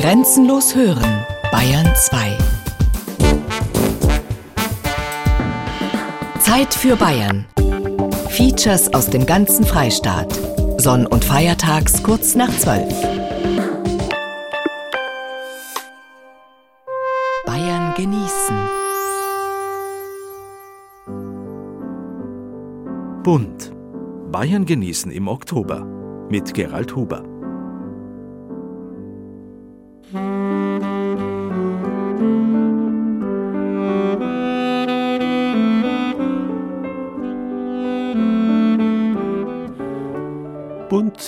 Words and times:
Grenzenlos 0.00 0.74
hören, 0.74 1.26
Bayern 1.52 1.94
2. 1.94 2.38
Zeit 6.38 6.72
für 6.72 6.96
Bayern. 6.96 7.44
Features 8.30 8.94
aus 8.94 9.10
dem 9.10 9.26
ganzen 9.26 9.62
Freistaat. 9.62 10.32
Sonn- 10.78 11.04
und 11.04 11.22
Feiertags 11.22 12.02
kurz 12.02 12.34
nach 12.34 12.48
12. 12.48 12.88
Bayern 17.44 17.92
genießen. 17.94 18.56
Bunt. 23.22 23.70
Bayern 24.32 24.64
genießen 24.64 25.12
im 25.12 25.28
Oktober 25.28 25.84
mit 26.30 26.54
Gerald 26.54 26.96
Huber. 26.96 27.22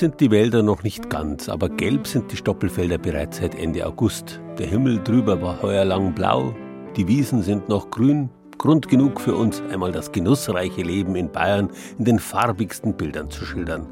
Sind 0.02 0.19
die 0.19 0.33
Wälder 0.33 0.65
noch 0.65 0.83
nicht 0.83 1.11
ganz, 1.11 1.48
aber 1.48 1.69
gelb 1.69 2.09
sind 2.09 2.33
die 2.33 2.37
Stoppelfelder 2.37 2.98
bereits 2.98 3.37
seit 3.37 3.55
Ende 3.55 3.87
August. 3.87 4.41
Der 4.59 4.66
Himmel 4.66 4.98
drüber 4.98 5.41
war 5.41 5.62
heuer 5.62 5.84
lang 5.84 6.12
blau, 6.12 6.56
die 6.97 7.06
Wiesen 7.06 7.41
sind 7.41 7.69
noch 7.69 7.88
grün. 7.88 8.28
Grund 8.59 8.88
genug 8.88 9.20
für 9.20 9.37
uns, 9.37 9.62
einmal 9.70 9.92
das 9.92 10.11
genussreiche 10.11 10.83
Leben 10.83 11.15
in 11.15 11.30
Bayern 11.30 11.70
in 12.01 12.05
den 12.05 12.19
farbigsten 12.19 12.95
Bildern 12.95 13.30
zu 13.30 13.45
schildern. 13.45 13.87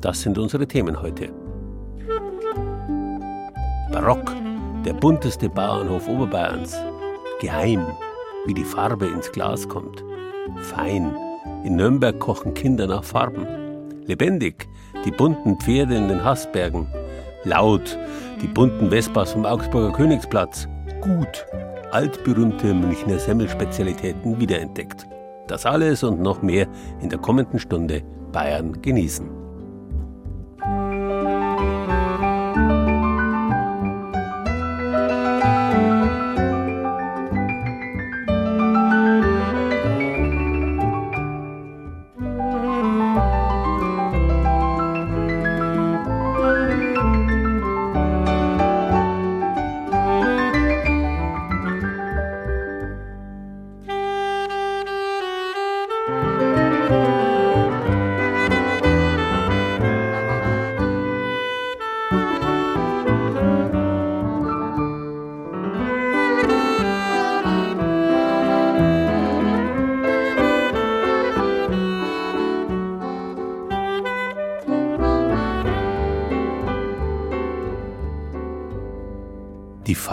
Das 0.00 0.22
sind 0.22 0.38
unsere 0.38 0.68
Themen 0.68 1.02
heute. 1.02 1.30
Barock, 3.90 4.32
der 4.84 4.92
bunteste 4.92 5.48
Bauernhof 5.48 6.06
Oberbayerns. 6.06 6.76
Geheim, 7.40 7.84
wie 8.46 8.54
die 8.54 8.62
Farbe 8.62 9.06
ins 9.08 9.32
Glas 9.32 9.68
kommt. 9.68 10.04
Fein, 10.58 11.12
in 11.64 11.74
Nürnberg 11.74 12.16
kochen 12.20 12.54
Kinder 12.54 12.86
nach 12.86 13.02
Farben. 13.02 13.67
Lebendig, 14.08 14.66
die 15.04 15.10
bunten 15.10 15.60
Pferde 15.60 15.94
in 15.94 16.08
den 16.08 16.24
Haßbergen. 16.24 16.86
Laut, 17.44 17.98
die 18.40 18.46
bunten 18.46 18.88
Vespas 18.88 19.32
vom 19.32 19.44
Augsburger 19.44 19.92
Königsplatz. 19.92 20.66
Gut, 21.02 21.46
altberühmte 21.90 22.72
Münchner 22.72 23.18
Semmelspezialitäten 23.18 24.40
wiederentdeckt. 24.40 25.06
Das 25.46 25.66
alles 25.66 26.02
und 26.02 26.22
noch 26.22 26.40
mehr 26.40 26.66
in 27.02 27.10
der 27.10 27.18
kommenden 27.18 27.58
Stunde 27.58 28.02
Bayern 28.32 28.80
genießen. 28.80 29.37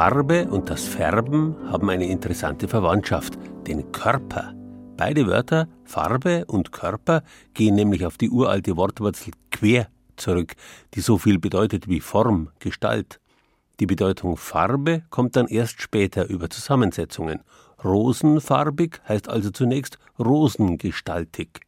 Farbe 0.05 0.47
und 0.47 0.69
das 0.69 0.83
Färben 0.83 1.55
haben 1.71 1.89
eine 1.89 2.05
interessante 2.05 2.67
Verwandtschaft, 2.67 3.39
den 3.65 3.91
Körper. 3.91 4.53
Beide 4.95 5.25
Wörter, 5.25 5.67
Farbe 5.83 6.45
und 6.45 6.71
Körper, 6.71 7.23
gehen 7.55 7.73
nämlich 7.73 8.05
auf 8.05 8.15
die 8.19 8.29
uralte 8.29 8.77
Wortwurzel 8.77 9.33
quer 9.49 9.87
zurück, 10.15 10.53
die 10.93 11.01
so 11.01 11.17
viel 11.17 11.39
bedeutet 11.39 11.87
wie 11.87 12.01
Form, 12.01 12.51
Gestalt. 12.59 13.19
Die 13.79 13.87
Bedeutung 13.87 14.37
Farbe 14.37 15.01
kommt 15.09 15.35
dann 15.35 15.47
erst 15.47 15.81
später 15.81 16.29
über 16.29 16.51
Zusammensetzungen. 16.51 17.41
Rosenfarbig 17.83 19.01
heißt 19.09 19.27
also 19.27 19.49
zunächst 19.49 19.97
rosengestaltig. 20.19 21.61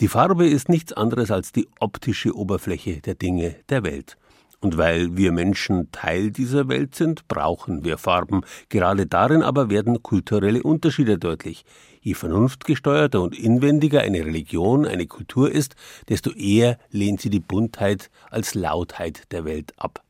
Die 0.00 0.08
Farbe 0.08 0.48
ist 0.48 0.70
nichts 0.70 0.94
anderes 0.94 1.30
als 1.30 1.52
die 1.52 1.68
optische 1.78 2.34
Oberfläche 2.34 3.02
der 3.02 3.16
Dinge 3.16 3.56
der 3.68 3.84
Welt. 3.84 4.16
Und 4.60 4.78
weil 4.78 5.16
wir 5.16 5.32
Menschen 5.32 5.90
Teil 5.92 6.30
dieser 6.30 6.68
Welt 6.68 6.94
sind, 6.94 7.28
brauchen 7.28 7.84
wir 7.84 7.98
Farben. 7.98 8.42
Gerade 8.68 9.06
darin 9.06 9.42
aber 9.42 9.70
werden 9.70 10.02
kulturelle 10.02 10.62
Unterschiede 10.62 11.18
deutlich. 11.18 11.64
Je 12.00 12.14
vernunftgesteuerter 12.14 13.20
und 13.20 13.38
inwendiger 13.38 14.00
eine 14.00 14.24
Religion, 14.24 14.86
eine 14.86 15.06
Kultur 15.06 15.50
ist, 15.50 15.74
desto 16.08 16.30
eher 16.32 16.78
lehnt 16.90 17.20
sie 17.20 17.30
die 17.30 17.40
Buntheit 17.40 18.10
als 18.30 18.54
Lautheit 18.54 19.30
der 19.32 19.44
Welt 19.44 19.74
ab. 19.76 20.02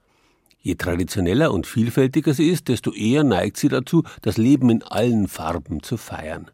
Je 0.61 0.75
traditioneller 0.75 1.53
und 1.53 1.67
vielfältiger 1.67 2.35
sie 2.35 2.49
ist, 2.49 2.69
desto 2.69 2.93
eher 2.93 3.25
neigt 3.25 3.57
sie 3.57 3.69
dazu, 3.69 4.03
das 4.23 4.37
Leben 4.37 4.69
in 4.69 4.83
allen 4.83 5.29
Farben 5.29 5.83
zu 5.83 5.97
feiern. 5.97 6.51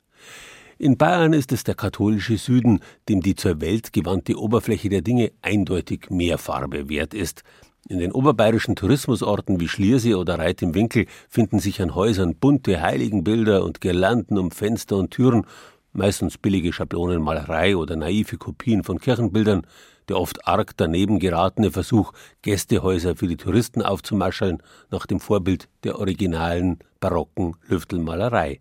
In 0.78 0.98
Bayern 0.98 1.32
ist 1.32 1.53
es 1.53 1.64
der 1.64 1.76
katholische 1.76 2.36
Süden, 2.36 2.80
dem 3.09 3.20
die 3.20 3.36
zur 3.36 3.60
Welt 3.60 3.92
gewandte 3.92 4.36
Oberfläche 4.36 4.88
der 4.88 5.00
Dinge 5.00 5.32
eindeutig 5.41 6.10
mehr 6.10 6.38
Farbe 6.38 6.88
wert 6.88 7.14
ist. 7.14 7.42
In 7.88 7.98
den 7.98 8.12
oberbayerischen 8.12 8.76
Tourismusorten 8.76 9.59
wie 9.59 9.69
Schliersee 9.69 10.15
oder 10.15 10.38
Reit 10.38 10.62
im 10.62 10.75
Winkel 10.75 11.06
finden 11.28 11.59
sich 11.59 11.82
an 11.82 11.97
Häusern 11.97 12.37
bunte 12.37 12.81
Heiligenbilder 12.81 13.65
und 13.65 13.81
Girlanden 13.81 14.38
um 14.38 14.53
Fenster 14.53 14.97
und 14.97 15.10
Türen, 15.10 15.47
meistens 15.92 16.38
billige 16.38 16.72
Schablonenmalerei 16.72 17.76
oder 17.76 17.97
naive 17.97 18.38
Kopien 18.38 18.84
von 18.84 19.00
Kirchenbildern, 19.00 19.66
der 20.09 20.16
oft 20.16 20.47
arg 20.47 20.76
daneben 20.76 21.19
geratene 21.19 21.72
Versuch, 21.72 22.12
Gästehäuser 22.42 23.16
für 23.16 23.26
die 23.26 23.37
Touristen 23.37 23.82
aufzumascheln, 23.82 24.62
nach 24.91 25.06
dem 25.06 25.19
Vorbild 25.19 25.69
der 25.82 25.98
originalen 25.98 26.78
barocken 27.00 27.56
Lüftelmalerei. 27.66 28.60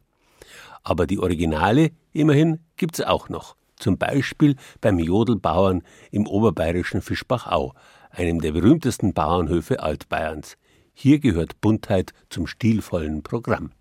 Aber 0.83 1.05
die 1.05 1.19
Originale, 1.19 1.91
immerhin, 2.11 2.59
gibt's 2.75 3.01
auch 3.01 3.29
noch. 3.29 3.55
Zum 3.77 3.97
Beispiel 3.97 4.55
beim 4.79 4.99
Jodelbauern 4.99 5.83
im 6.11 6.27
oberbayerischen 6.27 7.01
Fischbachau, 7.01 7.73
einem 8.11 8.41
der 8.41 8.51
berühmtesten 8.51 9.13
Bauernhöfe 9.13 9.81
Altbayerns. 9.81 10.57
Hier 10.94 11.19
gehört 11.19 11.61
Buntheit 11.61 12.13
zum 12.29 12.47
stilvollen 12.47 13.23
Programm. 13.23 13.72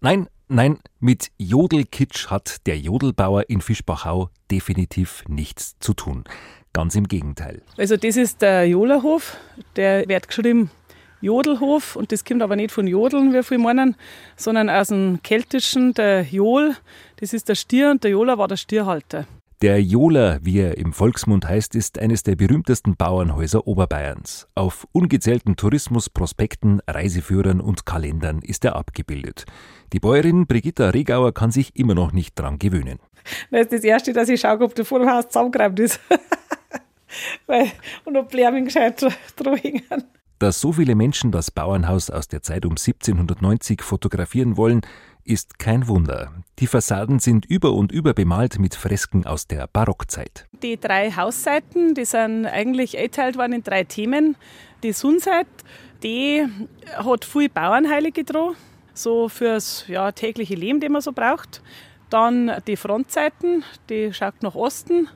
Nein, 0.00 0.28
nein, 0.48 0.78
mit 1.00 1.30
Jodelkitsch 1.38 2.28
hat 2.28 2.66
der 2.66 2.78
Jodelbauer 2.78 3.48
in 3.48 3.60
Fischbachau 3.60 4.30
definitiv 4.50 5.24
nichts 5.26 5.76
zu 5.80 5.94
tun. 5.94 6.24
Ganz 6.72 6.94
im 6.94 7.08
Gegenteil. 7.08 7.62
Also 7.78 7.96
das 7.96 8.16
ist 8.16 8.42
der 8.42 8.68
Jolerhof, 8.68 9.36
der 9.76 10.06
wird 10.08 10.28
geschrieben 10.28 10.70
Jodelhof 11.20 11.96
und 11.96 12.12
das 12.12 12.24
kommt 12.24 12.42
aber 12.42 12.56
nicht 12.56 12.72
von 12.72 12.86
Jodeln, 12.86 13.32
wie 13.32 13.42
viele 13.42 13.60
meinen, 13.60 13.96
sondern 14.36 14.68
aus 14.68 14.88
dem 14.88 15.20
Keltischen, 15.22 15.94
der 15.94 16.22
Jol, 16.22 16.76
das 17.16 17.32
ist 17.32 17.48
der 17.48 17.54
Stier 17.54 17.90
und 17.90 18.04
der 18.04 18.10
Joler 18.10 18.38
war 18.38 18.48
der 18.48 18.56
Stierhalter. 18.56 19.26
Der 19.62 19.82
Joler, 19.82 20.38
wie 20.42 20.58
er 20.58 20.76
im 20.76 20.92
Volksmund 20.92 21.48
heißt, 21.48 21.74
ist 21.76 21.98
eines 21.98 22.22
der 22.22 22.36
berühmtesten 22.36 22.94
Bauernhäuser 22.94 23.66
Oberbayerns. 23.66 24.46
Auf 24.54 24.86
ungezählten 24.92 25.56
Tourismusprospekten, 25.56 26.82
Reiseführern 26.86 27.62
und 27.62 27.86
Kalendern 27.86 28.40
ist 28.42 28.66
er 28.66 28.76
abgebildet. 28.76 29.46
Die 29.94 29.98
Bäuerin 29.98 30.46
Brigitta 30.46 30.90
Regauer 30.90 31.32
kann 31.32 31.52
sich 31.52 31.74
immer 31.74 31.94
noch 31.94 32.12
nicht 32.12 32.38
dran 32.38 32.58
gewöhnen. 32.58 32.98
Das 33.50 33.62
ist 33.62 33.72
das 33.72 33.84
Erste, 33.84 34.12
dass 34.12 34.28
ich 34.28 34.42
schaue, 34.42 34.60
ob 34.60 34.74
der 34.74 34.84
Vorhaus 34.84 35.28
zusammengeräumt 35.28 35.80
ist. 35.80 36.00
Weil, 37.46 37.72
und 38.04 38.14
ob 38.14 38.30
Blämen 38.30 38.66
gescheit 38.66 39.00
dran 39.36 39.56
hängen. 39.56 40.04
Dass 40.38 40.60
so 40.60 40.72
viele 40.72 40.94
Menschen 40.94 41.32
das 41.32 41.50
Bauernhaus 41.50 42.10
aus 42.10 42.28
der 42.28 42.42
Zeit 42.42 42.66
um 42.66 42.72
1790 42.72 43.82
fotografieren 43.82 44.58
wollen, 44.58 44.82
ist 45.24 45.58
kein 45.58 45.88
Wunder. 45.88 46.30
Die 46.58 46.66
Fassaden 46.66 47.20
sind 47.20 47.46
über 47.46 47.72
und 47.72 47.90
über 47.90 48.12
bemalt 48.12 48.58
mit 48.58 48.74
Fresken 48.74 49.26
aus 49.26 49.46
der 49.46 49.66
Barockzeit. 49.66 50.46
Die 50.62 50.78
drei 50.78 51.10
Hausseiten, 51.10 51.94
die 51.94 52.04
sind 52.04 52.44
eigentlich 52.44 52.98
eingeteilt 52.98 53.36
worden 53.36 53.54
in 53.54 53.62
drei 53.62 53.84
Themen. 53.84 54.36
Die 54.82 54.92
Sonnenseite, 54.92 55.48
die 56.02 56.46
hat 56.96 57.24
viel 57.24 57.48
Bauernheilige 57.48 58.24
dran, 58.24 58.54
so 58.92 59.30
fürs 59.30 59.86
ja, 59.88 60.12
tägliche 60.12 60.54
Leben, 60.54 60.80
das 60.80 60.90
man 60.90 61.00
so 61.00 61.12
braucht. 61.12 61.62
Dann 62.10 62.52
die 62.66 62.76
Frontseiten, 62.76 63.64
die 63.88 64.12
schaut 64.12 64.42
nach 64.42 64.54
Osten. 64.54 65.08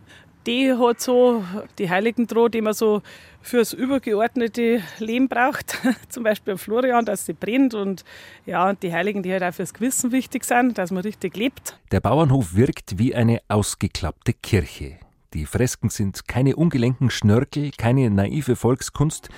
Die 0.46 0.72
hat 0.72 1.00
so 1.00 1.44
die 1.78 1.90
heiligen 1.90 2.26
Droh, 2.26 2.48
die 2.48 2.60
man 2.60 2.74
so 2.74 3.02
fürs 3.42 3.72
übergeordnete 3.72 4.82
Leben 4.98 5.28
braucht. 5.28 5.78
Zum 6.08 6.22
Beispiel 6.22 6.56
Florian, 6.56 7.04
dass 7.04 7.26
sie 7.26 7.32
brennt 7.32 7.74
und 7.74 8.04
ja, 8.46 8.72
die 8.74 8.92
Heiligen, 8.92 9.22
die 9.22 9.32
halt 9.32 9.42
auch 9.42 9.54
fürs 9.54 9.74
Gewissen 9.74 10.12
wichtig 10.12 10.44
sind, 10.44 10.78
dass 10.78 10.90
man 10.90 11.02
richtig 11.02 11.36
lebt. 11.36 11.78
Der 11.90 12.00
Bauernhof 12.00 12.54
wirkt 12.54 12.98
wie 12.98 13.14
eine 13.14 13.40
ausgeklappte 13.48 14.32
Kirche. 14.32 14.98
Die 15.32 15.46
Fresken 15.46 15.90
sind 15.90 16.26
keine 16.26 16.56
ungelenken 16.56 17.08
Schnörkel, 17.08 17.70
keine 17.76 18.10
naive 18.10 18.56
Volkskunst, 18.56 19.28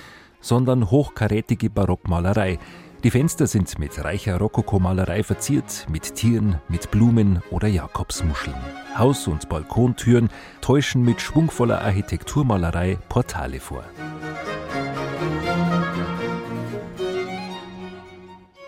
sondern 0.41 0.89
hochkarätige 0.89 1.69
Barockmalerei, 1.69 2.57
die 3.03 3.11
Fenster 3.11 3.47
sind 3.47 3.79
mit 3.79 4.01
reicher 4.03 4.37
Rokokomalerei 4.37 5.23
verziert, 5.23 5.85
mit 5.89 6.15
Tieren, 6.15 6.61
mit 6.69 6.89
Blumen 6.89 7.43
oder 7.51 7.67
Jakobsmuscheln. 7.67 8.55
Haus- 8.97 9.27
und 9.27 9.49
Balkontüren 9.49 10.29
täuschen 10.61 11.03
mit 11.03 11.19
schwungvoller 11.19 11.81
Architekturmalerei 11.81 12.97
Portale 13.09 13.59
vor. 13.59 13.83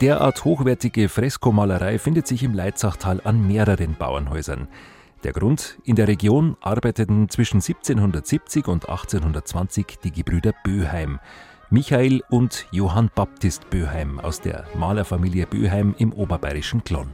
Derart 0.01 0.43
hochwertige 0.43 1.07
Freskomalerei 1.07 1.97
findet 1.97 2.27
sich 2.27 2.43
im 2.43 2.53
Leitzachtal 2.53 3.21
an 3.23 3.47
mehreren 3.47 3.95
Bauernhäusern. 3.95 4.67
Der 5.23 5.31
Grund, 5.31 5.79
in 5.85 5.95
der 5.95 6.09
Region 6.09 6.57
arbeiteten 6.59 7.29
zwischen 7.29 7.57
1770 7.57 8.67
und 8.67 8.89
1820 8.89 9.99
die 10.03 10.11
Gebrüder 10.11 10.53
Böheim. 10.63 11.19
Michael 11.75 12.23
und 12.29 12.67
Johann 12.71 13.11
Baptist 13.13 13.69
Böheim 13.69 14.21
aus 14.21 14.39
der 14.39 14.63
Malerfamilie 14.75 15.45
Böheim 15.45 15.93
im 15.97 16.13
oberbayerischen 16.13 16.85
Glonn. 16.85 17.09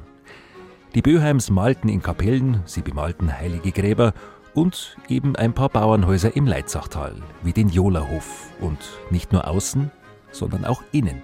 Die 0.93 1.01
Böheims 1.01 1.49
malten 1.49 1.89
in 1.89 2.03
Kapellen, 2.03 2.61
sie 2.65 2.83
bemalten 2.83 3.35
heilige 3.35 3.71
Gräber 3.71 4.13
und 4.53 4.97
eben 5.09 5.35
ein 5.35 5.53
paar 5.53 5.69
Bauernhäuser 5.69 6.35
im 6.35 6.45
Leitzachtal, 6.45 7.15
wie 7.41 7.53
den 7.53 7.69
Jolerhof. 7.69 8.51
Und 8.59 8.77
nicht 9.09 9.33
nur 9.33 9.47
außen, 9.47 9.89
sondern 10.29 10.63
auch 10.65 10.83
innen. 10.91 11.23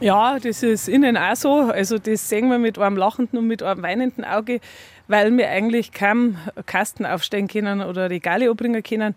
Ja, 0.00 0.40
das 0.40 0.64
ist 0.64 0.88
innen 0.88 1.16
auch 1.16 1.36
so. 1.36 1.60
Also 1.60 1.96
das 1.98 2.28
sehen 2.28 2.50
wir 2.50 2.58
mit 2.58 2.76
einem 2.76 2.96
lachenden 2.96 3.38
und 3.38 3.46
mit 3.46 3.62
einem 3.62 3.84
weinenden 3.84 4.24
Auge, 4.24 4.58
weil 5.06 5.36
wir 5.36 5.48
eigentlich 5.48 5.92
kaum 5.92 6.36
Kasten 6.66 7.06
aufstellen 7.06 7.46
können 7.46 7.82
oder 7.82 8.10
Regale 8.10 8.50
abbringen 8.50 8.82
können 8.82 9.14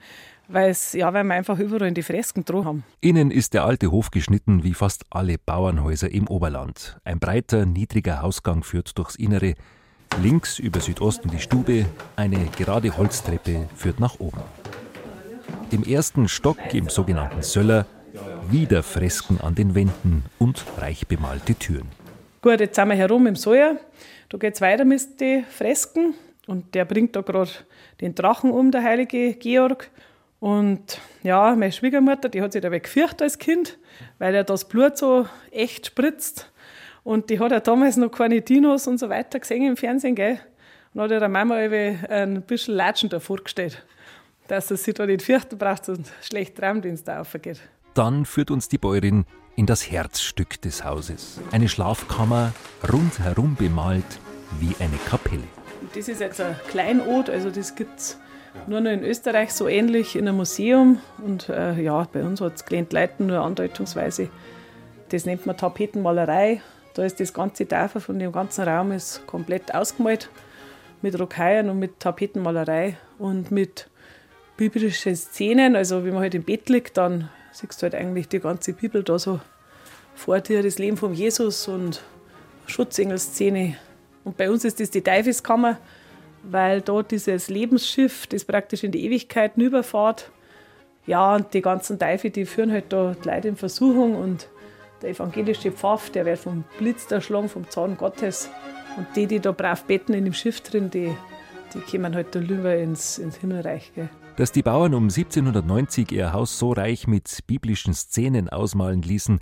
weil's, 0.54 0.94
ja, 0.94 1.14
weil 1.14 1.24
wir 1.24 1.34
einfach 1.34 1.60
überall 1.60 1.88
in 1.88 1.94
die 1.94 2.04
Fresken 2.04 2.46
dran 2.46 2.66
haben. 2.66 2.84
Innen 3.00 3.32
ist 3.32 3.54
der 3.54 3.64
alte 3.66 3.92
Hof 3.92 4.12
geschnitten 4.12 4.64
wie 4.64 4.74
fast 4.74 5.06
alle 5.10 5.38
Bauernhäuser 5.38 6.12
im 6.12 6.28
Oberland. 6.28 7.00
Ein 7.04 7.20
breiter, 7.20 7.66
niedriger 7.66 8.22
Hausgang 8.22 8.64
führt 8.64 8.98
durchs 8.98 9.16
Innere. 9.16 9.56
Links 10.22 10.60
über 10.60 10.80
Südosten 10.80 11.30
die 11.30 11.40
Stube, 11.40 11.86
eine 12.16 12.46
gerade 12.58 12.98
Holztreppe 12.98 13.70
führt 13.76 14.00
nach 14.00 14.20
oben. 14.20 14.42
Im 15.72 15.84
ersten 15.84 16.28
Stock, 16.28 16.58
im 16.74 16.90
sogenannten 16.90 17.42
Söller, 17.42 17.86
wieder 18.50 18.84
Fresken 18.84 19.40
an 19.40 19.56
den 19.56 19.74
Wänden 19.74 20.26
und 20.38 20.66
reich 20.78 21.08
bemalte 21.08 21.56
Türen. 21.56 21.88
Gut, 22.42 22.60
jetzt 22.60 22.76
sind 22.76 22.90
wir 22.90 22.96
herum 22.96 23.28
im 23.28 23.36
Säuer. 23.36 23.78
Da 24.30 24.38
geht 24.38 24.56
es 24.56 24.62
weiter 24.62 24.84
mit 24.84 25.20
den 25.22 25.46
Fresken. 25.46 26.16
Und 26.48 26.74
der 26.76 26.86
bringt 26.86 27.16
da 27.16 27.22
gerade 27.22 27.52
den 28.02 28.16
Drachen 28.16 28.52
um, 28.52 28.72
der 28.72 28.84
heilige 28.84 29.34
Georg. 29.36 29.90
Und 30.42 31.00
ja, 31.22 31.56
meine 31.56 31.72
Schwiegermutter, 31.72 32.28
die 32.28 32.42
hat 32.42 32.52
sich 32.52 32.64
dabei 32.64 32.80
gefürchtet 32.80 33.22
als 33.22 33.38
Kind, 33.38 33.78
weil 34.18 34.34
er 34.34 34.44
das 34.44 34.68
Blut 34.68 34.98
so 34.98 35.28
echt 35.52 35.86
spritzt. 35.86 36.52
Und 37.04 37.30
die 37.30 37.40
hat 37.40 37.52
ja 37.52 37.60
damals 37.60 37.96
noch 37.96 38.10
keine 38.10 38.42
Dinos 38.42 38.88
und 38.88 38.98
so 39.00 39.08
weiter 39.08 39.40
gesehen 39.40 39.68
im 39.68 39.78
Fernsehen, 39.78 40.16
gell? 40.16 40.40
Und 40.96 41.02
hat 41.02 41.12
ihrer 41.12 41.30
Mama 41.30 41.58
ein 41.58 42.42
bisschen 42.42 42.74
Latschen 42.74 43.10
davor 43.10 43.38
gestellt, 43.38 43.86
dass 44.48 44.70
sie 44.70 44.78
sich 44.78 44.96
da 44.96 45.06
nicht 45.06 45.22
fürchten 45.22 45.60
braucht 45.60 45.88
und 45.90 46.12
schlecht 46.24 46.60
es 46.60 47.04
da 47.04 47.22
aufgeht. 47.22 47.62
Dann 47.94 48.26
führt 48.26 48.50
uns 48.50 48.68
die 48.68 48.80
Bäuerin 48.80 49.26
in 49.56 49.68
das 49.68 49.92
Herzstück 49.92 50.60
des 50.64 50.84
Hauses. 50.84 51.40
Eine 51.52 51.70
Schlafkammer, 51.70 52.52
rundherum 52.92 53.56
bemalt 53.56 54.20
wie 54.60 54.76
eine 54.84 54.98
Kapelle. 55.08 55.44
Und 55.82 55.96
das 55.96 56.08
ist 56.08 56.20
jetzt 56.20 56.42
ein 56.42 56.56
Kleinod, 56.68 57.30
also 57.30 57.52
das 57.52 57.76
gibt's 57.76 58.18
nur 58.68 58.82
noch 58.82 58.92
in 58.92 59.04
Österreich 59.04 59.54
so 59.54 59.68
ähnlich 59.68 60.16
in 60.16 60.28
einem 60.28 60.38
Museum. 60.38 61.00
Und 61.26 61.50
äh, 61.50 61.80
ja, 61.82 62.08
bei 62.12 62.24
uns 62.24 62.42
hat 62.42 62.56
es 62.56 62.66
gelernt 62.66 62.94
Leuten 62.94 63.28
nur 63.28 63.40
andeutungsweise. 63.40 64.30
Das 65.10 65.26
nennt 65.26 65.46
man 65.46 65.58
Tapetenmalerei. 65.58 66.62
Da 66.94 67.04
ist 67.04 67.20
das 67.20 67.34
ganze 67.34 67.68
Tafel 67.68 68.02
von 68.02 68.20
dem 68.20 68.32
ganzen 68.32 68.68
Raum 68.68 68.92
ist 68.92 69.26
komplett 69.26 69.74
ausgemalt 69.74 70.30
mit 71.02 71.20
Rocaillen 71.20 71.70
und 71.70 71.80
mit 71.80 72.00
Tapetenmalerei 72.00 72.98
und 73.18 73.52
mit 73.52 73.88
biblischen 74.58 75.16
Szenen. 75.16 75.76
Also, 75.76 76.04
wenn 76.04 76.14
man 76.14 76.24
halt 76.24 76.36
im 76.36 76.44
Bett 76.44 76.70
liegt, 76.70 76.98
dann 76.98 77.30
siehst 77.52 77.82
du 77.82 77.84
halt 77.84 77.96
eigentlich 77.96 78.28
die 78.28 78.40
ganze 78.40 78.74
Bibel 78.74 79.04
da 79.04 79.18
so 79.18 79.40
vor 80.16 80.40
dir, 80.40 80.62
das 80.62 80.78
Leben 80.78 80.98
von 80.98 81.14
Jesus 81.14 81.68
und 81.68 82.02
Schutzengelszene. 82.68 83.76
Und 84.24 84.38
bei 84.38 84.50
uns 84.52 84.66
ist 84.66 84.80
das 84.80 84.92
die 84.92 85.02
Teufelskammer 85.02 85.78
weil 86.44 86.82
dort 86.82 87.12
dieses 87.12 87.50
Lebensschiff, 87.50 88.28
das 88.28 88.46
praktisch 88.46 88.84
in 88.84 88.92
die 88.92 89.06
Ewigkeit 89.06 89.58
überfahrt, 89.58 90.32
ja, 91.08 91.36
und 91.36 91.54
die 91.54 91.62
ganzen 91.62 91.98
Teufel, 91.98 92.30
die 92.30 92.46
führen 92.46 92.72
halt 92.72 92.94
da 92.94 93.14
die 93.14 93.28
Leute 93.28 93.48
in 93.48 93.56
Versuchung 93.56 94.16
und 94.16 94.50
der 95.02 95.12
evangelische 95.12 95.72
Pfaff, 95.72 96.12
der 96.12 96.26
wird 96.26 96.40
vom 96.40 96.64
Blitz 96.78 97.10
erschlagen, 97.12 97.50
vom 97.50 97.70
Zorn 97.70 97.98
Gottes. 97.98 98.50
Und 98.98 99.08
die, 99.16 99.26
die 99.26 99.40
da 99.40 99.52
brav 99.52 99.86
betten 99.86 100.14
in 100.14 100.26
dem 100.26 100.34
Schiff 100.34 100.62
drin, 100.62 100.92
die, 100.92 101.12
die 101.74 101.80
kommen 101.80 102.14
halt 102.14 102.36
da 102.36 102.40
lieber 102.40 102.76
ins, 102.76 103.18
ins 103.18 103.38
Himmelreich. 103.38 103.94
Gell. 103.96 104.10
Dass 104.36 104.52
die 104.52 104.62
Bauern 104.62 104.94
um 104.94 105.04
1790 105.04 106.12
ihr 106.12 106.34
Haus 106.34 106.60
so 106.60 106.72
reich 106.72 107.08
mit 107.08 107.40
biblischen 107.48 107.94
Szenen 107.94 108.50
ausmalen 108.50 109.02
ließen, 109.02 109.40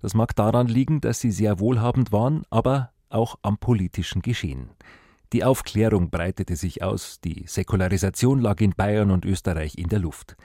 das 0.00 0.14
mag 0.14 0.34
daran 0.34 0.66
liegen, 0.66 1.00
dass 1.00 1.20
sie 1.20 1.30
sehr 1.30 1.60
wohlhabend 1.60 2.10
waren, 2.10 2.42
aber 2.50 2.90
auch 3.08 3.38
am 3.42 3.58
politischen 3.58 4.22
Geschehen. 4.22 4.70
Die 5.32 5.44
Aufklärung 5.44 6.10
breitete 6.10 6.56
sich 6.56 6.82
aus, 6.82 7.18
die 7.20 7.44
Säkularisation 7.46 8.40
lag 8.40 8.60
in 8.60 8.74
Bayern 8.76 9.10
und 9.10 9.24
Österreich 9.24 9.78
in 9.78 9.88
der 9.88 9.98
Luft. 9.98 10.36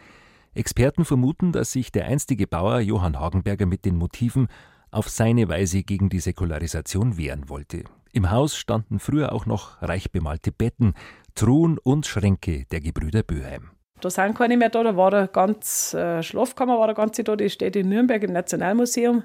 Experten 0.54 1.04
vermuten, 1.04 1.52
dass 1.52 1.74
sich 1.74 1.92
der 1.92 2.06
einstige 2.06 2.48
Bauer 2.48 2.80
Johann 2.80 3.20
Hagenberger 3.20 3.66
mit 3.66 3.84
den 3.84 3.98
Motiven 3.98 4.48
auf 4.90 5.10
seine 5.10 5.50
Weise 5.50 5.84
gegen 5.84 6.08
die 6.08 6.22
Säkularisation 6.22 7.18
wehren 7.18 7.50
wollte. 7.50 7.84
Im 8.14 8.32
Haus 8.32 8.56
standen 8.56 9.00
früher 9.00 9.34
auch 9.34 9.46
noch 9.46 9.82
reich 9.82 10.12
bemalte 10.12 10.54
Betten, 10.54 10.94
Truhen 11.36 11.78
und 11.78 12.06
Schränke 12.06 12.66
der 12.72 12.80
Gebrüder 12.80 13.24
Böheim. 13.24 13.72
Da 14.00 14.10
sind 14.10 14.38
keine 14.38 14.58
mehr 14.58 14.70
da, 14.70 14.84
da 14.84 14.96
war 14.96 15.14
eine 15.14 15.28
ganz 15.28 15.94
äh, 15.94 16.24
Schlafkammer, 16.24 16.78
war 16.78 16.86
eine 16.86 16.94
ganze 16.94 17.24
da, 17.24 17.36
die 17.36 17.50
steht 17.50 17.76
in 17.76 17.90
Nürnberg 17.90 18.24
im 18.24 18.32
Nationalmuseum. 18.32 19.24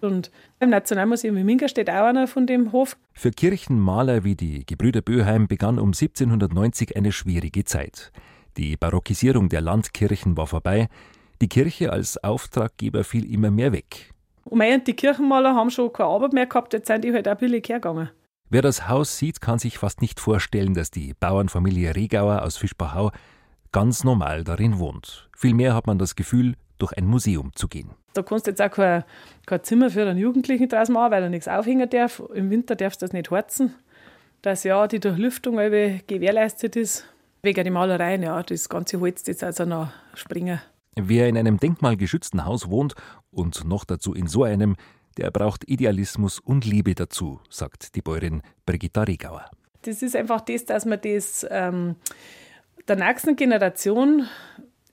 Und 0.00 0.30
im 0.60 0.70
Nationalmuseum 0.70 1.36
in 1.36 1.46
Minga 1.46 1.68
steht 1.68 1.90
auch 1.90 2.04
einer 2.04 2.26
von 2.26 2.46
dem 2.46 2.72
Hof. 2.72 2.96
Für 3.12 3.30
Kirchenmaler 3.30 4.24
wie 4.24 4.36
die 4.36 4.64
Gebrüder 4.66 5.00
Böheim 5.00 5.48
begann 5.48 5.78
um 5.78 5.88
1790 5.88 6.96
eine 6.96 7.12
schwierige 7.12 7.64
Zeit. 7.64 8.12
Die 8.56 8.76
Barockisierung 8.76 9.48
der 9.48 9.60
Landkirchen 9.60 10.36
war 10.36 10.46
vorbei. 10.46 10.88
Die 11.42 11.48
Kirche 11.48 11.92
als 11.92 12.22
Auftraggeber 12.22 13.04
fiel 13.04 13.30
immer 13.30 13.50
mehr 13.50 13.72
weg. 13.72 14.12
Und 14.44 14.86
die 14.86 14.94
Kirchenmaler 14.94 15.54
haben 15.54 15.70
schon 15.70 15.92
keine 15.92 16.08
Arbeit 16.08 16.32
mehr 16.32 16.46
gehabt, 16.46 16.72
jetzt 16.72 16.86
sind 16.86 17.04
die 17.04 17.12
halt 17.12 17.28
auch 17.28 17.36
billig 17.36 17.68
hergegangen. 17.68 18.10
Wer 18.48 18.62
das 18.62 18.88
Haus 18.88 19.18
sieht, 19.18 19.40
kann 19.40 19.58
sich 19.58 19.78
fast 19.78 20.00
nicht 20.00 20.20
vorstellen, 20.20 20.72
dass 20.72 20.92
die 20.92 21.14
Bauernfamilie 21.18 21.96
Regauer 21.96 22.42
aus 22.42 22.56
Fischbachau 22.56 23.10
ganz 23.72 24.04
normal 24.04 24.44
darin 24.44 24.78
wohnt. 24.78 25.28
Vielmehr 25.36 25.74
hat 25.74 25.88
man 25.88 25.98
das 25.98 26.14
Gefühl, 26.14 26.54
durch 26.78 26.96
ein 26.96 27.06
Museum 27.06 27.50
zu 27.54 27.66
gehen. 27.66 27.90
Da 28.16 28.22
kannst 28.22 28.46
du 28.46 28.50
jetzt 28.50 28.62
auch 28.62 28.70
kein, 28.70 29.04
kein 29.44 29.62
Zimmer 29.62 29.90
für 29.90 30.02
einen 30.02 30.16
Jugendlichen 30.16 30.68
draus 30.68 30.88
machen, 30.88 31.10
weil 31.12 31.22
er 31.22 31.28
nichts 31.28 31.48
aufhängen 31.48 31.88
darf. 31.90 32.22
Im 32.34 32.50
Winter 32.50 32.74
darfst 32.74 33.02
du 33.02 33.06
das 33.06 33.12
nicht 33.12 33.30
heizen. 33.30 33.74
Dass 34.42 34.64
ja 34.64 34.86
die 34.86 35.00
Durchlüftung 35.00 35.56
gewährleistet 35.56 36.76
ist. 36.76 37.04
Wegen 37.42 37.62
der 37.62 37.72
Malereien, 37.72 38.22
ja, 38.22 38.42
das 38.42 38.68
ganze 38.68 39.00
Holz, 39.00 39.22
das 39.22 39.42
also 39.42 39.64
noch 39.64 39.88
springen. 40.14 40.60
Wer 40.94 41.28
in 41.28 41.36
einem 41.36 41.58
denkmalgeschützten 41.58 42.44
Haus 42.46 42.70
wohnt 42.70 42.94
und 43.30 43.64
noch 43.64 43.84
dazu 43.84 44.14
in 44.14 44.26
so 44.26 44.44
einem, 44.44 44.76
der 45.18 45.30
braucht 45.30 45.68
Idealismus 45.68 46.38
und 46.38 46.64
Liebe 46.64 46.94
dazu, 46.94 47.40
sagt 47.50 47.94
die 47.96 48.02
Bäuerin 48.02 48.42
Brigitta 48.64 49.02
Regauer. 49.02 49.44
Das 49.82 50.02
ist 50.02 50.16
einfach 50.16 50.40
das, 50.40 50.64
dass 50.64 50.86
man 50.86 51.00
das 51.02 51.46
ähm, 51.50 51.96
der 52.88 52.96
nächsten 52.96 53.36
Generation 53.36 54.26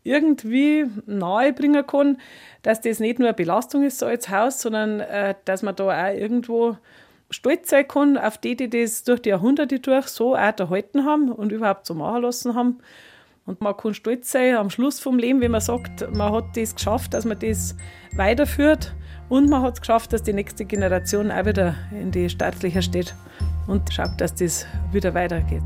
irgendwie 0.03 0.85
nahebringen 1.05 1.85
kann, 1.87 2.17
dass 2.61 2.81
das 2.81 2.99
nicht 2.99 3.19
nur 3.19 3.29
eine 3.29 3.35
Belastung 3.35 3.83
ist 3.83 3.99
so 3.99 4.05
als 4.05 4.29
Haus, 4.29 4.61
sondern 4.61 4.99
äh, 4.99 5.35
dass 5.45 5.63
man 5.63 5.75
da 5.75 5.85
auch 5.85 6.13
irgendwo 6.13 6.77
stolz 7.29 7.69
sein 7.69 7.87
kann 7.87 8.17
auf 8.17 8.37
die, 8.37 8.55
die 8.55 8.69
das 8.69 9.03
durch 9.03 9.21
die 9.21 9.29
Jahrhunderte 9.29 9.79
durch 9.79 10.07
so 10.07 10.35
auch 10.35 10.59
erhalten 10.59 11.05
haben 11.05 11.31
und 11.31 11.51
überhaupt 11.51 11.85
so 11.85 11.93
machen 11.93 12.21
lassen 12.21 12.55
haben. 12.55 12.79
Und 13.45 13.59
man 13.59 13.75
kann 13.75 13.93
stolz 13.93 14.31
sein 14.31 14.55
am 14.55 14.69
Schluss 14.69 14.99
vom 14.99 15.17
Leben, 15.17 15.41
wenn 15.41 15.51
man 15.51 15.61
sagt, 15.61 16.09
man 16.15 16.31
hat 16.31 16.55
das 16.55 16.75
geschafft, 16.75 17.13
dass 17.13 17.25
man 17.25 17.39
das 17.39 17.75
weiterführt 18.15 18.93
und 19.27 19.49
man 19.49 19.61
hat 19.61 19.73
es 19.73 19.81
geschafft, 19.81 20.13
dass 20.13 20.23
die 20.23 20.33
nächste 20.33 20.63
Generation 20.63 21.31
auch 21.31 21.45
wieder 21.45 21.75
in 21.91 22.11
die 22.11 22.29
Startlöcher 22.29 22.81
steht 22.81 23.13
und 23.67 23.91
schaut, 23.91 24.19
dass 24.19 24.35
das 24.35 24.65
wieder 24.91 25.13
weitergeht. 25.13 25.63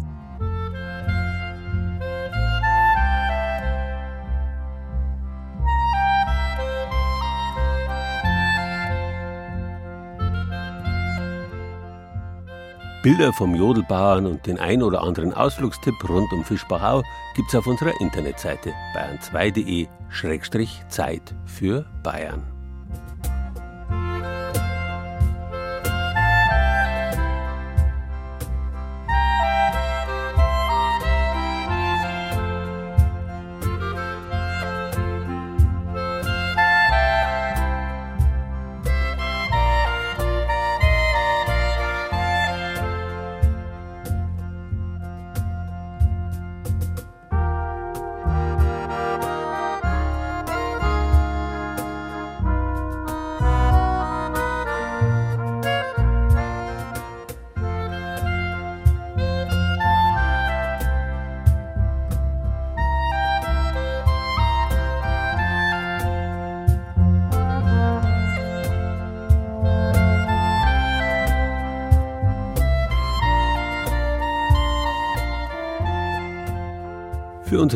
Bilder 13.07 13.31
vom 13.31 13.55
Jodelbauern 13.55 14.25
und 14.25 14.45
den 14.47 14.59
ein 14.59 14.83
oder 14.83 15.01
anderen 15.01 15.33
Ausflugstipp 15.33 15.95
rund 16.09 16.29
um 16.33 16.43
Fischbachau 16.43 17.03
gibt's 17.37 17.55
auf 17.55 17.65
unserer 17.65 17.93
Internetseite 18.01 18.73
bayern2.de-zeit 18.93 21.33
für 21.45 21.85
Bayern. 22.03 22.56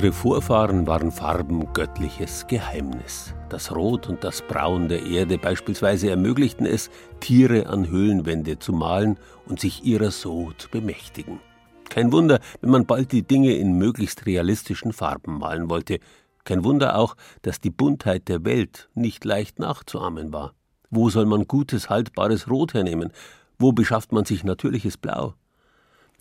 Unsere 0.02 0.14
Vorfahren 0.14 0.88
waren 0.88 1.12
Farben 1.12 1.74
göttliches 1.74 2.48
Geheimnis. 2.48 3.36
Das 3.50 3.72
Rot 3.72 4.10
und 4.10 4.24
das 4.24 4.42
Braun 4.42 4.88
der 4.88 5.06
Erde 5.06 5.38
beispielsweise 5.38 6.10
ermöglichten 6.10 6.66
es, 6.66 6.90
Tiere 7.20 7.68
an 7.68 7.88
Höhlenwände 7.88 8.58
zu 8.58 8.74
malen 8.74 9.20
und 9.46 9.60
sich 9.60 9.84
ihrer 9.84 10.10
so 10.10 10.54
zu 10.58 10.72
bemächtigen. 10.72 11.40
Kein 11.88 12.12
Wunder, 12.12 12.40
wenn 12.62 12.72
man 12.72 12.88
bald 12.88 13.12
die 13.12 13.22
Dinge 13.22 13.54
in 13.54 13.78
möglichst 13.78 14.26
realistischen 14.26 14.92
Farben 14.92 15.38
malen 15.38 15.70
wollte. 15.70 16.00
Kein 16.46 16.64
Wunder 16.64 16.98
auch, 16.98 17.16
dass 17.44 17.62
die 17.62 17.70
Buntheit 17.70 18.28
der 18.28 18.44
Welt 18.44 18.90
nicht 18.96 19.24
leicht 19.24 19.60
nachzuahmen 19.60 20.34
war. 20.34 20.56
Wo 20.90 21.12
soll 21.12 21.28
man 21.28 21.48
gutes, 21.48 21.92
haltbares 21.92 22.50
Rot 22.50 22.74
hernehmen? 22.74 23.12
Wo 23.60 23.72
beschafft 23.72 24.14
man 24.14 24.26
sich 24.26 24.44
natürliches 24.44 24.98
Blau? 24.98 25.36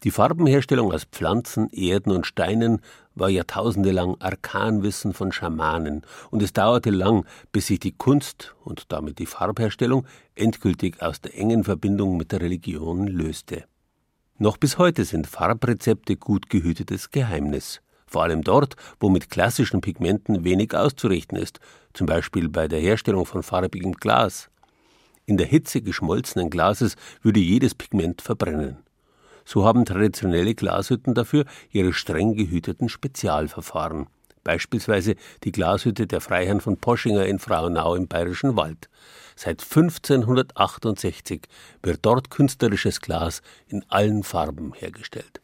Die 0.03 0.11
Farbenherstellung 0.11 0.93
aus 0.93 1.05
Pflanzen, 1.05 1.69
Erden 1.69 2.13
und 2.13 2.25
Steinen 2.25 2.81
war 3.15 3.29
jahrtausendelang 3.29 4.17
Arkanwissen 4.19 5.13
von 5.13 5.31
Schamanen, 5.31 6.07
und 6.31 6.43
es 6.43 6.55
dauerte 6.55 6.89
lang, 6.89 7.27
bis 7.53 7.67
sich 7.67 7.81
die 7.81 7.93
Kunst 7.93 8.55
und 8.65 8.93
damit 8.93 9.19
die 9.19 9.27
Farbherstellung 9.27 10.07
endgültig 10.35 11.03
aus 11.03 11.21
der 11.21 11.37
engen 11.37 11.65
Verbindung 11.65 12.17
mit 12.17 12.33
der 12.33 12.41
Religion 12.41 13.09
löste. 13.09 13.65
Noch 14.39 14.57
bis 14.57 14.79
heute 14.79 15.05
sind 15.05 15.27
Farbrezepte 15.27 16.17
gut 16.17 16.49
gehütetes 16.49 17.11
Geheimnis, 17.11 17.83
vor 18.07 18.23
allem 18.23 18.43
dort, 18.43 18.77
wo 19.01 19.11
mit 19.11 19.29
klassischen 19.29 19.83
Pigmenten 19.83 20.45
wenig 20.45 20.75
auszurichten 20.75 21.37
ist, 21.37 21.61
zum 21.93 22.07
Beispiel 22.07 22.49
bei 22.49 22.69
der 22.69 22.81
Herstellung 22.81 23.27
von 23.27 23.43
farbigem 23.43 23.93
Glas. 23.93 24.49
In 25.27 25.37
der 25.37 25.47
Hitze 25.47 25.83
geschmolzenen 25.83 26.49
Glases 26.49 26.97
würde 27.21 27.41
jedes 27.41 27.75
Pigment 27.75 28.23
verbrennen. 28.23 28.79
So 29.53 29.65
haben 29.65 29.85
traditionelle 29.85 30.55
Glashütten 30.55 31.13
dafür 31.13 31.45
ihre 31.73 31.93
streng 31.93 32.37
gehüteten 32.37 32.89
Spezialverfahren. 32.89 34.07
Beispielsweise 34.45 35.17
die 35.43 35.51
Glashütte 35.51 36.07
der 36.07 36.21
Freiherren 36.21 36.61
von 36.61 36.77
Poschinger 36.77 37.27
in 37.27 37.41
Frauenau 37.41 37.97
im 37.97 38.07
Bayerischen 38.07 38.55
Wald. 38.55 38.89
Seit 39.35 39.63
1568 39.63 41.49
wird 41.83 41.99
dort 42.03 42.31
künstlerisches 42.31 43.01
Glas 43.01 43.43
in 43.67 43.85
allen 43.89 44.23
Farben 44.23 44.73
hergestellt. 44.73 45.41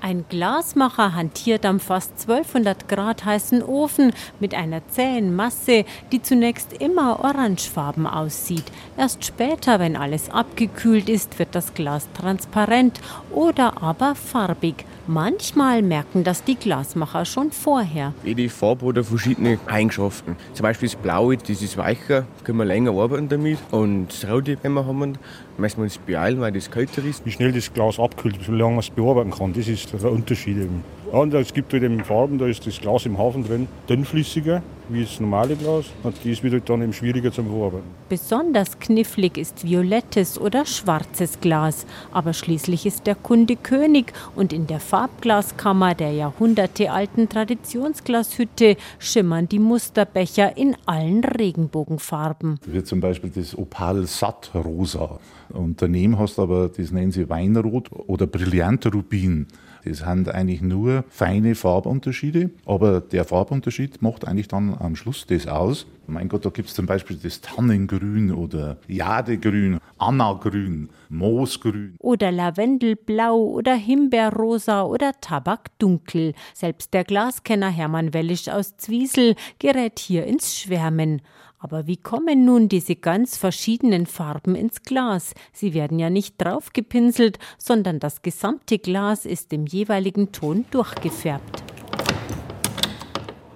Ein 0.00 0.24
Glasmacher 0.28 1.14
hantiert 1.14 1.66
am 1.66 1.80
fast 1.80 2.12
1200 2.20 2.88
Grad 2.88 3.24
heißen 3.24 3.64
Ofen 3.64 4.12
mit 4.38 4.54
einer 4.54 4.86
zähen 4.88 5.34
Masse, 5.34 5.84
die 6.12 6.22
zunächst 6.22 6.72
immer 6.72 7.24
orangefarben 7.24 8.06
aussieht. 8.06 8.64
Erst 8.96 9.24
später, 9.24 9.80
wenn 9.80 9.96
alles 9.96 10.30
abgekühlt 10.30 11.08
ist, 11.08 11.40
wird 11.40 11.52
das 11.52 11.74
Glas 11.74 12.06
transparent 12.14 13.00
oder 13.30 13.82
aber 13.82 14.14
farbig. 14.14 14.84
Manchmal 15.10 15.80
merken 15.80 16.22
das 16.22 16.44
die 16.44 16.54
Glasmacher 16.54 17.24
schon 17.24 17.50
vorher. 17.50 18.12
Jede 18.24 18.50
Farbe 18.50 18.88
hat 18.88 19.06
verschiedene 19.06 19.58
Eigenschaften. 19.66 20.36
Zum 20.52 20.64
Beispiel 20.64 20.86
das 20.86 20.96
Blaue, 20.96 21.38
das 21.38 21.62
ist 21.62 21.78
weicher, 21.78 22.26
können 22.44 22.58
wir 22.58 22.66
länger 22.66 22.90
arbeiten 22.90 23.26
damit. 23.30 23.56
Und 23.70 24.08
das 24.08 24.30
Rote, 24.30 24.58
wenn 24.60 24.74
wir 24.74 24.84
haben, 24.84 25.16
müssen 25.56 25.78
wir 25.78 25.84
uns 25.84 25.96
beeilen, 25.96 26.40
weil 26.40 26.52
das 26.52 26.70
kälter 26.70 27.02
ist. 27.06 27.24
Wie 27.24 27.30
schnell 27.30 27.52
das 27.52 27.72
Glas 27.72 27.98
abkühlt, 27.98 28.46
wie 28.46 28.54
lange 28.54 28.72
man 28.72 28.80
es 28.80 28.90
bearbeiten 28.90 29.30
kann, 29.30 29.54
das 29.54 29.66
ist 29.66 29.90
der 29.94 30.12
Unterschied 30.12 30.58
eben. 30.58 30.84
Ja, 31.10 31.20
und 31.20 31.32
es 31.32 31.54
gibt 31.54 31.72
halt 31.72 31.82
eben 31.82 32.04
Farben, 32.04 32.38
da 32.38 32.46
ist 32.46 32.66
das 32.66 32.80
Glas 32.80 33.06
im 33.06 33.16
Hafen 33.16 33.42
drin, 33.42 33.66
dünnflüssiger, 33.88 34.62
wie 34.90 35.02
das 35.02 35.18
normale 35.20 35.56
Glas. 35.56 35.86
Und 36.02 36.16
die 36.22 36.32
ist 36.32 36.42
wieder 36.44 36.60
dann 36.60 36.82
eben 36.82 36.92
schwieriger 36.92 37.32
zum 37.32 37.46
Verarbeiten. 37.46 37.86
Besonders 38.10 38.78
knifflig 38.78 39.38
ist 39.38 39.64
violettes 39.64 40.38
oder 40.38 40.66
schwarzes 40.66 41.40
Glas. 41.40 41.86
Aber 42.12 42.34
schließlich 42.34 42.84
ist 42.84 43.06
der 43.06 43.14
Kunde 43.14 43.56
König 43.56 44.12
und 44.36 44.52
in 44.52 44.66
der 44.66 44.80
Farbglaskammer 44.80 45.94
der 45.94 46.12
jahrhundertealten 46.12 47.30
Traditionsglashütte 47.30 48.76
schimmern 48.98 49.48
die 49.48 49.60
Musterbecher 49.60 50.58
in 50.58 50.76
allen 50.84 51.24
Regenbogenfarben. 51.24 52.60
Wie 52.66 52.84
zum 52.84 53.00
Beispiel 53.00 53.30
das 53.30 53.56
Opal 53.56 54.04
Satt 54.04 54.50
Rosa. 54.54 55.18
Und 55.48 55.80
daneben 55.80 56.18
hast 56.18 56.36
du 56.36 56.42
aber, 56.42 56.68
das 56.68 56.90
nennen 56.90 57.12
sie 57.12 57.30
Weinrot 57.30 57.90
oder 57.92 58.26
Brillantrubin. 58.26 59.46
Das 59.88 59.98
sind 59.98 60.28
eigentlich 60.28 60.60
nur 60.60 61.04
feine 61.08 61.54
Farbunterschiede, 61.54 62.50
aber 62.66 63.00
der 63.00 63.24
Farbunterschied 63.24 64.02
macht 64.02 64.26
eigentlich 64.26 64.48
dann 64.48 64.76
am 64.78 64.96
Schluss 64.96 65.24
das 65.26 65.46
aus. 65.46 65.86
Mein 66.06 66.28
Gott, 66.28 66.44
da 66.44 66.50
gibt 66.50 66.68
es 66.68 66.74
zum 66.74 66.86
Beispiel 66.86 67.18
das 67.22 67.40
Tannengrün 67.40 68.32
oder 68.32 68.78
Jadegrün, 68.86 69.78
Annagrün, 69.98 70.90
Moosgrün. 71.08 71.96
Oder 72.00 72.32
Lavendelblau 72.32 73.36
oder 73.36 73.74
Himbeerrosa 73.74 74.84
oder 74.84 75.12
Tabakdunkel. 75.20 76.34
Selbst 76.54 76.92
der 76.92 77.04
Glaskenner 77.04 77.70
Hermann 77.70 78.12
Wellisch 78.14 78.48
aus 78.48 78.76
Zwiesel 78.76 79.36
gerät 79.58 79.98
hier 79.98 80.24
ins 80.26 80.58
Schwärmen. 80.58 81.22
Aber 81.58 81.86
wie 81.86 81.96
kommen 81.96 82.44
nun 82.44 82.68
diese 82.68 82.94
ganz 82.94 83.36
verschiedenen 83.36 84.06
Farben 84.06 84.54
ins 84.54 84.82
Glas? 84.82 85.34
Sie 85.52 85.74
werden 85.74 85.98
ja 85.98 86.08
nicht 86.08 86.36
draufgepinselt, 86.38 87.38
sondern 87.58 87.98
das 87.98 88.22
gesamte 88.22 88.78
Glas 88.78 89.26
ist 89.26 89.52
im 89.52 89.66
jeweiligen 89.66 90.30
Ton 90.30 90.66
durchgefärbt. 90.70 91.64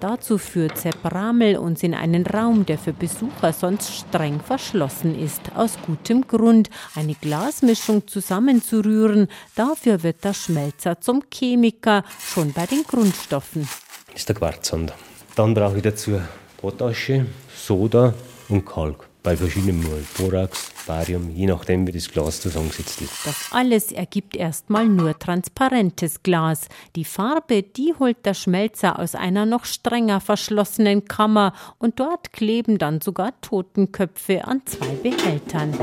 Dazu 0.01 0.37
führt 0.37 0.77
Sepp 0.77 0.97
Ramel 1.05 1.55
uns 1.55 1.81
in 1.81 1.93
einen 1.93 2.25
Raum, 2.25 2.65
der 2.65 2.77
für 2.77 2.91
Besucher 2.91 3.53
sonst 3.53 3.89
streng 3.95 4.41
verschlossen 4.41 5.17
ist. 5.17 5.39
Aus 5.55 5.77
gutem 5.85 6.27
Grund, 6.27 6.69
eine 6.95 7.15
Glasmischung 7.15 8.05
zusammenzurühren. 8.05 9.29
Dafür 9.55 10.03
wird 10.03 10.25
der 10.25 10.33
Schmelzer 10.33 10.99
zum 10.99 11.23
Chemiker, 11.33 12.03
schon 12.19 12.51
bei 12.51 12.65
den 12.65 12.83
Grundstoffen. 12.83 13.65
Ist 14.13 14.27
der 14.27 14.35
Quarzsand. 14.35 14.91
Dann 15.37 15.53
brauche 15.53 15.77
ich 15.77 15.83
dazu 15.83 16.19
Potasche, 16.57 17.25
Soda 17.65 18.13
und 18.49 18.65
Kalk. 18.65 19.07
Bei 19.23 19.37
verschiedenen 19.37 19.81
Mulden. 19.81 20.05
Borax, 20.17 20.69
Barium, 20.85 21.29
je 21.33 21.45
nachdem, 21.45 21.87
wie 21.87 21.93
das 21.93 22.09
Glas 22.09 22.41
zusammengesetzt 22.41 23.01
ist. 23.01 23.13
Das 23.25 23.35
alles 23.51 23.93
ergibt 23.93 24.35
erstmal 24.35 24.85
nur 24.85 25.17
transparentes 25.17 26.23
Glas. 26.23 26.67
Die 26.97 27.05
Farbe, 27.05 27.63
die 27.63 27.93
holt 27.97 28.25
der 28.25 28.33
Schmelzer 28.33 28.99
aus 28.99 29.15
einer 29.15 29.45
noch 29.45 29.63
strenger 29.63 30.19
verschlossenen 30.19 31.05
Kammer 31.05 31.53
und 31.79 32.01
dort 32.01 32.33
kleben 32.33 32.79
dann 32.79 32.99
sogar 32.99 33.31
Totenköpfe 33.39 34.45
an 34.45 34.61
zwei 34.65 34.95
Behältern. 35.01 35.73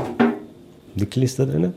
Nickel 0.93 1.23
ist 1.23 1.39
da 1.39 1.45
drin. 1.45 1.73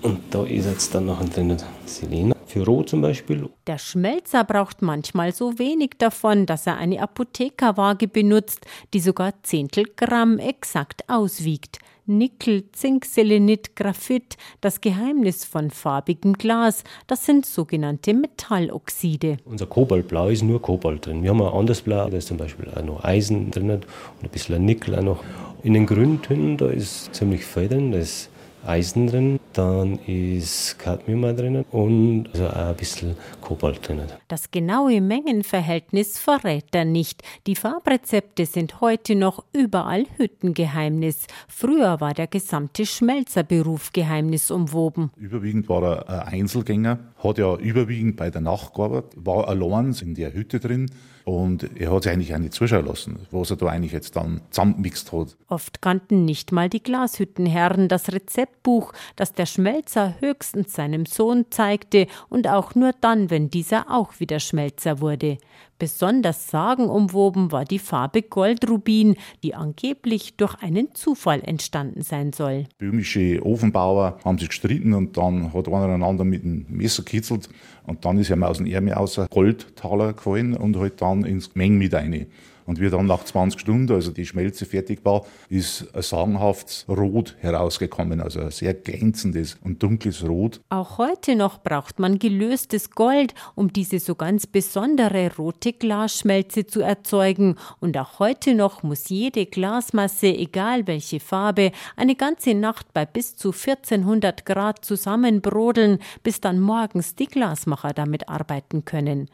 Und 0.00 0.20
da 0.30 0.44
ist 0.44 0.64
jetzt 0.64 0.94
dann 0.94 1.06
noch 1.06 1.22
drin 1.28 1.58
Selena 1.84 2.33
für 2.46 2.64
Rot 2.64 2.88
zum 2.88 3.02
Beispiel. 3.02 3.48
Der 3.66 3.78
Schmelzer 3.78 4.44
braucht 4.44 4.82
manchmal 4.82 5.32
so 5.32 5.58
wenig 5.58 5.92
davon, 5.98 6.46
dass 6.46 6.66
er 6.66 6.76
eine 6.76 7.00
Apothekerwaage 7.00 8.08
benutzt, 8.08 8.66
die 8.92 9.00
sogar 9.00 9.32
Zehntelgramm 9.42 10.38
exakt 10.38 11.08
auswiegt. 11.08 11.78
Nickel, 12.06 12.70
Zink, 12.72 13.06
Selenit, 13.06 13.76
Graphit, 13.76 14.36
das 14.60 14.82
Geheimnis 14.82 15.46
von 15.46 15.70
farbigem 15.70 16.34
Glas, 16.34 16.84
das 17.06 17.24
sind 17.24 17.46
sogenannte 17.46 18.12
Metalloxide. 18.12 19.38
Unser 19.46 19.66
Kobaltblau 19.66 20.28
ist 20.28 20.42
nur 20.42 20.60
Kobalt 20.60 21.06
drin. 21.06 21.22
Wir 21.22 21.30
haben 21.30 21.40
ein 21.40 21.48
anderes 21.48 21.80
Blau, 21.80 22.10
da 22.10 22.18
ist 22.18 22.28
zum 22.28 22.36
Beispiel 22.36 22.68
auch 22.74 22.82
noch 22.82 23.02
Eisen 23.04 23.50
drin 23.50 23.70
und 23.70 23.86
ein 24.22 24.28
bisschen 24.28 24.62
Nickel 24.66 24.96
auch 24.96 25.02
noch. 25.02 25.24
In 25.62 25.72
den 25.72 25.86
Grüntönen, 25.86 26.58
da 26.58 26.68
ist 26.68 27.14
ziemlich 27.14 27.46
viel 27.46 27.68
drin, 27.68 27.92
da 27.92 27.98
ist 27.98 28.28
Eisen 28.66 29.06
drin, 29.06 29.40
dann 29.52 29.98
ist 30.06 30.78
Cadmium 30.78 31.36
drin 31.36 31.64
und 31.70 32.28
also 32.32 32.48
ein 32.48 32.76
bisschen 32.76 33.16
Kobalt 33.40 33.86
drin. 33.86 34.02
Das 34.28 34.50
genaue 34.50 35.00
Mengenverhältnis 35.00 36.18
verrät 36.18 36.66
er 36.72 36.84
nicht. 36.84 37.22
Die 37.46 37.56
Farbrezepte 37.56 38.46
sind 38.46 38.80
heute 38.80 39.14
noch 39.14 39.44
überall 39.52 40.06
Hüttengeheimnis. 40.16 41.26
Früher 41.48 42.00
war 42.00 42.14
der 42.14 42.26
gesamte 42.26 42.86
Schmelzerberuf 42.86 43.92
geheimnisumwoben. 43.92 45.10
Überwiegend 45.16 45.68
war 45.68 45.82
er 45.82 46.26
ein 46.28 46.40
Einzelgänger, 46.40 46.98
hat 47.24 47.38
ja 47.38 47.56
überwiegend 47.56 48.16
bei 48.16 48.30
der 48.30 48.42
Nacht 48.42 48.74
gearbeitet, 48.74 49.12
war 49.16 49.48
allein 49.48 49.92
in 50.00 50.14
der 50.14 50.32
Hütte 50.32 50.60
drin 50.60 50.90
und 51.24 51.80
er 51.80 51.90
hat 51.90 52.02
sich 52.02 52.12
eigentlich 52.12 52.34
auch 52.34 52.38
nicht 52.38 52.52
zuschauen 52.52 52.84
lassen, 52.84 53.18
was 53.30 53.50
er 53.50 53.56
da 53.56 53.66
eigentlich 53.66 53.92
jetzt 53.92 54.14
dann 54.14 54.42
zusammengemixt 54.50 55.10
hat. 55.12 55.36
Oft 55.48 55.80
kannten 55.80 56.26
nicht 56.26 56.52
mal 56.52 56.68
die 56.68 56.82
Glashüttenherren 56.82 57.88
das 57.88 58.12
Rezeptbuch, 58.12 58.92
das 59.16 59.32
der 59.32 59.46
Schmelzer 59.46 60.14
höchstens 60.20 60.74
seinem 60.74 61.06
Sohn 61.06 61.46
zeigte 61.50 62.06
und 62.28 62.46
auch 62.46 62.74
nur 62.74 62.92
dann, 63.00 63.30
wenn 63.30 63.48
dieser 63.48 63.90
auch 63.90 64.20
wieder 64.20 64.38
Schmelzer 64.38 65.00
wurde. 65.00 65.38
Besonders 65.78 66.50
sagenumwoben 66.50 67.50
war 67.50 67.64
die 67.64 67.78
Farbe 67.78 68.22
Goldrubin, 68.22 69.16
die 69.42 69.54
angeblich 69.54 70.36
durch 70.36 70.54
einen 70.62 70.94
Zufall 70.94 71.42
entstanden 71.42 72.02
sein 72.02 72.32
soll. 72.32 72.64
Böhmische 72.78 73.44
Ofenbauer 73.44 74.18
haben 74.24 74.38
sich 74.38 74.48
gestritten 74.48 74.94
und 74.94 75.16
dann 75.16 75.52
hat 75.52 75.68
einer 75.68 75.94
einander 75.94 76.24
mit 76.24 76.44
dem 76.44 76.66
Messer 76.68 77.02
kitzelt 77.02 77.48
und 77.86 78.04
dann 78.04 78.18
ist 78.18 78.30
ihm 78.30 78.42
aus 78.44 78.58
dem 78.58 78.66
Ärmel 78.66 78.94
außer 78.94 79.26
Goldtaler 79.28 80.12
gefallen 80.12 80.54
und 80.54 80.76
halt 80.76 81.02
dann 81.02 81.24
ins 81.24 81.54
Meng 81.54 81.78
mit 81.78 81.92
rein. 81.92 82.26
Und 82.66 82.80
wie 82.80 82.88
dann 82.88 83.06
nach 83.06 83.24
20 83.24 83.60
Stunden, 83.60 83.92
also 83.92 84.10
die 84.10 84.26
Schmelze 84.26 84.64
fertig 84.64 85.04
war, 85.04 85.24
ist 85.48 85.94
ein 85.94 86.02
sagenhaftes 86.02 86.86
Rot 86.88 87.36
herausgekommen, 87.40 88.20
also 88.20 88.40
ein 88.40 88.50
sehr 88.50 88.74
glänzendes 88.74 89.58
und 89.62 89.82
dunkles 89.82 90.26
Rot. 90.26 90.60
Auch 90.70 90.98
heute 90.98 91.36
noch 91.36 91.58
braucht 91.58 91.98
man 91.98 92.18
gelöstes 92.18 92.90
Gold, 92.90 93.34
um 93.54 93.72
diese 93.72 93.98
so 93.98 94.14
ganz 94.14 94.46
besondere 94.46 95.30
rote 95.36 95.72
Glasschmelze 95.72 96.66
zu 96.66 96.80
erzeugen. 96.80 97.56
Und 97.80 97.96
auch 97.98 98.18
heute 98.18 98.54
noch 98.54 98.82
muss 98.82 99.08
jede 99.08 99.46
Glasmasse, 99.46 100.28
egal 100.28 100.86
welche 100.86 101.20
Farbe, 101.20 101.72
eine 101.96 102.14
ganze 102.14 102.54
Nacht 102.54 102.92
bei 102.94 103.04
bis 103.04 103.36
zu 103.36 103.52
1400 103.52 104.46
Grad 104.46 104.84
zusammenbrodeln, 104.84 105.98
bis 106.22 106.40
dann 106.40 106.60
morgens 106.60 107.14
die 107.14 107.26
Glasmacher 107.26 107.92
damit 107.92 108.28
arbeiten 108.28 108.84
können. 108.84 109.28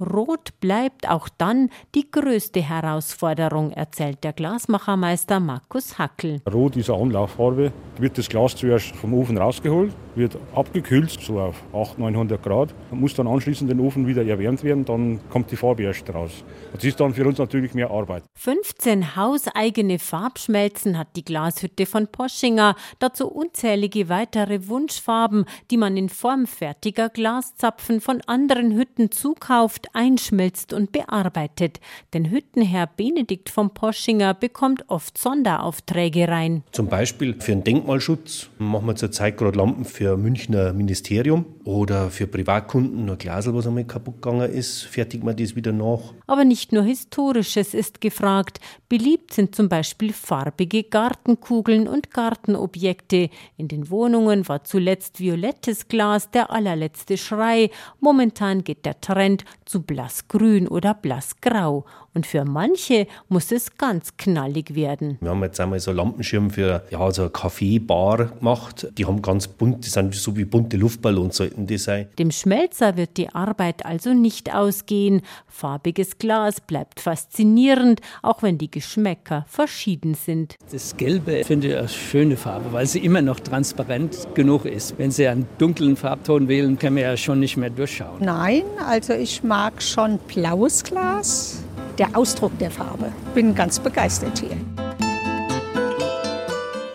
Rot 0.00 0.60
bleibt 0.60 1.08
auch 1.08 1.28
dann 1.28 1.70
die 1.94 2.10
größte 2.10 2.60
Herausforderung, 2.82 3.72
erzählt 3.72 4.22
der 4.24 4.32
Glasmachermeister 4.32 5.40
Markus 5.40 5.98
Hackel. 5.98 6.40
Rot 6.52 6.76
ist 6.76 6.90
eine 6.90 7.02
Anlauffarbe. 7.02 7.72
Wird 7.98 8.18
das 8.18 8.28
Glas 8.28 8.54
zuerst 8.54 8.94
vom 8.96 9.14
Ofen 9.14 9.38
rausgeholt, 9.38 9.92
wird 10.16 10.38
abgekühlt, 10.54 11.10
so 11.10 11.40
auf 11.40 11.62
800, 11.72 11.98
900 11.98 12.42
Grad, 12.42 12.74
und 12.90 13.00
muss 13.00 13.14
dann 13.14 13.26
anschließend 13.26 13.70
den 13.70 13.80
Ofen 13.80 14.06
wieder 14.06 14.24
erwärmt 14.24 14.64
werden, 14.64 14.84
dann 14.84 15.20
kommt 15.30 15.50
die 15.50 15.56
Farbe 15.56 15.82
erst 15.84 16.12
raus. 16.12 16.44
Das 16.72 16.82
ist 16.84 16.98
dann 16.98 17.14
für 17.14 17.26
uns 17.26 17.38
natürlich 17.38 17.74
mehr 17.74 17.90
Arbeit. 17.90 18.24
15 18.34 19.16
hauseigene 19.16 19.98
Farbschmelzen 19.98 20.98
hat 20.98 21.08
die 21.16 21.24
Glashütte 21.24 21.86
von 21.86 22.08
Poschinger, 22.08 22.76
dazu 22.98 23.28
unzählige 23.28 24.08
weitere 24.08 24.68
Wunschfarben, 24.68 25.44
die 25.70 25.76
man 25.76 25.96
in 25.96 26.08
Form 26.08 26.46
fertiger 26.46 27.08
Glaszapfen 27.08 28.00
von 28.00 28.20
anderen 28.26 28.76
Hütten 28.76 29.10
zukauft, 29.10 29.88
einschmilzt 29.94 30.72
und 30.72 30.92
bearbeitet. 30.92 31.80
Denn 32.14 32.30
Hüttenherr 32.30 32.86
Benedikt 32.86 33.50
von 33.50 33.74
Poschinger 33.74 34.34
bekommt 34.34 34.84
oft 34.88 35.18
Sonderaufträge 35.18 36.28
rein. 36.28 36.62
Zum 36.72 36.88
Beispiel 36.88 37.34
für 37.40 37.52
den 37.52 37.64
Denkmalschutz 37.64 38.48
machen 38.58 38.86
wir 38.86 38.96
zurzeit 38.96 39.36
gerade 39.36 39.58
Lampen 39.58 39.84
für 39.84 40.05
Münchner 40.14 40.72
Ministerium 40.74 41.46
oder 41.64 42.10
für 42.10 42.26
Privatkunden 42.26 43.08
ein 43.08 43.18
Glasel, 43.18 43.54
was 43.54 43.66
einmal 43.66 43.84
kaputt 43.84 44.22
gegangen 44.22 44.52
ist, 44.52 44.82
fertigt 44.82 45.24
man 45.24 45.34
das 45.34 45.56
wieder 45.56 45.72
nach. 45.72 46.12
Aber 46.26 46.44
nicht 46.44 46.70
nur 46.72 46.84
Historisches 46.84 47.74
ist 47.74 48.00
gefragt. 48.00 48.60
Beliebt 48.88 49.32
sind 49.32 49.54
zum 49.54 49.68
Beispiel 49.68 50.12
farbige 50.12 50.84
Gartenkugeln 50.84 51.88
und 51.88 52.12
Gartenobjekte. 52.12 53.30
In 53.56 53.68
den 53.68 53.90
Wohnungen 53.90 54.46
war 54.48 54.62
zuletzt 54.62 55.18
violettes 55.18 55.88
Glas 55.88 56.30
der 56.30 56.50
allerletzte 56.50 57.16
Schrei. 57.16 57.70
Momentan 57.98 58.62
geht 58.62 58.84
der 58.84 59.00
Trend 59.00 59.44
zu 59.64 59.82
blassgrün 59.82 60.68
oder 60.68 60.94
blassgrau. 60.94 61.86
Und 62.16 62.26
für 62.26 62.46
manche 62.46 63.06
muss 63.28 63.52
es 63.52 63.76
ganz 63.76 64.16
knallig 64.16 64.74
werden. 64.74 65.18
Wir 65.20 65.28
haben 65.28 65.42
jetzt 65.42 65.60
einmal 65.60 65.80
so 65.80 65.92
Lampenschirm 65.92 66.48
für 66.48 66.82
ja, 66.88 67.10
so 67.10 67.22
eine 67.22 67.30
Kaffeebar 67.30 68.28
gemacht. 68.38 68.88
Die 68.96 69.04
haben 69.04 69.20
ganz 69.20 69.46
bunt, 69.48 69.84
die 69.84 69.90
sind 69.90 70.14
so 70.14 70.34
wie 70.34 70.46
bunte 70.46 70.78
Luftballons 70.78 71.36
sollten 71.36 71.66
die 71.66 71.76
sein. 71.76 72.08
Dem 72.18 72.30
Schmelzer 72.30 72.96
wird 72.96 73.18
die 73.18 73.28
Arbeit 73.28 73.84
also 73.84 74.14
nicht 74.14 74.54
ausgehen. 74.54 75.20
Farbiges 75.46 76.16
Glas 76.16 76.62
bleibt 76.62 77.00
faszinierend, 77.00 78.00
auch 78.22 78.42
wenn 78.42 78.56
die 78.56 78.70
Geschmäcker 78.70 79.44
verschieden 79.46 80.14
sind. 80.14 80.56
Das 80.72 80.96
Gelbe 80.96 81.44
finde 81.44 81.68
ich 81.68 81.76
eine 81.76 81.88
schöne 81.90 82.38
Farbe, 82.38 82.72
weil 82.72 82.86
sie 82.86 83.00
immer 83.00 83.20
noch 83.20 83.40
transparent 83.40 84.26
genug 84.32 84.64
ist. 84.64 84.98
Wenn 84.98 85.10
Sie 85.10 85.28
einen 85.28 85.46
dunklen 85.58 85.96
Farbton 85.96 86.48
wählen, 86.48 86.78
kann 86.78 86.94
man 86.94 87.02
ja 87.02 87.16
schon 87.18 87.40
nicht 87.40 87.58
mehr 87.58 87.68
durchschauen. 87.68 88.24
Nein, 88.24 88.62
also 88.88 89.12
ich 89.12 89.42
mag 89.44 89.82
schon 89.82 90.18
blaues 90.26 90.82
Glas 90.82 91.65
der 91.98 92.16
Ausdruck 92.16 92.58
der 92.58 92.70
Farbe. 92.70 93.12
Bin 93.34 93.54
ganz 93.54 93.78
begeistert 93.78 94.38
hier. 94.38 94.56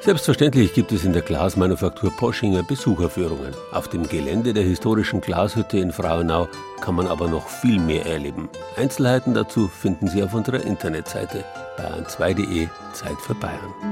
Selbstverständlich 0.01 0.73
gibt 0.73 0.91
es 0.91 1.05
in 1.05 1.13
der 1.13 1.21
Glasmanufaktur 1.21 2.11
Poschinger 2.17 2.63
Besucherführungen. 2.63 3.53
Auf 3.71 3.87
dem 3.87 4.09
Gelände 4.09 4.51
der 4.51 4.63
historischen 4.63 5.21
Glashütte 5.21 5.77
in 5.77 5.91
Frauenau 5.91 6.47
kann 6.81 6.95
man 6.95 7.05
aber 7.05 7.27
noch 7.27 7.47
viel 7.47 7.79
mehr 7.79 8.07
erleben. 8.07 8.49
Einzelheiten 8.77 9.35
dazu 9.35 9.67
finden 9.67 10.07
Sie 10.07 10.23
auf 10.23 10.33
unserer 10.33 10.65
Internetseite 10.65 11.45
bayern2.de 11.77 12.67
Zeit 12.93 13.21
für 13.21 13.35
Bayern. 13.35 13.90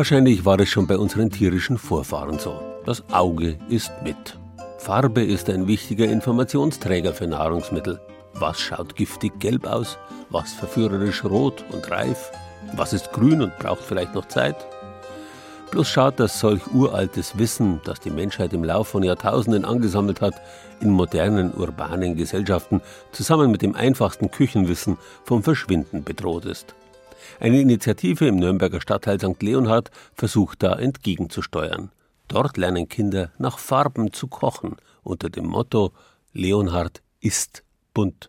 Wahrscheinlich 0.00 0.46
war 0.46 0.58
es 0.58 0.70
schon 0.70 0.86
bei 0.86 0.96
unseren 0.96 1.28
tierischen 1.28 1.76
Vorfahren 1.76 2.38
so. 2.38 2.58
Das 2.86 3.04
Auge 3.12 3.58
ist 3.68 3.92
mit. 4.02 4.38
Farbe 4.78 5.22
ist 5.22 5.50
ein 5.50 5.66
wichtiger 5.66 6.06
Informationsträger 6.06 7.12
für 7.12 7.26
Nahrungsmittel. 7.26 8.00
Was 8.32 8.58
schaut 8.58 8.96
giftig 8.96 9.38
gelb 9.40 9.66
aus? 9.66 9.98
Was 10.30 10.54
verführerisch 10.54 11.22
rot 11.22 11.66
und 11.70 11.90
reif? 11.90 12.32
Was 12.76 12.94
ist 12.94 13.12
grün 13.12 13.42
und 13.42 13.58
braucht 13.58 13.82
vielleicht 13.82 14.14
noch 14.14 14.26
Zeit? 14.28 14.56
Bloß 15.70 15.86
schaut, 15.86 16.18
dass 16.18 16.40
solch 16.40 16.66
uraltes 16.72 17.36
Wissen, 17.36 17.82
das 17.84 18.00
die 18.00 18.08
Menschheit 18.08 18.54
im 18.54 18.64
Lauf 18.64 18.88
von 18.88 19.02
Jahrtausenden 19.02 19.66
angesammelt 19.66 20.22
hat, 20.22 20.40
in 20.80 20.88
modernen 20.88 21.52
urbanen 21.52 22.16
Gesellschaften 22.16 22.80
zusammen 23.12 23.50
mit 23.50 23.60
dem 23.60 23.76
einfachsten 23.76 24.30
Küchenwissen 24.30 24.96
vom 25.24 25.42
Verschwinden 25.42 26.04
bedroht 26.04 26.46
ist. 26.46 26.74
Eine 27.38 27.60
Initiative 27.60 28.26
im 28.26 28.36
Nürnberger 28.36 28.80
Stadtteil 28.80 29.20
St. 29.20 29.42
Leonhard 29.42 29.90
versucht 30.14 30.62
da 30.62 30.74
entgegenzusteuern. 30.74 31.90
Dort 32.28 32.56
lernen 32.56 32.88
Kinder 32.88 33.30
nach 33.38 33.58
Farben 33.58 34.12
zu 34.12 34.26
kochen 34.26 34.76
unter 35.02 35.30
dem 35.30 35.46
Motto 35.46 35.92
Leonhard 36.32 37.02
ist 37.20 37.64
bunt. 37.92 38.28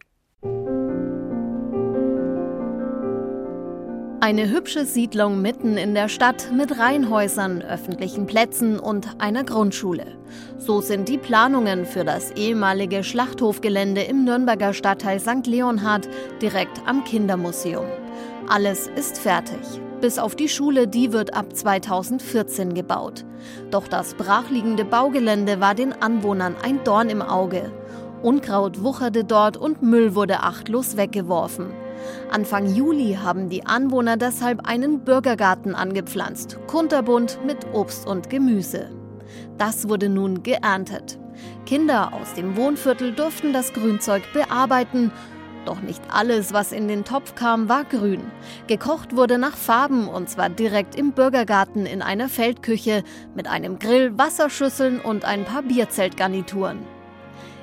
Eine 4.23 4.51
hübsche 4.51 4.85
Siedlung 4.85 5.41
mitten 5.41 5.77
in 5.77 5.95
der 5.95 6.07
Stadt 6.07 6.51
mit 6.55 6.77
Reihenhäusern, 6.77 7.63
öffentlichen 7.63 8.27
Plätzen 8.27 8.79
und 8.79 9.19
einer 9.19 9.43
Grundschule. 9.43 10.15
So 10.57 10.79
sind 10.79 11.09
die 11.09 11.17
Planungen 11.17 11.85
für 11.85 12.05
das 12.05 12.31
ehemalige 12.31 13.03
Schlachthofgelände 13.03 14.03
im 14.03 14.23
Nürnberger 14.23 14.73
Stadtteil 14.73 15.19
St. 15.19 15.47
Leonhard 15.47 16.07
direkt 16.39 16.81
am 16.85 17.03
Kindermuseum. 17.03 18.00
Alles 18.47 18.87
ist 18.95 19.17
fertig. 19.17 19.59
Bis 20.01 20.17
auf 20.17 20.35
die 20.35 20.49
Schule, 20.49 20.87
die 20.87 21.13
wird 21.13 21.33
ab 21.33 21.55
2014 21.55 22.73
gebaut. 22.73 23.23
Doch 23.69 23.87
das 23.87 24.15
brachliegende 24.15 24.83
Baugelände 24.83 25.59
war 25.59 25.75
den 25.75 25.93
Anwohnern 25.93 26.55
ein 26.63 26.83
Dorn 26.83 27.09
im 27.09 27.21
Auge. 27.21 27.71
Unkraut 28.23 28.83
wucherte 28.83 29.23
dort 29.23 29.57
und 29.57 29.81
Müll 29.81 30.15
wurde 30.15 30.41
achtlos 30.41 30.97
weggeworfen. 30.97 31.71
Anfang 32.31 32.67
Juli 32.73 33.17
haben 33.21 33.49
die 33.49 33.65
Anwohner 33.65 34.17
deshalb 34.17 34.67
einen 34.67 35.01
Bürgergarten 35.01 35.75
angepflanzt, 35.75 36.57
kunterbunt 36.67 37.39
mit 37.45 37.57
Obst 37.73 38.07
und 38.07 38.29
Gemüse. 38.29 38.89
Das 39.57 39.87
wurde 39.87 40.09
nun 40.09 40.43
geerntet. 40.43 41.19
Kinder 41.65 42.11
aus 42.13 42.33
dem 42.33 42.55
Wohnviertel 42.57 43.13
durften 43.13 43.53
das 43.53 43.73
Grünzeug 43.73 44.23
bearbeiten, 44.33 45.11
doch 45.65 45.81
nicht 45.81 46.01
alles, 46.09 46.53
was 46.53 46.71
in 46.71 46.87
den 46.87 47.05
Topf 47.05 47.35
kam, 47.35 47.69
war 47.69 47.83
grün. 47.83 48.21
Gekocht 48.67 49.15
wurde 49.15 49.37
nach 49.37 49.55
Farben 49.55 50.07
und 50.07 50.29
zwar 50.29 50.49
direkt 50.49 50.95
im 50.95 51.11
Bürgergarten 51.11 51.85
in 51.85 52.01
einer 52.01 52.29
Feldküche 52.29 53.03
mit 53.35 53.47
einem 53.47 53.79
Grill, 53.79 54.17
Wasserschüsseln 54.17 54.99
und 54.99 55.25
ein 55.25 55.45
paar 55.45 55.63
Bierzeltgarnituren. 55.63 56.79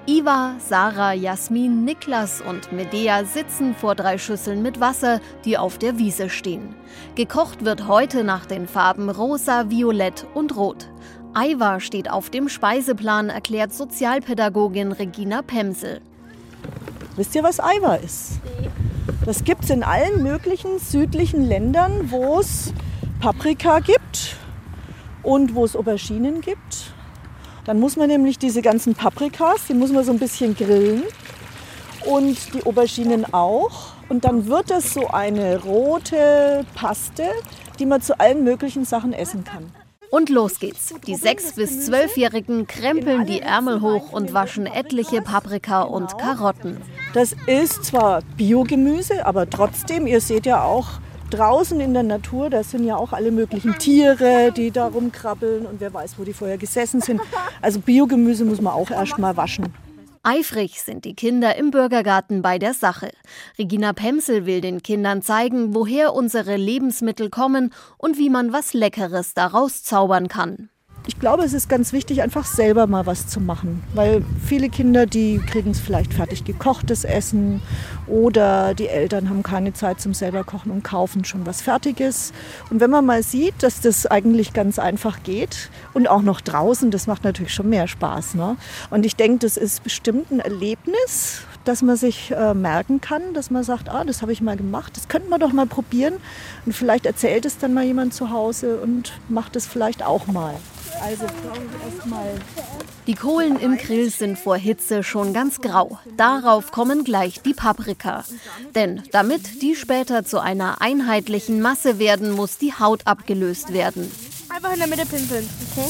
Iva, 0.07 0.55
Sarah, 0.59 1.13
Jasmin, 1.13 1.85
Niklas 1.85 2.41
und 2.41 2.73
Medea 2.73 3.27
sitzen 3.27 3.75
vor 3.75 3.95
drei 3.95 4.17
Schüsseln 4.17 4.63
mit 4.63 4.81
Wasser, 4.81 5.21
die 5.45 5.59
auf 5.59 5.77
der 5.77 5.99
Wiese 5.99 6.31
stehen. 6.31 6.75
Gekocht 7.15 7.63
wird 7.63 7.89
heute 7.89 8.25
nach 8.25 8.47
den 8.47 8.67
Farben 8.67 9.11
Rosa, 9.11 9.69
Violett 9.69 10.27
und 10.33 10.57
Rot. 10.57 10.89
Iva 11.37 11.79
steht 11.79 12.11
auf 12.11 12.31
dem 12.31 12.49
Speiseplan, 12.49 13.29
erklärt 13.29 13.75
Sozialpädagogin 13.75 14.93
Regina 14.93 15.43
Pemsel. 15.43 16.01
Wisst 17.19 17.35
ihr, 17.35 17.43
was 17.43 17.59
Iva 17.59 17.97
ist? 17.97 18.41
Das 19.27 19.45
gibt 19.45 19.65
es 19.65 19.71
in 19.71 19.83
allen 19.83 20.23
möglichen 20.23 20.79
südlichen 20.79 21.45
Ländern, 21.45 22.11
wo 22.11 22.41
es 22.41 22.73
Paprika 23.21 23.81
gibt 23.81 24.37
und 25.23 25.55
wo 25.55 25.67
es 25.67 25.77
Auberginen 25.77 26.41
gibt 26.41 26.93
dann 27.69 27.81
muss 27.81 27.97
man 27.97 28.09
nämlich 28.09 28.39
diese 28.39 28.63
ganzen 28.63 28.95
Paprikas, 28.95 29.67
die 29.69 29.75
muss 29.75 29.93
man 29.93 30.03
so 30.03 30.11
ein 30.11 30.19
bisschen 30.19 30.57
grillen 30.57 31.03
und 32.07 32.55
die 32.55 32.65
Auberginen 32.65 33.27
auch. 33.35 33.93
Und 34.09 34.25
dann 34.25 34.47
wird 34.47 34.71
es 34.71 34.95
so 34.95 35.09
eine 35.09 35.61
rote 35.61 36.65
Paste, 36.75 37.29
die 37.79 37.85
man 37.85 38.01
zu 38.01 38.19
allen 38.19 38.43
möglichen 38.43 38.87
Sachen 38.87 39.13
essen 39.13 39.45
kann. 39.45 39.71
Und 40.11 40.31
los 40.31 40.59
geht's. 40.59 40.95
Die 41.07 41.17
sechs- 41.17 41.53
bis 41.53 41.87
zwölfjährigen 41.87 42.67
krempeln 42.67 43.27
die 43.27 43.41
Ärmel 43.41 43.81
hoch 43.83 44.13
und 44.13 44.33
waschen 44.33 44.67
etliche 44.67 45.21
Paprika 45.21 45.83
und 45.83 46.17
Karotten. 46.19 46.79
Das 47.13 47.37
ist 47.47 47.85
zwar 47.85 48.23
Biogemüse, 48.37 49.27
aber 49.27 49.49
trotzdem, 49.51 50.07
ihr 50.07 50.21
seht 50.21 50.47
ja 50.47 50.63
auch, 50.63 50.87
draußen 51.31 51.79
in 51.81 51.93
der 51.93 52.05
Natur, 52.05 52.49
da 52.49 52.63
sind 52.63 52.85
ja 52.85 52.97
auch 52.97 53.13
alle 53.13 53.31
möglichen 53.31 53.77
Tiere, 53.79 54.51
die 54.57 54.71
da 54.71 54.87
rumkrabbeln 54.87 55.67
und 55.67 55.81
wer 55.81 55.93
weiß, 55.93 56.15
wo 56.19 56.25
die 56.25 56.33
vorher 56.33 56.57
gesessen 56.57 57.03
sind. 57.03 57.21
Also 57.61 57.81
Biogemüse 57.81 58.47
muss 58.47 58.63
man 58.63 58.73
auch 58.73 58.91
erst 58.91 59.19
mal 59.19 59.37
waschen. 59.37 59.75
Eifrig 60.31 60.83
sind 60.83 61.07
die 61.07 61.15
Kinder 61.15 61.57
im 61.57 61.71
Bürgergarten 61.71 62.43
bei 62.43 62.59
der 62.59 62.75
Sache. 62.75 63.13
Regina 63.59 63.95
Pemsel 63.95 64.45
will 64.45 64.61
den 64.61 64.83
Kindern 64.83 65.23
zeigen, 65.23 65.75
woher 65.75 66.13
unsere 66.13 66.57
Lebensmittel 66.57 67.31
kommen 67.31 67.73
und 67.97 68.19
wie 68.19 68.29
man 68.29 68.53
was 68.53 68.75
Leckeres 68.75 69.33
daraus 69.33 69.85
zaubern 69.85 70.29
kann 70.29 70.69
ich 71.09 71.19
glaube, 71.19 71.43
es 71.43 71.55
ist 71.55 71.71
ganz 71.71 71.95
wichtig, 71.95 72.21
einfach 72.21 72.45
selber 72.45 72.87
mal 72.87 73.07
was 73.07 73.27
zu 73.27 73.41
machen. 73.41 73.83
Weil 73.95 74.23
viele 74.45 74.69
Kinder, 74.69 75.07
die 75.07 75.39
kriegen 75.39 75.71
es 75.71 75.81
vielleicht 75.81 76.13
fertig 76.13 76.45
gekochtes 76.45 77.05
Essen 77.05 77.63
oder 78.07 78.75
die 78.75 78.89
Eltern 78.89 79.31
haben 79.31 79.43
keine 79.43 79.73
Zeit 79.73 80.03
zum 80.03 80.13
selber 80.13 80.45
kochen 80.45 80.71
und 80.71 80.85
kaufen 80.85 81.25
schon 81.25 81.47
was 81.47 81.63
Fertiges. 81.63 82.35
Und 82.69 82.81
wenn 82.81 82.91
man 82.91 83.07
mal 83.07 83.23
sieht, 83.23 83.55
dass 83.63 83.81
das 83.81 84.05
eigentlich 84.05 84.53
ganz 84.53 84.79
einfach 84.79 85.23
geht 85.23 85.71
und 85.95 86.09
auch 86.09 86.23
noch 86.23 86.43
draußen, 86.43 86.91
das 86.91 87.07
macht 87.07 87.25
natürlich 87.25 87.55
schon 87.55 87.71
mehr 87.71 87.89
Spaß. 87.89 88.35
Ne? 88.35 88.57
Und 88.91 89.07
ich 89.07 89.17
denke, 89.17 89.39
das 89.39 89.57
ist 89.57 89.83
bestimmt 89.83 90.31
ein 90.31 90.41
Erlebnis, 90.41 91.41
dass 91.69 91.83
man 91.83 91.97
sich 91.97 92.31
äh, 92.31 92.55
merken 92.55 93.03
kann, 93.03 93.35
dass 93.35 93.51
man 93.51 93.63
sagt, 93.63 93.91
ah, 93.91 94.03
das 94.03 94.23
habe 94.23 94.33
ich 94.33 94.41
mal 94.41 94.57
gemacht, 94.57 94.97
das 94.97 95.07
könnten 95.07 95.29
wir 95.29 95.39
doch 95.39 95.53
mal 95.53 95.67
probieren. 95.67 96.15
Und 96.65 96.73
vielleicht 96.73 97.05
erzählt 97.05 97.45
es 97.45 97.59
dann 97.59 97.75
mal 97.75 97.85
jemand 97.85 98.15
zu 98.15 98.31
Hause 98.31 98.79
und 98.79 99.13
macht 99.29 99.55
es 99.55 99.67
vielleicht 99.67 100.03
auch 100.03 100.27
mal. 100.27 100.55
Also 101.05 101.27
erstmal. 101.85 102.35
Die 103.07 103.15
Kohlen 103.15 103.59
im 103.61 103.77
Grill 103.77 104.11
sind 104.11 104.39
vor 104.39 104.57
Hitze 104.57 105.03
schon 105.03 105.35
ganz 105.35 105.61
grau. 105.61 105.99
Darauf 106.17 106.73
kommen 106.73 107.05
gleich 107.05 107.43
die 107.43 107.55
Paprika. 107.55 108.25
Denn 108.75 109.03
damit 109.13 109.61
die 109.61 109.77
später 109.77 110.25
zu 110.25 110.41
einer 110.41 110.81
einheitlichen 110.81 111.61
Masse 111.61 111.99
werden, 111.99 112.31
muss 112.31 112.57
die 112.57 112.73
Haut 112.73 113.07
abgelöst 113.07 113.75
werden. 113.75 114.11
Einfach 114.49 114.73
in 114.73 114.79
der 114.79 114.89
Mitte 114.89 115.05
pimpeln, 115.05 115.49
okay? 115.71 115.89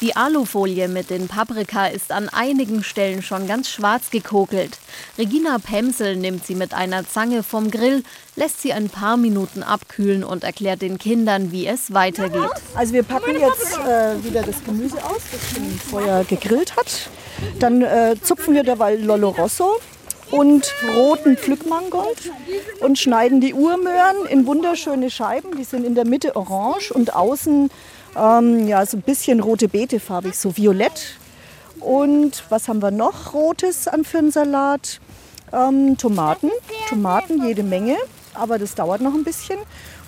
Die 0.00 0.16
Alufolie 0.16 0.88
mit 0.88 1.10
den 1.10 1.28
Paprika 1.28 1.86
ist 1.86 2.10
an 2.10 2.30
einigen 2.30 2.82
Stellen 2.82 3.22
schon 3.22 3.46
ganz 3.46 3.68
schwarz 3.68 4.10
gekokelt. 4.10 4.78
Regina 5.18 5.58
Pemsel 5.58 6.16
nimmt 6.16 6.46
sie 6.46 6.54
mit 6.54 6.72
einer 6.72 7.06
Zange 7.06 7.42
vom 7.42 7.70
Grill, 7.70 8.02
lässt 8.34 8.62
sie 8.62 8.72
ein 8.72 8.88
paar 8.88 9.18
Minuten 9.18 9.62
abkühlen 9.62 10.24
und 10.24 10.42
erklärt 10.42 10.80
den 10.80 10.96
Kindern, 10.96 11.52
wie 11.52 11.66
es 11.66 11.92
weitergeht. 11.92 12.48
Also 12.74 12.94
wir 12.94 13.02
packen 13.02 13.38
jetzt 13.38 13.78
äh, 13.78 14.24
wieder 14.24 14.42
das 14.42 14.64
Gemüse 14.64 14.96
aus, 15.04 15.20
das 15.32 15.50
schon 15.50 15.70
vorher 15.90 16.24
gegrillt 16.24 16.76
hat. 16.76 17.10
Dann 17.58 17.82
äh, 17.82 18.16
zupfen 18.22 18.54
wir 18.54 18.64
dabei 18.64 18.94
Lollo 18.94 19.28
Rosso 19.28 19.80
und 20.30 20.72
roten 20.96 21.36
Pflückmangold 21.36 22.32
und 22.80 22.98
schneiden 22.98 23.42
die 23.42 23.52
Urmöhren 23.52 24.26
in 24.30 24.46
wunderschöne 24.46 25.10
Scheiben. 25.10 25.58
Die 25.58 25.64
sind 25.64 25.84
in 25.84 25.94
der 25.94 26.06
Mitte 26.06 26.36
orange 26.36 26.90
und 26.90 27.14
außen 27.14 27.70
ähm, 28.16 28.66
ja, 28.66 28.84
so 28.86 28.96
ein 28.96 29.02
bisschen 29.02 29.40
rote 29.40 29.68
Beete 29.68 30.00
farbig, 30.00 30.34
so 30.34 30.56
violett. 30.56 31.18
Und 31.80 32.44
was 32.50 32.68
haben 32.68 32.82
wir 32.82 32.90
noch 32.90 33.32
Rotes 33.32 33.88
an 33.88 34.04
für 34.04 34.18
einen 34.18 34.30
Salat? 34.30 35.00
Ähm, 35.52 35.96
Tomaten, 35.96 36.50
Tomaten 36.88 37.44
jede 37.44 37.62
Menge, 37.62 37.96
aber 38.34 38.58
das 38.58 38.74
dauert 38.74 39.00
noch 39.00 39.14
ein 39.14 39.24
bisschen. 39.24 39.58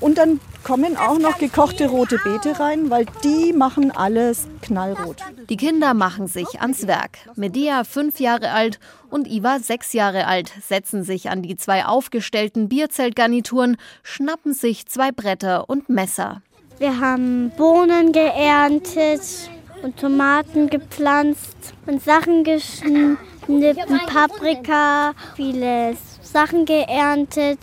Und 0.01 0.19
dann 0.19 0.41
kommen 0.65 0.97
auch 0.97 1.19
noch 1.19 1.39
gekochte 1.39 1.89
rote 1.89 2.19
Beete 2.19 2.59
rein, 2.59 2.91
weil 2.91 3.07
die 3.25 3.53
machen 3.53 3.91
alles 3.91 4.47
knallrot. 4.61 5.19
Die 5.49 5.57
Kinder 5.57 5.95
machen 5.95 6.27
sich 6.27 6.61
ans 6.61 6.87
Werk. 6.87 7.19
Medea, 7.37 7.85
fünf 7.85 8.21
Jahre 8.21 8.51
alt, 8.51 8.81
und 9.11 9.29
Iva, 9.29 9.59
sechs 9.59 9.93
Jahre 9.93 10.27
alt, 10.27 10.53
setzen 10.67 11.05
sich 11.05 11.31
an 11.31 11.43
die 11.43 11.57
zwei 11.57 11.85
aufgestellten 11.85 12.69
Bierzeltgarnituren, 12.69 13.77
schnappen 14.03 14.55
sich 14.55 14.87
zwei 14.87 15.13
Bretter 15.13 15.69
und 15.69 15.89
Messer. 15.89 16.43
Wir 16.79 16.99
haben 16.99 17.53
Bohnen 17.57 18.13
geerntet 18.13 19.51
und 19.83 19.97
Tomaten 19.97 20.69
gepflanzt 20.69 21.75
und 21.87 22.03
Sachen 22.03 22.45
geschnitten, 22.45 23.19
Paprika, 24.07 25.13
viele 25.37 25.97
Sachen 26.23 26.65
geerntet 26.65 27.59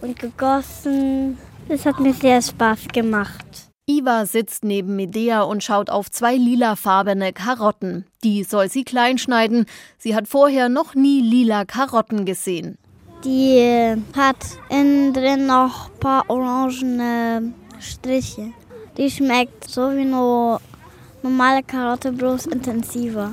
und 0.00 0.18
gegossen. 0.18 1.38
Das 1.68 1.84
hat 1.84 2.00
mir 2.00 2.14
sehr 2.14 2.40
Spaß 2.40 2.88
gemacht. 2.92 3.44
Iva 3.88 4.26
sitzt 4.26 4.64
neben 4.64 4.96
Medea 4.96 5.42
und 5.42 5.62
schaut 5.62 5.90
auf 5.90 6.10
zwei 6.10 6.34
lilafarbene 6.34 7.32
Karotten. 7.32 8.04
Die 8.24 8.42
soll 8.42 8.68
sie 8.68 8.82
klein 8.82 9.16
schneiden. 9.16 9.66
Sie 9.96 10.16
hat 10.16 10.26
vorher 10.26 10.68
noch 10.68 10.96
nie 10.96 11.20
lila 11.20 11.64
Karotten 11.64 12.24
gesehen. 12.24 12.78
Die 13.24 13.94
hat 14.16 14.36
innen 14.70 15.12
drin 15.12 15.46
noch 15.46 15.88
ein 15.88 16.00
paar 16.00 16.28
orangene 16.28 17.52
Striche. 17.80 18.52
Die 18.96 19.10
schmeckt 19.10 19.68
so 19.68 19.90
wie 19.92 20.00
eine 20.00 20.58
normale 21.22 21.62
Karotte, 21.62 22.12
bloß 22.12 22.46
intensiver. 22.46 23.32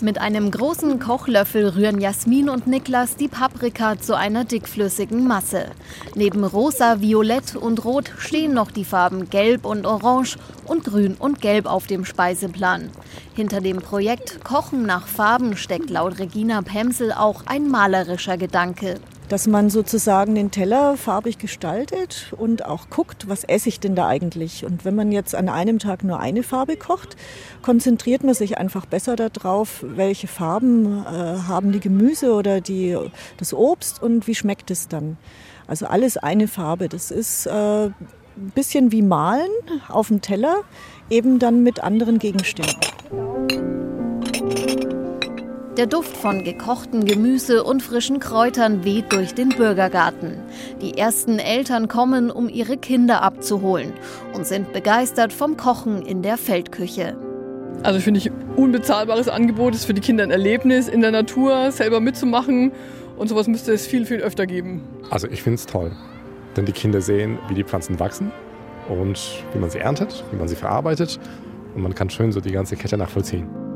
Mit 0.00 0.18
einem 0.18 0.50
großen 0.50 0.98
Kochlöffel 0.98 1.68
rühren 1.68 2.00
Jasmin 2.00 2.48
und 2.48 2.66
Niklas 2.66 3.14
die 3.14 3.28
Paprika 3.28 4.00
zu 4.00 4.16
einer 4.16 4.44
dickflüssigen 4.44 5.28
Masse. 5.28 5.66
Neben 6.16 6.42
rosa, 6.42 7.00
violett 7.00 7.54
und 7.54 7.84
rot 7.84 8.10
stehen 8.18 8.52
noch 8.52 8.72
die 8.72 8.84
Farben 8.84 9.30
gelb 9.30 9.64
und 9.64 9.86
orange 9.86 10.38
und 10.66 10.82
grün 10.82 11.14
und 11.16 11.40
gelb 11.40 11.66
auf 11.66 11.86
dem 11.86 12.04
Speiseplan. 12.04 12.90
Hinter 13.34 13.60
dem 13.60 13.78
Projekt 13.78 14.44
Kochen 14.44 14.86
nach 14.86 15.06
Farben 15.06 15.56
steckt 15.56 15.88
laut 15.88 16.18
Regina 16.18 16.62
Pemsel 16.62 17.12
auch 17.12 17.46
ein 17.46 17.68
malerischer 17.68 18.36
Gedanke. 18.36 18.98
Dass 19.32 19.46
man 19.46 19.70
sozusagen 19.70 20.34
den 20.34 20.50
Teller 20.50 20.98
farbig 20.98 21.38
gestaltet 21.38 22.34
und 22.36 22.66
auch 22.66 22.90
guckt, 22.90 23.30
was 23.30 23.44
esse 23.44 23.70
ich 23.70 23.80
denn 23.80 23.94
da 23.94 24.06
eigentlich. 24.06 24.66
Und 24.66 24.84
wenn 24.84 24.94
man 24.94 25.10
jetzt 25.10 25.34
an 25.34 25.48
einem 25.48 25.78
Tag 25.78 26.04
nur 26.04 26.20
eine 26.20 26.42
Farbe 26.42 26.76
kocht, 26.76 27.16
konzentriert 27.62 28.24
man 28.24 28.34
sich 28.34 28.58
einfach 28.58 28.84
besser 28.84 29.16
darauf, 29.16 29.82
welche 29.88 30.26
Farben 30.26 31.06
äh, 31.06 31.08
haben 31.48 31.72
die 31.72 31.80
Gemüse 31.80 32.34
oder 32.34 32.60
die, 32.60 32.94
das 33.38 33.54
Obst 33.54 34.02
und 34.02 34.26
wie 34.26 34.34
schmeckt 34.34 34.70
es 34.70 34.88
dann. 34.88 35.16
Also 35.66 35.86
alles 35.86 36.18
eine 36.18 36.46
Farbe. 36.46 36.90
Das 36.90 37.10
ist 37.10 37.46
äh, 37.46 37.86
ein 37.86 37.94
bisschen 38.54 38.92
wie 38.92 39.00
Malen 39.00 39.48
auf 39.88 40.08
dem 40.08 40.20
Teller, 40.20 40.56
eben 41.08 41.38
dann 41.38 41.62
mit 41.62 41.82
anderen 41.82 42.18
Gegenständen. 42.18 42.76
Der 45.78 45.86
Duft 45.86 46.18
von 46.18 46.44
gekochten 46.44 47.06
Gemüse 47.06 47.64
und 47.64 47.82
frischen 47.82 48.20
Kräutern 48.20 48.84
weht 48.84 49.10
durch 49.10 49.32
den 49.32 49.48
Bürgergarten. 49.48 50.36
Die 50.82 50.98
ersten 50.98 51.38
Eltern 51.38 51.88
kommen, 51.88 52.30
um 52.30 52.50
ihre 52.50 52.76
Kinder 52.76 53.22
abzuholen 53.22 53.94
und 54.34 54.46
sind 54.46 54.74
begeistert 54.74 55.32
vom 55.32 55.56
Kochen 55.56 56.02
in 56.02 56.20
der 56.20 56.36
Feldküche. 56.36 57.16
Also 57.84 58.00
finde 58.00 58.20
ich 58.20 58.30
unbezahlbares 58.54 59.28
Angebot, 59.28 59.74
ist 59.74 59.86
für 59.86 59.94
die 59.94 60.02
Kinder 60.02 60.24
ein 60.24 60.30
Erlebnis 60.30 60.88
in 60.88 61.00
der 61.00 61.10
Natur, 61.10 61.72
selber 61.72 62.00
mitzumachen 62.00 62.72
und 63.16 63.28
sowas 63.28 63.48
müsste 63.48 63.72
es 63.72 63.86
viel, 63.86 64.04
viel 64.04 64.20
öfter 64.20 64.46
geben. 64.46 64.82
Also 65.08 65.26
ich 65.26 65.42
finde 65.42 65.54
es 65.54 65.64
toll, 65.64 65.92
denn 66.54 66.66
die 66.66 66.72
Kinder 66.72 67.00
sehen, 67.00 67.38
wie 67.48 67.54
die 67.54 67.64
Pflanzen 67.64 67.98
wachsen 67.98 68.30
und 68.90 69.42
wie 69.54 69.58
man 69.58 69.70
sie 69.70 69.78
erntet, 69.78 70.22
wie 70.32 70.36
man 70.36 70.48
sie 70.48 70.56
verarbeitet 70.56 71.18
und 71.74 71.80
man 71.80 71.94
kann 71.94 72.10
schön 72.10 72.30
so 72.30 72.42
die 72.42 72.52
ganze 72.52 72.76
Kette 72.76 72.98
nachvollziehen. 72.98 73.71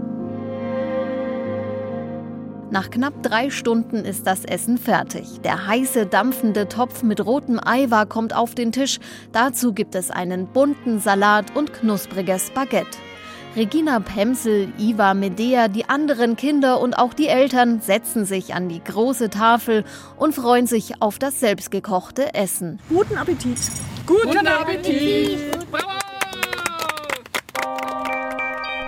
Nach 2.71 2.91
knapp 2.91 3.23
drei 3.23 3.51
Stunden 3.51 4.05
ist 4.05 4.27
das 4.27 4.45
Essen 4.45 4.77
fertig. 4.77 5.41
Der 5.45 5.69
heiße, 5.69 6.07
dampfende 6.07 6.69
Topf 6.69 7.05
mit 7.05 7.25
rotem 7.25 7.61
Eiwar 7.65 8.07
kommt 8.07 8.35
auf 8.35 8.57
den 8.57 8.73
Tisch. 8.73 8.99
Dazu 9.31 9.73
gibt 9.73 9.95
es 9.95 10.11
einen 10.11 10.49
bunten 10.49 10.99
Salat 10.99 11.55
und 11.55 11.73
knuspriges 11.73 12.51
Baguette. 12.51 12.99
Regina 13.55 14.01
Pemsel, 14.01 14.69
Iva 14.79 15.15
Medea, 15.15 15.69
die 15.69 15.89
anderen 15.89 16.37
Kinder 16.37 16.81
und 16.81 16.99
auch 16.99 17.15
die 17.15 17.29
Eltern 17.29 17.81
setzen 17.81 18.27
sich 18.27 18.53
an 18.53 18.69
die 18.69 18.83
große 18.83 19.31
Tafel 19.31 19.85
und 20.17 20.35
freuen 20.35 20.67
sich 20.67 21.01
auf 21.01 21.19
das 21.19 21.41
selbstgekochte 21.41 22.35
Essen. 22.35 22.81
Guten 22.89 23.17
Appetit! 23.17 23.57
Guten 24.07 24.47
Appetit! 24.47 25.39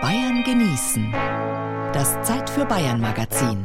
Bayern 0.03 0.45
genießen. 0.45 1.15
Das 1.93 2.21
Zeit 2.23 2.51
für 2.51 2.67
Bayern 2.67 3.01
Magazin. 3.01 3.65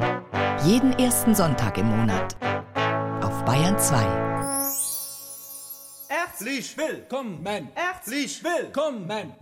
Jeden 0.63 0.93
ersten 0.93 1.35
Sonntag 1.35 1.77
im 1.77 1.87
Monat. 1.87 2.35
Auf 3.21 3.43
Bayern 3.43 3.77
2. 3.77 3.97
Herzlich 6.07 6.77
willkommen. 6.77 7.69
Herzlich 7.75 8.41
willkommen. 8.43 9.33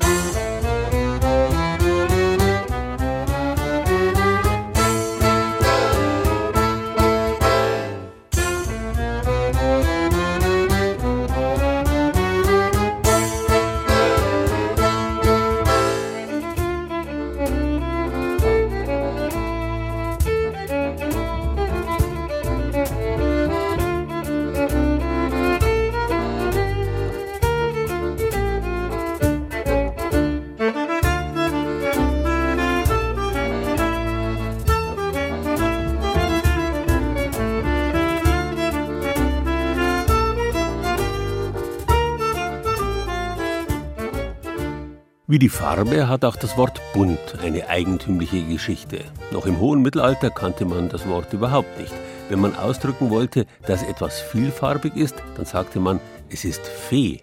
Wie 45.31 45.39
die 45.39 45.47
Farbe 45.47 46.09
hat 46.09 46.25
auch 46.25 46.35
das 46.35 46.57
Wort 46.57 46.81
bunt 46.93 47.39
eine 47.41 47.69
eigentümliche 47.69 48.43
Geschichte. 48.43 49.05
Noch 49.31 49.45
im 49.45 49.61
hohen 49.61 49.81
Mittelalter 49.81 50.29
kannte 50.29 50.65
man 50.65 50.89
das 50.89 51.07
Wort 51.07 51.31
überhaupt 51.31 51.79
nicht. 51.79 51.93
Wenn 52.27 52.41
man 52.41 52.53
ausdrücken 52.53 53.09
wollte, 53.09 53.45
dass 53.65 53.81
etwas 53.81 54.19
vielfarbig 54.19 54.93
ist, 54.97 55.15
dann 55.37 55.45
sagte 55.45 55.79
man, 55.79 56.01
es 56.29 56.43
ist 56.43 56.67
Fee. 56.67 57.21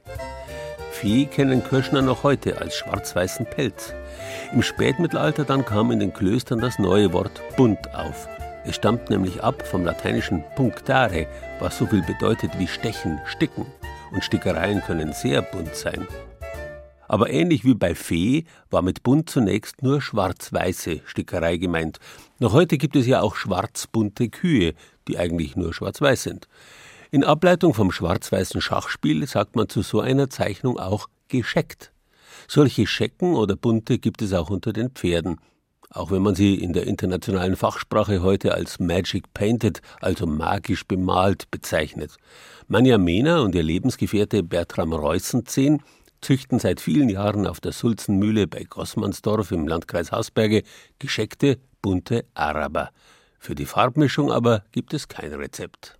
Fee 0.91 1.27
kennen 1.27 1.63
Kirschner 1.63 2.01
noch 2.01 2.23
heute 2.23 2.59
als 2.63 2.77
schwarz-weißen 2.77 3.45
Pelz. 3.45 3.93
Im 4.55 4.63
Spätmittelalter 4.63 5.45
dann 5.45 5.67
kam 5.67 5.91
in 5.91 6.01
den 6.01 6.15
Klöstern 6.15 6.61
das 6.61 6.79
neue 6.79 7.13
Wort 7.13 7.43
bunt 7.59 7.95
auf. 7.95 8.27
Es 8.65 8.77
stammt 8.77 9.11
nämlich 9.11 9.45
ab 9.45 9.67
vom 9.67 9.85
lateinischen 9.85 10.43
punctare, 10.57 11.27
was 11.61 11.77
so 11.77 11.85
viel 11.85 12.03
bedeutet 12.05 12.53
wie 12.59 12.69
stechen, 12.69 13.21
sticken. 13.27 13.67
Und 14.13 14.25
Stickereien 14.25 14.81
können 14.81 15.13
sehr 15.13 15.43
bunt 15.43 15.75
sein. 15.75 16.09
Aber 17.09 17.31
ähnlich 17.31 17.65
wie 17.65 17.75
bei 17.75 17.95
Fee 17.95 18.45
war 18.71 18.83
mit 18.83 19.03
bunt 19.03 19.31
zunächst 19.31 19.83
nur 19.83 20.01
schwarz-weiße 20.01 21.01
Stickerei 21.07 21.57
gemeint. 21.57 21.99
Noch 22.39 22.53
heute 22.53 22.79
gibt 22.79 22.95
es 22.95 23.07
ja 23.07 23.23
auch 23.23 23.35
schwarz-bunte 23.35 24.29
Kühe, 24.29 24.75
die 25.09 25.19
eigentlich 25.19 25.57
nur 25.57 25.75
schwarz-weiß 25.75 26.23
sind. 26.23 26.47
In 27.11 27.25
Ableitung 27.25 27.73
vom 27.73 27.91
schwarz-weißen 27.91 28.61
Schachspiel 28.61 29.27
sagt 29.27 29.57
man 29.57 29.69
zu 29.69 29.81
so 29.81 30.01
einer 30.01 30.29
Zeichnung 30.29 30.79
auch 30.79 31.09
gescheckt. 31.29 31.91
Solche 32.47 32.87
Schecken 32.87 33.35
oder 33.35 33.57
bunte 33.57 33.99
gibt 33.99 34.21
es 34.21 34.35
auch 34.35 34.51
unter 34.51 34.75
den 34.75 34.91
Pferden. 34.91 35.41
Auch 35.91 36.11
wenn 36.11 36.21
man 36.21 36.35
sie 36.35 36.55
in 36.55 36.75
der 36.75 36.87
internationalen 36.87 37.57
Fachsprache 37.57 38.23
heute 38.23 38.53
als 38.53 38.79
Magic 38.79 39.33
Painted, 39.33 39.81
also 40.03 40.27
magisch 40.27 40.87
bemalt, 40.87 41.51
bezeichnet. 41.51 42.17
Manja 42.67 42.99
Mehner 42.99 43.43
und 43.43 43.55
ihr 43.55 43.63
Lebensgefährte 43.63 44.43
Bertram 44.43 44.93
Reussenzehn 44.93 45.83
züchten 46.21 46.59
seit 46.59 46.81
vielen 46.81 47.09
Jahren 47.09 47.47
auf 47.47 47.61
der 47.61 47.73
Sulzenmühle 47.73 48.47
bei 48.47 48.65
Gossmannsdorf 48.65 49.53
im 49.53 49.69
Landkreis 49.69 50.13
Hausberge 50.13 50.63
gescheckte, 50.99 51.59
bunte 51.83 52.25
Araber. 52.35 52.91
Für 53.39 53.55
die 53.55 53.67
Farbmischung 53.67 54.33
aber 54.33 54.65
gibt 54.73 54.95
es 54.95 55.09
kein 55.09 55.33
Rezept. 55.33 55.99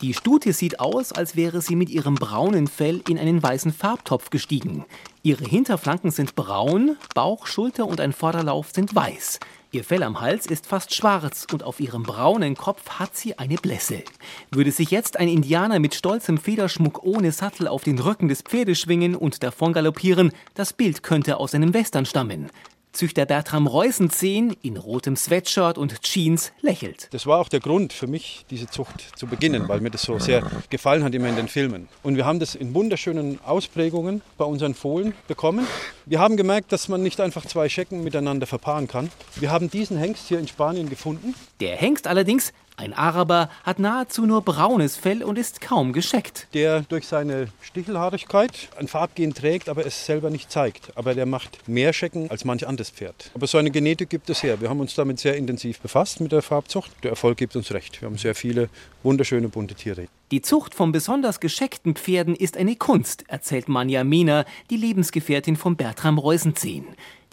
Die 0.00 0.14
Stute 0.14 0.52
sieht 0.52 0.78
aus, 0.78 1.10
als 1.10 1.34
wäre 1.34 1.60
sie 1.60 1.74
mit 1.74 1.90
ihrem 1.90 2.14
braunen 2.14 2.68
Fell 2.68 3.02
in 3.08 3.18
einen 3.18 3.42
weißen 3.42 3.72
Farbtopf 3.72 4.30
gestiegen. 4.30 4.84
Ihre 5.28 5.44
Hinterflanken 5.44 6.10
sind 6.10 6.36
braun, 6.36 6.96
Bauch, 7.14 7.46
Schulter 7.46 7.84
und 7.86 8.00
ein 8.00 8.14
Vorderlauf 8.14 8.70
sind 8.72 8.94
weiß. 8.94 9.40
Ihr 9.72 9.84
Fell 9.84 10.02
am 10.02 10.22
Hals 10.22 10.46
ist 10.46 10.64
fast 10.64 10.94
schwarz 10.94 11.46
und 11.52 11.62
auf 11.62 11.80
ihrem 11.80 12.02
braunen 12.02 12.56
Kopf 12.56 12.88
hat 12.98 13.14
sie 13.14 13.38
eine 13.38 13.56
Blässe. 13.56 14.04
Würde 14.50 14.72
sich 14.72 14.90
jetzt 14.90 15.18
ein 15.18 15.28
Indianer 15.28 15.80
mit 15.80 15.94
stolzem 15.94 16.38
Federschmuck 16.38 17.02
ohne 17.02 17.30
Sattel 17.30 17.68
auf 17.68 17.84
den 17.84 17.98
Rücken 17.98 18.28
des 18.28 18.40
Pferdes 18.40 18.80
schwingen 18.80 19.14
und 19.14 19.42
davon 19.42 19.74
galoppieren, 19.74 20.32
das 20.54 20.72
Bild 20.72 21.02
könnte 21.02 21.36
aus 21.36 21.54
einem 21.54 21.74
Western 21.74 22.06
stammen. 22.06 22.50
Züchter 22.92 23.26
Bertram 23.26 23.66
Reusenzehn 23.66 24.56
in 24.62 24.76
rotem 24.76 25.16
Sweatshirt 25.16 25.78
und 25.78 26.02
Jeans 26.02 26.52
lächelt. 26.62 27.08
Das 27.12 27.26
war 27.26 27.38
auch 27.38 27.48
der 27.48 27.60
Grund 27.60 27.92
für 27.92 28.06
mich, 28.06 28.44
diese 28.50 28.66
Zucht 28.66 29.16
zu 29.16 29.26
beginnen, 29.26 29.68
weil 29.68 29.80
mir 29.80 29.90
das 29.90 30.02
so 30.02 30.18
sehr 30.18 30.42
gefallen 30.70 31.04
hat 31.04 31.14
immer 31.14 31.28
in 31.28 31.36
den 31.36 31.48
Filmen. 31.48 31.88
Und 32.02 32.16
wir 32.16 32.24
haben 32.24 32.40
das 32.40 32.54
in 32.54 32.74
wunderschönen 32.74 33.38
Ausprägungen 33.44 34.22
bei 34.36 34.44
unseren 34.44 34.74
Fohlen 34.74 35.14
bekommen. 35.26 35.66
Wir 36.06 36.20
haben 36.20 36.36
gemerkt, 36.36 36.72
dass 36.72 36.88
man 36.88 37.02
nicht 37.02 37.20
einfach 37.20 37.46
zwei 37.46 37.68
Schecken 37.68 38.02
miteinander 38.02 38.46
verpaaren 38.46 38.88
kann. 38.88 39.10
Wir 39.36 39.50
haben 39.50 39.70
diesen 39.70 39.96
Hengst 39.98 40.28
hier 40.28 40.38
in 40.38 40.48
Spanien 40.48 40.88
gefunden. 40.88 41.34
Der 41.60 41.76
Hengst 41.76 42.06
allerdings 42.06 42.52
ein 42.78 42.92
Araber 42.92 43.50
hat 43.64 43.80
nahezu 43.80 44.24
nur 44.24 44.42
braunes 44.42 44.96
Fell 44.96 45.24
und 45.24 45.36
ist 45.36 45.60
kaum 45.60 45.92
gescheckt. 45.92 46.46
Der 46.54 46.82
durch 46.82 47.08
seine 47.08 47.48
Stichelhaarigkeit 47.60 48.68
ein 48.78 48.86
Farbgen 48.86 49.34
trägt, 49.34 49.68
aber 49.68 49.84
es 49.84 50.06
selber 50.06 50.30
nicht 50.30 50.52
zeigt. 50.52 50.92
Aber 50.94 51.14
der 51.16 51.26
macht 51.26 51.68
mehr 51.68 51.92
Schecken 51.92 52.30
als 52.30 52.44
manch 52.44 52.68
anderes 52.68 52.90
Pferd. 52.90 53.32
Aber 53.34 53.48
so 53.48 53.58
eine 53.58 53.72
Genetik 53.72 54.10
gibt 54.10 54.30
es 54.30 54.44
her. 54.44 54.60
Wir 54.60 54.70
haben 54.70 54.78
uns 54.78 54.94
damit 54.94 55.18
sehr 55.18 55.36
intensiv 55.36 55.80
befasst 55.80 56.20
mit 56.20 56.30
der 56.30 56.40
Farbzucht. 56.40 56.92
Der 57.02 57.10
Erfolg 57.10 57.36
gibt 57.36 57.56
uns 57.56 57.72
recht. 57.72 58.00
Wir 58.00 58.06
haben 58.06 58.16
sehr 58.16 58.36
viele 58.36 58.68
wunderschöne 59.02 59.48
bunte 59.48 59.74
Tiere. 59.74 60.06
Die 60.30 60.42
Zucht 60.42 60.72
von 60.72 60.92
besonders 60.92 61.40
gescheckten 61.40 61.96
Pferden 61.96 62.36
ist 62.36 62.56
eine 62.56 62.76
Kunst, 62.76 63.24
erzählt 63.28 63.68
Manja 63.68 64.04
Mina, 64.04 64.44
die 64.70 64.76
Lebensgefährtin 64.76 65.56
von 65.56 65.74
Bertram 65.74 66.18
Reusenzehn. 66.18 66.84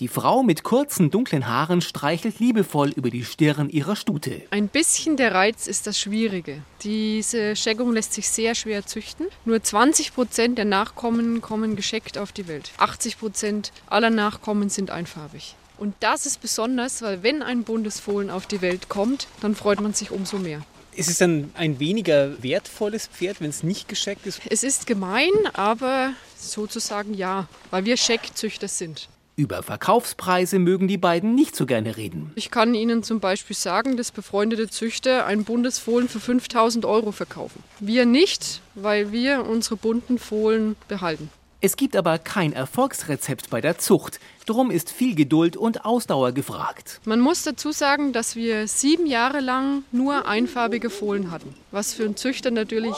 Die 0.01 0.09
Frau 0.09 0.43
mit 0.43 0.63
kurzen, 0.63 1.09
dunklen 1.09 1.47
Haaren 1.47 1.79
streichelt 1.79 2.39
liebevoll 2.39 2.89
über 2.89 3.09
die 3.09 3.23
Stirn 3.23 3.69
ihrer 3.69 3.95
Stute. 3.95 4.41
Ein 4.51 4.67
bisschen 4.67 5.15
der 5.15 5.33
Reiz 5.33 5.67
ist 5.67 5.87
das 5.87 5.97
Schwierige. 5.97 6.61
Diese 6.83 7.55
Scheckung 7.55 7.93
lässt 7.93 8.11
sich 8.11 8.27
sehr 8.27 8.55
schwer 8.55 8.85
züchten. 8.85 9.27
Nur 9.45 9.63
20 9.63 10.13
Prozent 10.13 10.57
der 10.57 10.65
Nachkommen 10.65 11.39
kommen 11.39 11.77
gescheckt 11.77 12.17
auf 12.17 12.33
die 12.33 12.49
Welt. 12.49 12.73
80 12.75 13.17
Prozent 13.17 13.71
aller 13.87 14.09
Nachkommen 14.09 14.67
sind 14.67 14.91
einfarbig. 14.91 15.55
Und 15.77 15.95
das 16.01 16.25
ist 16.25 16.41
besonders, 16.41 17.01
weil 17.01 17.23
wenn 17.23 17.41
ein 17.41 17.63
buntes 17.63 18.01
Fohlen 18.01 18.29
auf 18.29 18.47
die 18.47 18.61
Welt 18.61 18.89
kommt, 18.89 19.27
dann 19.39 19.55
freut 19.55 19.79
man 19.79 19.93
sich 19.93 20.11
umso 20.11 20.39
mehr. 20.39 20.61
Ist 20.93 21.09
es 21.09 21.19
dann 21.19 21.51
ein 21.55 21.79
weniger 21.79 22.43
wertvolles 22.43 23.07
Pferd, 23.07 23.39
wenn 23.39 23.49
es 23.49 23.63
nicht 23.63 23.87
gescheckt 23.87 24.25
ist? 24.25 24.41
Es 24.49 24.63
ist 24.63 24.87
gemein, 24.87 25.31
aber 25.53 26.11
sozusagen 26.37 27.13
ja, 27.13 27.47
weil 27.71 27.85
wir 27.85 27.95
Scheckzüchter 27.95 28.67
sind. 28.67 29.07
Über 29.37 29.63
Verkaufspreise 29.63 30.59
mögen 30.59 30.87
die 30.87 30.97
beiden 30.97 31.35
nicht 31.35 31.57
so 31.57 31.65
gerne 31.65 31.97
reden. 31.97 32.31
Ich 32.35 32.51
kann 32.51 32.73
Ihnen 32.73 33.03
zum 33.03 33.19
Beispiel 33.19 33.55
sagen, 33.55 33.97
dass 33.97 34.11
befreundete 34.13 34.69
Züchter 34.69 35.25
ein 35.25 35.43
buntes 35.43 35.77
Fohlen 35.77 36.07
für 36.07 36.21
5000 36.21 36.85
Euro 36.85 37.11
verkaufen. 37.11 37.61
Wir 37.81 38.05
nicht, 38.05 38.61
weil 38.75 39.11
wir 39.11 39.45
unsere 39.45 39.75
bunten 39.75 40.19
Fohlen 40.19 40.77
behalten. 40.87 41.29
Es 41.65 41.77
gibt 41.77 41.95
aber 41.95 42.19
kein 42.19 42.53
Erfolgsrezept 42.53 43.49
bei 43.49 43.59
der 43.59 43.79
Zucht. 43.79 44.19
Drum 44.45 44.69
ist 44.69 44.91
viel 44.91 45.15
Geduld 45.15 45.57
und 45.57 45.83
Ausdauer 45.83 46.31
gefragt. 46.31 47.01
Man 47.05 47.19
muss 47.19 47.41
dazu 47.41 47.71
sagen, 47.71 48.13
dass 48.13 48.35
wir 48.35 48.67
sieben 48.67 49.07
Jahre 49.07 49.39
lang 49.39 49.83
nur 49.91 50.27
einfarbige 50.27 50.91
Fohlen 50.91 51.31
hatten, 51.31 51.55
was 51.71 51.95
für 51.95 52.03
einen 52.03 52.17
Züchter 52.17 52.51
natürlich 52.51 52.95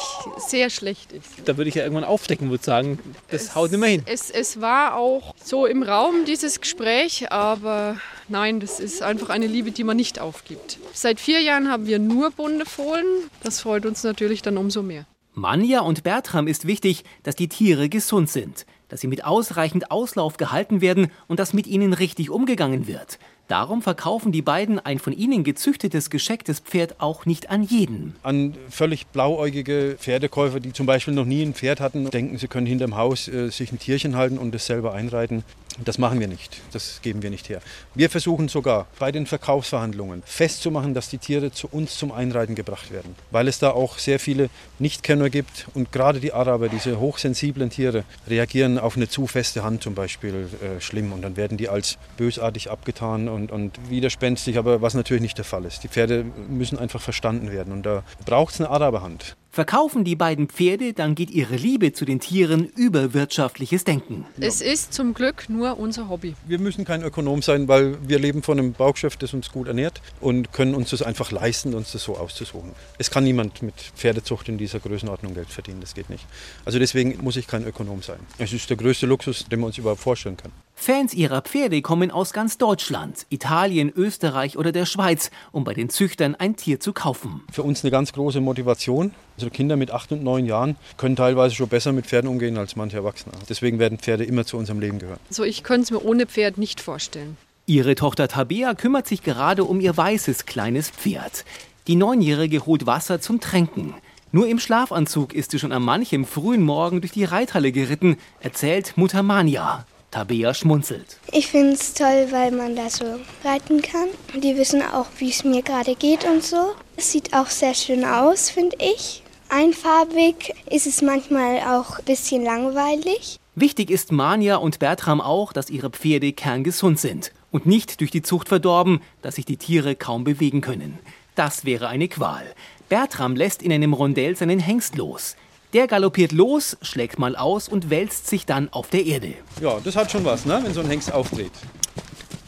sehr 0.49 0.69
schlecht 0.69 1.13
ist. 1.13 1.29
Da 1.45 1.55
würde 1.55 1.69
ich 1.69 1.75
ja 1.75 1.83
irgendwann 1.83 2.03
aufdecken 2.03 2.51
und 2.51 2.61
sagen, 2.61 2.99
das 3.29 3.43
es, 3.43 3.55
haut 3.55 3.71
nicht 3.71 3.79
mehr 3.79 3.89
hin. 3.89 4.03
Es, 4.05 4.29
es 4.31 4.59
war 4.59 4.97
auch 4.97 5.33
so 5.41 5.65
im 5.65 5.81
Raum 5.81 6.25
dieses 6.25 6.59
Gespräch, 6.59 7.31
aber 7.31 7.95
nein, 8.27 8.59
das 8.59 8.81
ist 8.81 9.01
einfach 9.01 9.29
eine 9.29 9.47
Liebe, 9.47 9.71
die 9.71 9.85
man 9.85 9.95
nicht 9.95 10.19
aufgibt. 10.19 10.77
Seit 10.91 11.21
vier 11.21 11.39
Jahren 11.39 11.71
haben 11.71 11.85
wir 11.85 11.99
nur 11.99 12.31
bunte 12.31 12.65
Fohlen. 12.65 13.05
Das 13.43 13.61
freut 13.61 13.85
uns 13.85 14.03
natürlich 14.03 14.41
dann 14.41 14.57
umso 14.57 14.83
mehr. 14.83 15.05
Manja 15.37 15.81
und 15.81 16.01
Bertram 16.01 16.47
ist 16.47 16.65
wichtig, 16.65 17.03
dass 17.21 17.35
die 17.35 17.47
Tiere 17.47 17.89
gesund 17.89 18.27
sind, 18.27 18.65
dass 18.87 19.01
sie 19.01 19.07
mit 19.07 19.23
ausreichend 19.23 19.91
Auslauf 19.91 20.37
gehalten 20.37 20.81
werden 20.81 21.11
und 21.27 21.39
dass 21.39 21.53
mit 21.53 21.67
ihnen 21.67 21.93
richtig 21.93 22.31
umgegangen 22.31 22.87
wird. 22.87 23.19
Darum 23.47 23.81
verkaufen 23.81 24.33
die 24.33 24.41
beiden 24.41 24.77
ein 24.79 24.99
von 24.99 25.13
ihnen 25.13 25.45
gezüchtetes, 25.45 26.09
geschecktes 26.09 26.59
Pferd 26.59 26.99
auch 26.99 27.25
nicht 27.25 27.49
an 27.49 27.63
jeden. 27.63 28.13
An 28.21 28.55
völlig 28.69 29.07
blauäugige 29.07 29.95
Pferdekäufer, 29.97 30.59
die 30.59 30.73
zum 30.73 30.85
Beispiel 30.85 31.13
noch 31.13 31.25
nie 31.25 31.43
ein 31.43 31.53
Pferd 31.53 31.79
hatten, 31.79 32.09
denken, 32.09 32.37
sie 32.37 32.49
können 32.49 32.67
hinterm 32.67 32.97
Haus 32.97 33.29
äh, 33.29 33.49
sich 33.49 33.71
ein 33.71 33.79
Tierchen 33.79 34.17
halten 34.17 34.37
und 34.37 34.53
es 34.53 34.65
selber 34.65 34.93
einreiten. 34.93 35.43
Das 35.85 35.99
machen 35.99 36.19
wir 36.19 36.27
nicht. 36.27 36.59
Das 36.71 37.01
geben 37.03 37.21
wir 37.21 37.29
nicht 37.29 37.49
her. 37.49 37.61
Wir 37.93 38.09
versuchen 38.09 38.47
sogar 38.47 38.87
bei 38.97 39.11
den 39.11 39.27
Verkaufsverhandlungen 39.27 40.23
festzumachen, 40.25 40.95
dass 40.95 41.09
die 41.09 41.19
Tiere 41.19 41.51
zu 41.51 41.67
uns 41.67 41.97
zum 41.97 42.11
Einreiten 42.11 42.55
gebracht 42.55 42.91
werden, 42.91 43.15
weil 43.29 43.47
es 43.47 43.59
da 43.59 43.71
auch 43.71 43.99
sehr 43.99 44.19
viele 44.19 44.49
Nichtkenner 44.79 45.29
gibt 45.29 45.67
und 45.75 45.91
gerade 45.91 46.19
die 46.19 46.33
Araber, 46.33 46.67
diese 46.67 46.99
hochsensiblen 46.99 47.69
Tiere, 47.69 48.05
reagieren 48.27 48.79
auf 48.79 48.97
eine 48.97 49.07
zu 49.07 49.27
feste 49.27 49.63
Hand 49.63 49.83
zum 49.83 49.93
Beispiel 49.93 50.49
äh, 50.61 50.81
schlimm 50.81 51.13
und 51.13 51.21
dann 51.21 51.37
werden 51.37 51.57
die 51.57 51.69
als 51.69 51.99
bösartig 52.17 52.71
abgetan 52.71 53.27
und, 53.37 53.51
und 53.51 53.89
widerspenstig, 53.89 54.57
aber 54.57 54.81
was 54.81 54.93
natürlich 54.93 55.21
nicht 55.21 55.37
der 55.37 55.45
Fall 55.45 55.63
ist. 55.65 55.83
Die 55.83 55.87
Pferde 55.87 56.25
müssen 56.49 56.77
einfach 56.77 57.01
verstanden 57.01 57.51
werden 57.51 57.71
und 57.71 57.85
da 57.85 58.03
braucht 58.25 58.53
es 58.53 58.59
eine 58.59 58.69
Araberhand. 58.69 59.37
Verkaufen 59.51 60.03
die 60.03 60.15
beiden 60.15 60.47
Pferde, 60.47 60.93
dann 60.93 61.15
geht 61.15 61.31
ihre 61.31 61.55
Liebe 61.55 61.91
zu 61.91 62.05
den 62.05 62.19
Tieren 62.19 62.65
über 62.75 63.13
wirtschaftliches 63.13 63.83
Denken. 63.83 64.25
Es 64.39 64.61
ist 64.61 64.93
zum 64.93 65.13
Glück 65.13 65.49
nur 65.49 65.79
unser 65.79 66.09
Hobby. 66.09 66.35
Wir 66.45 66.59
müssen 66.59 66.85
kein 66.85 67.01
Ökonom 67.01 67.41
sein, 67.41 67.67
weil 67.67 67.97
wir 68.07 68.19
leben 68.19 68.43
von 68.43 68.59
einem 68.59 68.73
Baugeschäft, 68.73 69.23
das 69.23 69.33
uns 69.33 69.51
gut 69.51 69.67
ernährt 69.67 70.01
und 70.21 70.53
können 70.53 70.75
uns 70.75 70.91
das 70.91 71.01
einfach 71.01 71.31
leisten, 71.31 71.73
uns 71.73 71.91
das 71.91 72.03
so 72.03 72.17
auszusuchen. 72.17 72.71
Es 72.97 73.09
kann 73.09 73.23
niemand 73.23 73.63
mit 73.63 73.73
Pferdezucht 73.95 74.47
in 74.49 74.57
dieser 74.57 74.79
Größenordnung 74.79 75.33
Geld 75.33 75.49
verdienen, 75.49 75.81
das 75.81 75.95
geht 75.95 76.09
nicht. 76.09 76.25
Also 76.65 76.77
deswegen 76.77 77.17
muss 77.23 77.35
ich 77.35 77.47
kein 77.47 77.65
Ökonom 77.65 78.01
sein. 78.01 78.19
Es 78.37 78.53
ist 78.53 78.69
der 78.69 78.77
größte 78.77 79.07
Luxus, 79.07 79.45
den 79.45 79.59
wir 79.59 79.65
uns 79.65 79.77
überhaupt 79.77 80.01
vorstellen 80.01 80.37
können. 80.37 80.53
Fans 80.75 81.15
ihrer 81.15 81.41
Pferde 81.41 81.81
kommen 81.81 82.11
aus 82.11 82.33
ganz 82.33 82.59
Deutschland, 82.59 83.25
Italien, 83.29 83.91
Österreich 83.95 84.57
oder 84.57 84.71
der 84.71 84.85
Schweiz, 84.85 85.31
um 85.51 85.63
bei 85.63 85.73
den 85.73 85.89
Züchtern 85.89 86.35
ein 86.35 86.55
Tier 86.55 86.79
zu 86.79 86.93
kaufen. 86.93 87.41
Für 87.51 87.63
uns 87.63 87.83
eine 87.83 87.89
ganz 87.89 88.13
große 88.13 88.39
Motivation. 88.41 89.11
Unsere 89.37 89.51
Kinder 89.51 89.75
mit 89.75 89.91
acht 89.91 90.11
und 90.11 90.23
neun 90.23 90.47
Jahren 90.47 90.77
können 90.97 91.15
teilweise 91.15 91.53
schon 91.53 91.69
besser 91.69 91.93
mit 91.93 92.07
Pferden 92.07 92.27
umgehen 92.27 92.57
als 92.57 92.75
manche 92.75 92.97
Erwachsene. 92.97 93.35
Deswegen 93.47 93.77
werden 93.77 93.99
Pferde 93.99 94.23
immer 94.23 94.45
zu 94.45 94.57
unserem 94.57 94.79
Leben 94.79 94.97
gehören. 94.97 95.19
So, 95.29 95.43
ich 95.43 95.63
könnte 95.63 95.83
es 95.83 95.91
mir 95.91 96.03
ohne 96.03 96.25
Pferd 96.25 96.57
nicht 96.57 96.81
vorstellen. 96.81 97.37
Ihre 97.67 97.93
Tochter 97.93 98.27
Tabea 98.27 98.73
kümmert 98.73 99.07
sich 99.07 99.21
gerade 99.21 99.63
um 99.63 99.79
ihr 99.79 99.95
weißes 99.95 100.47
kleines 100.47 100.89
Pferd. 100.89 101.45
Die 101.85 101.95
Neunjährige 101.95 102.65
holt 102.65 102.87
Wasser 102.87 103.21
zum 103.21 103.39
Tränken. 103.39 103.93
Nur 104.31 104.47
im 104.47 104.57
Schlafanzug 104.57 105.35
ist 105.35 105.51
sie 105.51 105.59
schon 105.59 105.71
an 105.71 105.83
manchem 105.83 106.25
frühen 106.25 106.63
Morgen 106.63 107.01
durch 107.01 107.11
die 107.11 107.23
Reithalle 107.23 107.71
geritten, 107.71 108.17
erzählt 108.39 108.97
Mutter 108.97 109.21
Mania. 109.21 109.85
Tabea 110.09 110.55
schmunzelt. 110.55 111.19
Ich 111.31 111.47
finde 111.47 111.73
es 111.73 111.93
toll, 111.93 112.27
weil 112.31 112.51
man 112.51 112.75
da 112.75 112.89
so 112.89 113.05
reiten 113.43 113.83
kann. 113.83 114.07
Die 114.41 114.57
wissen 114.57 114.81
auch, 114.81 115.05
wie 115.19 115.29
es 115.29 115.43
mir 115.43 115.61
gerade 115.61 115.93
geht 115.93 116.25
und 116.25 116.43
so. 116.43 116.73
Es 116.95 117.11
sieht 117.11 117.33
auch 117.33 117.47
sehr 117.47 117.75
schön 117.75 118.03
aus, 118.03 118.49
finde 118.49 118.77
ich. 118.79 119.21
Einfarbig 119.49 120.53
ist 120.69 120.87
es 120.87 121.01
manchmal 121.01 121.59
auch 121.59 121.99
ein 121.99 122.05
bisschen 122.05 122.43
langweilig. 122.43 123.39
Wichtig 123.55 123.89
ist 123.89 124.11
Mania 124.11 124.57
und 124.57 124.79
Bertram 124.79 125.21
auch, 125.21 125.53
dass 125.53 125.69
ihre 125.69 125.89
Pferde 125.89 126.33
kerngesund 126.33 126.99
sind 126.99 127.31
und 127.49 127.65
nicht 127.65 128.01
durch 128.01 128.11
die 128.11 128.21
Zucht 128.21 128.49
verdorben, 128.49 129.01
dass 129.21 129.35
sich 129.35 129.45
die 129.45 129.57
Tiere 129.57 129.95
kaum 129.95 130.25
bewegen 130.25 130.61
können. 130.61 130.99
Das 131.35 131.63
wäre 131.65 131.87
eine 131.87 132.09
Qual. 132.09 132.43
Bertram 132.89 133.35
lässt 133.35 133.61
in 133.61 133.71
einem 133.71 133.93
Rondell 133.93 134.35
seinen 134.35 134.59
Hengst 134.59 134.95
los. 134.97 135.35
Der 135.73 135.87
galoppiert 135.87 136.33
los, 136.33 136.77
schlägt 136.81 137.19
mal 137.19 137.35
aus 137.35 137.69
und 137.69 137.89
wälzt 137.89 138.27
sich 138.27 138.45
dann 138.45 138.71
auf 138.71 138.89
der 138.89 139.05
Erde. 139.05 139.33
Ja, 139.61 139.79
das 139.83 139.95
hat 139.95 140.11
schon 140.11 140.25
was, 140.25 140.45
ne? 140.45 140.59
wenn 140.63 140.73
so 140.73 140.81
ein 140.81 140.87
Hengst 140.87 141.11
auftritt. 141.11 141.51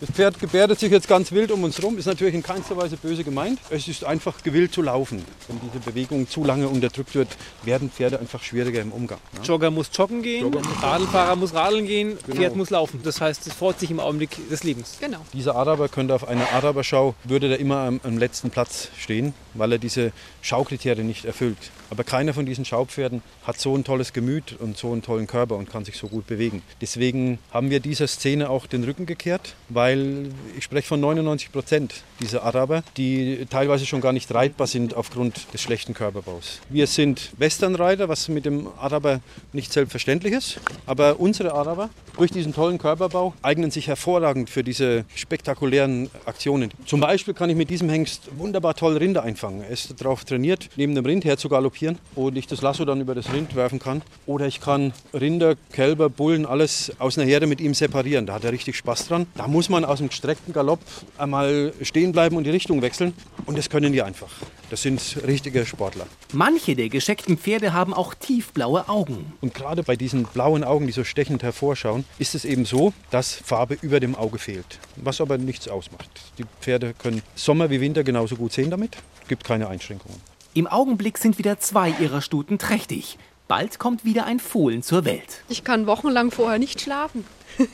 Das 0.01 0.11
Pferd 0.11 0.39
gebärdet 0.39 0.79
sich 0.79 0.91
jetzt 0.93 1.09
ganz 1.09 1.33
wild 1.33 1.51
um 1.51 1.61
uns 1.65 1.77
herum, 1.77 1.97
ist 1.97 2.05
natürlich 2.05 2.33
in 2.33 2.41
keinster 2.41 2.77
Weise 2.77 2.95
böse 2.95 3.25
gemeint. 3.25 3.59
Es 3.69 3.89
ist 3.89 4.05
einfach 4.05 4.41
gewillt 4.43 4.71
zu 4.71 4.81
laufen. 4.81 5.25
Wenn 5.49 5.59
diese 5.59 5.79
Bewegung 5.79 6.29
zu 6.29 6.45
lange 6.45 6.69
unterdrückt 6.69 7.15
wird, 7.15 7.27
werden 7.63 7.91
Pferde 7.91 8.17
einfach 8.17 8.41
schwieriger 8.41 8.79
im 8.81 8.93
Umgang. 8.93 9.19
Ne? 9.33 9.41
Jogger 9.43 9.71
muss 9.71 9.89
joggen 9.93 10.21
gehen, 10.21 10.43
Jogger 10.43 10.61
muss 10.61 10.81
Radlfahrer 10.81 11.35
muss 11.35 11.53
radeln 11.53 11.85
gehen, 11.85 12.17
genau. 12.25 12.37
Pferd 12.37 12.55
muss 12.55 12.69
laufen. 12.69 13.01
Das 13.03 13.19
heißt, 13.19 13.45
es 13.45 13.53
freut 13.53 13.77
sich 13.77 13.91
im 13.91 13.99
Augenblick 13.99 14.37
des 14.49 14.63
Lebens. 14.63 14.99
Genau. 15.01 15.19
Dieser 15.33 15.57
Araber 15.57 15.89
könnte 15.89 16.15
auf 16.15 16.25
einer 16.25 16.49
Araberschau, 16.53 17.13
würde 17.25 17.49
der 17.49 17.59
immer 17.59 17.79
am, 17.79 17.99
am 18.05 18.17
letzten 18.17 18.51
Platz 18.51 18.87
stehen, 18.97 19.33
weil 19.53 19.73
er 19.73 19.79
diese 19.79 20.13
Schaukriterien 20.41 21.07
nicht 21.07 21.25
erfüllt. 21.25 21.57
Aber 21.89 22.03
keiner 22.03 22.33
von 22.33 22.45
diesen 22.45 22.65
Schaupferden 22.65 23.21
hat 23.43 23.59
so 23.59 23.75
ein 23.75 23.83
tolles 23.83 24.13
Gemüt 24.13 24.55
und 24.59 24.77
so 24.77 24.91
einen 24.91 25.01
tollen 25.01 25.27
Körper 25.27 25.55
und 25.55 25.69
kann 25.69 25.85
sich 25.85 25.97
so 25.97 26.07
gut 26.07 26.27
bewegen. 26.27 26.61
Deswegen 26.81 27.39
haben 27.51 27.69
wir 27.69 27.79
dieser 27.79 28.07
Szene 28.07 28.49
auch 28.49 28.67
den 28.67 28.83
Rücken 28.83 29.05
gekehrt, 29.05 29.55
weil 29.69 30.31
ich 30.57 30.63
spreche 30.63 30.87
von 30.87 30.99
99 30.99 31.51
Prozent 31.51 32.03
dieser 32.19 32.43
Araber, 32.43 32.83
die 32.97 33.45
teilweise 33.49 33.85
schon 33.85 34.01
gar 34.01 34.13
nicht 34.13 34.33
reitbar 34.33 34.67
sind 34.67 34.93
aufgrund 34.93 35.53
des 35.53 35.61
schlechten 35.61 35.93
Körperbaus. 35.93 36.59
Wir 36.69 36.87
sind 36.87 37.31
Westernreiter, 37.37 38.09
was 38.09 38.27
mit 38.27 38.45
dem 38.45 38.67
Araber 38.77 39.21
nicht 39.53 39.71
selbstverständlich 39.71 40.33
ist. 40.33 40.59
Aber 40.85 41.19
unsere 41.19 41.53
Araber, 41.53 41.89
durch 42.17 42.31
diesen 42.31 42.53
tollen 42.53 42.77
Körperbau, 42.77 43.33
eignen 43.41 43.71
sich 43.71 43.87
hervorragend 43.87 44.49
für 44.49 44.63
diese 44.63 45.05
spektakulären 45.15 46.09
Aktionen. 46.25 46.71
Zum 46.85 46.99
Beispiel 46.99 47.33
kann 47.33 47.49
ich 47.49 47.55
mit 47.55 47.69
diesem 47.69 47.89
Hengst 47.89 48.29
wunderbar 48.37 48.75
toll 48.75 48.97
Rinder 48.97 49.23
einfangen. 49.23 49.61
Er 49.61 49.69
ist 49.69 49.99
darauf 50.01 50.25
trainiert, 50.25 50.69
neben 50.75 50.95
dem 50.95 51.05
Rind 51.05 51.25
her 51.25 51.37
galoppieren 51.79 51.97
und 52.15 52.37
ich 52.37 52.47
das 52.47 52.61
Lasso 52.61 52.85
dann 52.85 53.01
über 53.01 53.15
das 53.15 53.31
Rind 53.33 53.55
werfen 53.55 53.79
kann. 53.79 54.01
Oder 54.25 54.47
ich 54.47 54.61
kann 54.61 54.93
Rinder, 55.13 55.55
Kälber, 55.71 56.09
Bullen, 56.09 56.45
alles 56.45 56.91
aus 56.99 57.17
einer 57.17 57.27
Herde 57.27 57.47
mit 57.47 57.61
ihm 57.61 57.73
separieren. 57.73 58.25
Da 58.25 58.33
hat 58.33 58.43
er 58.43 58.51
richtig 58.51 58.77
Spaß 58.77 59.07
dran. 59.07 59.27
Da 59.35 59.47
muss 59.47 59.69
man 59.69 59.85
aus 59.85 59.99
dem 59.99 60.09
gestreckten 60.09 60.53
Galopp 60.53 60.79
einmal 61.17 61.73
stehen 61.81 62.11
bleiben 62.11 62.37
und 62.37 62.43
die 62.43 62.49
Richtung 62.49 62.81
wechseln. 62.81 63.13
Und 63.45 63.57
das 63.57 63.69
können 63.69 63.93
die 63.93 64.01
einfach. 64.01 64.29
Das 64.69 64.83
sind 64.83 65.01
richtige 65.25 65.65
Sportler. 65.65 66.05
Manche 66.33 66.75
der 66.75 66.89
gescheckten 66.89 67.37
Pferde 67.37 67.73
haben 67.73 67.93
auch 67.93 68.13
tiefblaue 68.13 68.87
Augen. 68.87 69.33
Und 69.41 69.53
gerade 69.55 69.81
bei 69.81 69.95
diesen 69.95 70.25
blauen 70.25 70.63
Augen, 70.63 70.85
die 70.85 70.93
so 70.93 71.03
stechend 71.03 71.41
hervorschauen, 71.41 72.05
ist 72.19 72.35
es 72.35 72.45
eben 72.45 72.65
so, 72.65 72.93
dass 73.09 73.33
Farbe 73.33 73.77
über 73.81 73.99
dem 73.99 74.15
Auge 74.15 74.37
fehlt. 74.37 74.79
Was 74.95 75.21
aber 75.21 75.37
nichts 75.37 75.67
ausmacht. 75.67 76.09
Die 76.37 76.45
Pferde 76.61 76.93
können 76.93 77.23
Sommer 77.35 77.69
wie 77.69 77.81
Winter 77.81 78.03
genauso 78.03 78.35
gut 78.35 78.53
sehen 78.53 78.69
damit. 78.69 78.97
Es 79.23 79.27
gibt 79.27 79.43
keine 79.43 79.67
Einschränkungen. 79.67 80.28
Im 80.55 80.65
Augenblick 80.65 81.19
sind 81.19 81.37
wieder 81.37 81.59
zwei 81.59 81.91
ihrer 81.99 82.21
Stuten 82.21 82.57
trächtig. 82.57 83.19
Bald 83.47 83.77
kommt 83.77 84.03
wieder 84.03 84.25
ein 84.25 84.39
Fohlen 84.39 84.81
zur 84.81 85.05
Welt. 85.05 85.43
Ich 85.47 85.63
kann 85.63 85.85
wochenlang 85.85 86.31
vorher 86.31 86.59
nicht 86.59 86.81
schlafen. 86.81 87.23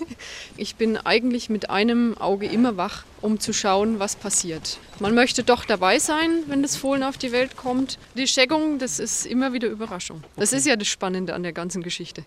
ich 0.58 0.76
bin 0.76 0.98
eigentlich 0.98 1.50
mit 1.50 1.70
einem 1.70 2.18
Auge 2.18 2.48
immer 2.48 2.76
wach, 2.76 3.04
um 3.22 3.40
zu 3.40 3.54
schauen, 3.54 4.00
was 4.00 4.16
passiert. 4.16 4.78
Man 5.00 5.16
möchte 5.16 5.44
doch 5.44 5.64
dabei 5.66 6.00
sein, 6.00 6.44
wenn 6.48 6.62
das 6.62 6.76
Fohlen 6.76 7.04
auf 7.04 7.18
die 7.18 7.32
Welt 7.32 7.56
kommt. 7.56 7.98
Die 8.16 8.28
Scheckung, 8.28 8.78
das 8.78 9.00
ist 9.00 9.26
immer 9.26 9.54
wieder 9.54 9.68
Überraschung. 9.68 10.24
Das 10.36 10.54
ist 10.54 10.66
ja 10.66 10.76
das 10.76 10.88
Spannende 10.88 11.34
an 11.34 11.44
der 11.44 11.54
ganzen 11.54 11.82
Geschichte. 11.82 12.24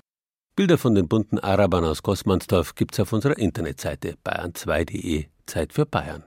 Bilder 0.57 0.79
von 0.79 0.95
den 0.95 1.09
bunten 1.09 1.39
Arabern 1.39 1.85
aus 1.85 2.03
Gossmannsdorf 2.03 2.75
gibt's 2.75 2.99
auf 3.01 3.13
unserer 3.13 3.39
Internetseite 3.39 4.17
bayern2.de 4.25 5.27
Zeit 5.47 5.73
für 5.73 5.87
Bayern. 5.87 6.25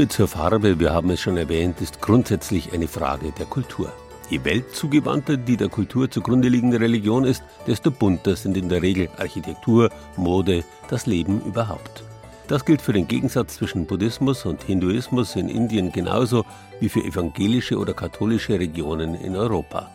Liebe 0.00 0.08
zur 0.08 0.28
Farbe, 0.28 0.80
wir 0.80 0.94
haben 0.94 1.10
es 1.10 1.20
schon 1.20 1.36
erwähnt, 1.36 1.82
ist 1.82 2.00
grundsätzlich 2.00 2.72
eine 2.72 2.88
Frage 2.88 3.32
der 3.38 3.44
Kultur. 3.44 3.92
Je 4.30 4.42
weltzugewandter 4.42 5.36
die 5.36 5.58
der 5.58 5.68
Kultur 5.68 6.10
zugrunde 6.10 6.48
liegende 6.48 6.80
Religion 6.80 7.24
ist, 7.24 7.42
desto 7.66 7.90
bunter 7.90 8.34
sind 8.34 8.56
in 8.56 8.70
der 8.70 8.80
Regel 8.80 9.10
Architektur, 9.18 9.90
Mode, 10.16 10.64
das 10.88 11.04
Leben 11.04 11.42
überhaupt. 11.42 12.02
Das 12.48 12.64
gilt 12.64 12.80
für 12.80 12.94
den 12.94 13.08
Gegensatz 13.08 13.56
zwischen 13.56 13.84
Buddhismus 13.84 14.46
und 14.46 14.62
Hinduismus 14.62 15.36
in 15.36 15.50
Indien 15.50 15.92
genauso 15.92 16.46
wie 16.80 16.88
für 16.88 17.04
evangelische 17.04 17.76
oder 17.76 17.92
katholische 17.92 18.58
Regionen 18.58 19.14
in 19.16 19.36
Europa. 19.36 19.90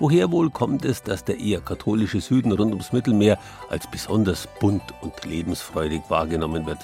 Woher 0.00 0.32
wohl 0.32 0.50
kommt 0.50 0.84
es, 0.84 1.04
dass 1.04 1.22
der 1.22 1.38
eher 1.38 1.60
katholische 1.60 2.20
Süden 2.20 2.50
rund 2.50 2.72
ums 2.72 2.92
Mittelmeer 2.92 3.38
als 3.70 3.88
besonders 3.88 4.48
bunt 4.58 4.82
und 5.00 5.24
lebensfreudig 5.24 6.02
wahrgenommen 6.08 6.66
wird? 6.66 6.80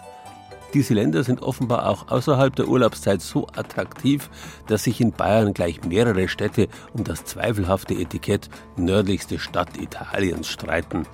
Diese 0.74 0.94
Länder 0.94 1.22
sind 1.22 1.40
offenbar 1.40 1.88
auch 1.88 2.08
außerhalb 2.08 2.56
der 2.56 2.66
Urlaubszeit 2.66 3.22
so 3.22 3.46
attraktiv, 3.54 4.28
dass 4.66 4.82
sich 4.82 5.00
in 5.00 5.12
Bayern 5.12 5.54
gleich 5.54 5.84
mehrere 5.84 6.26
Städte 6.26 6.66
um 6.92 7.04
das 7.04 7.24
zweifelhafte 7.24 7.94
Etikett 7.94 8.48
nördlichste 8.76 9.38
Stadt 9.38 9.76
Italiens 9.76 10.48
streiten. 10.48 11.06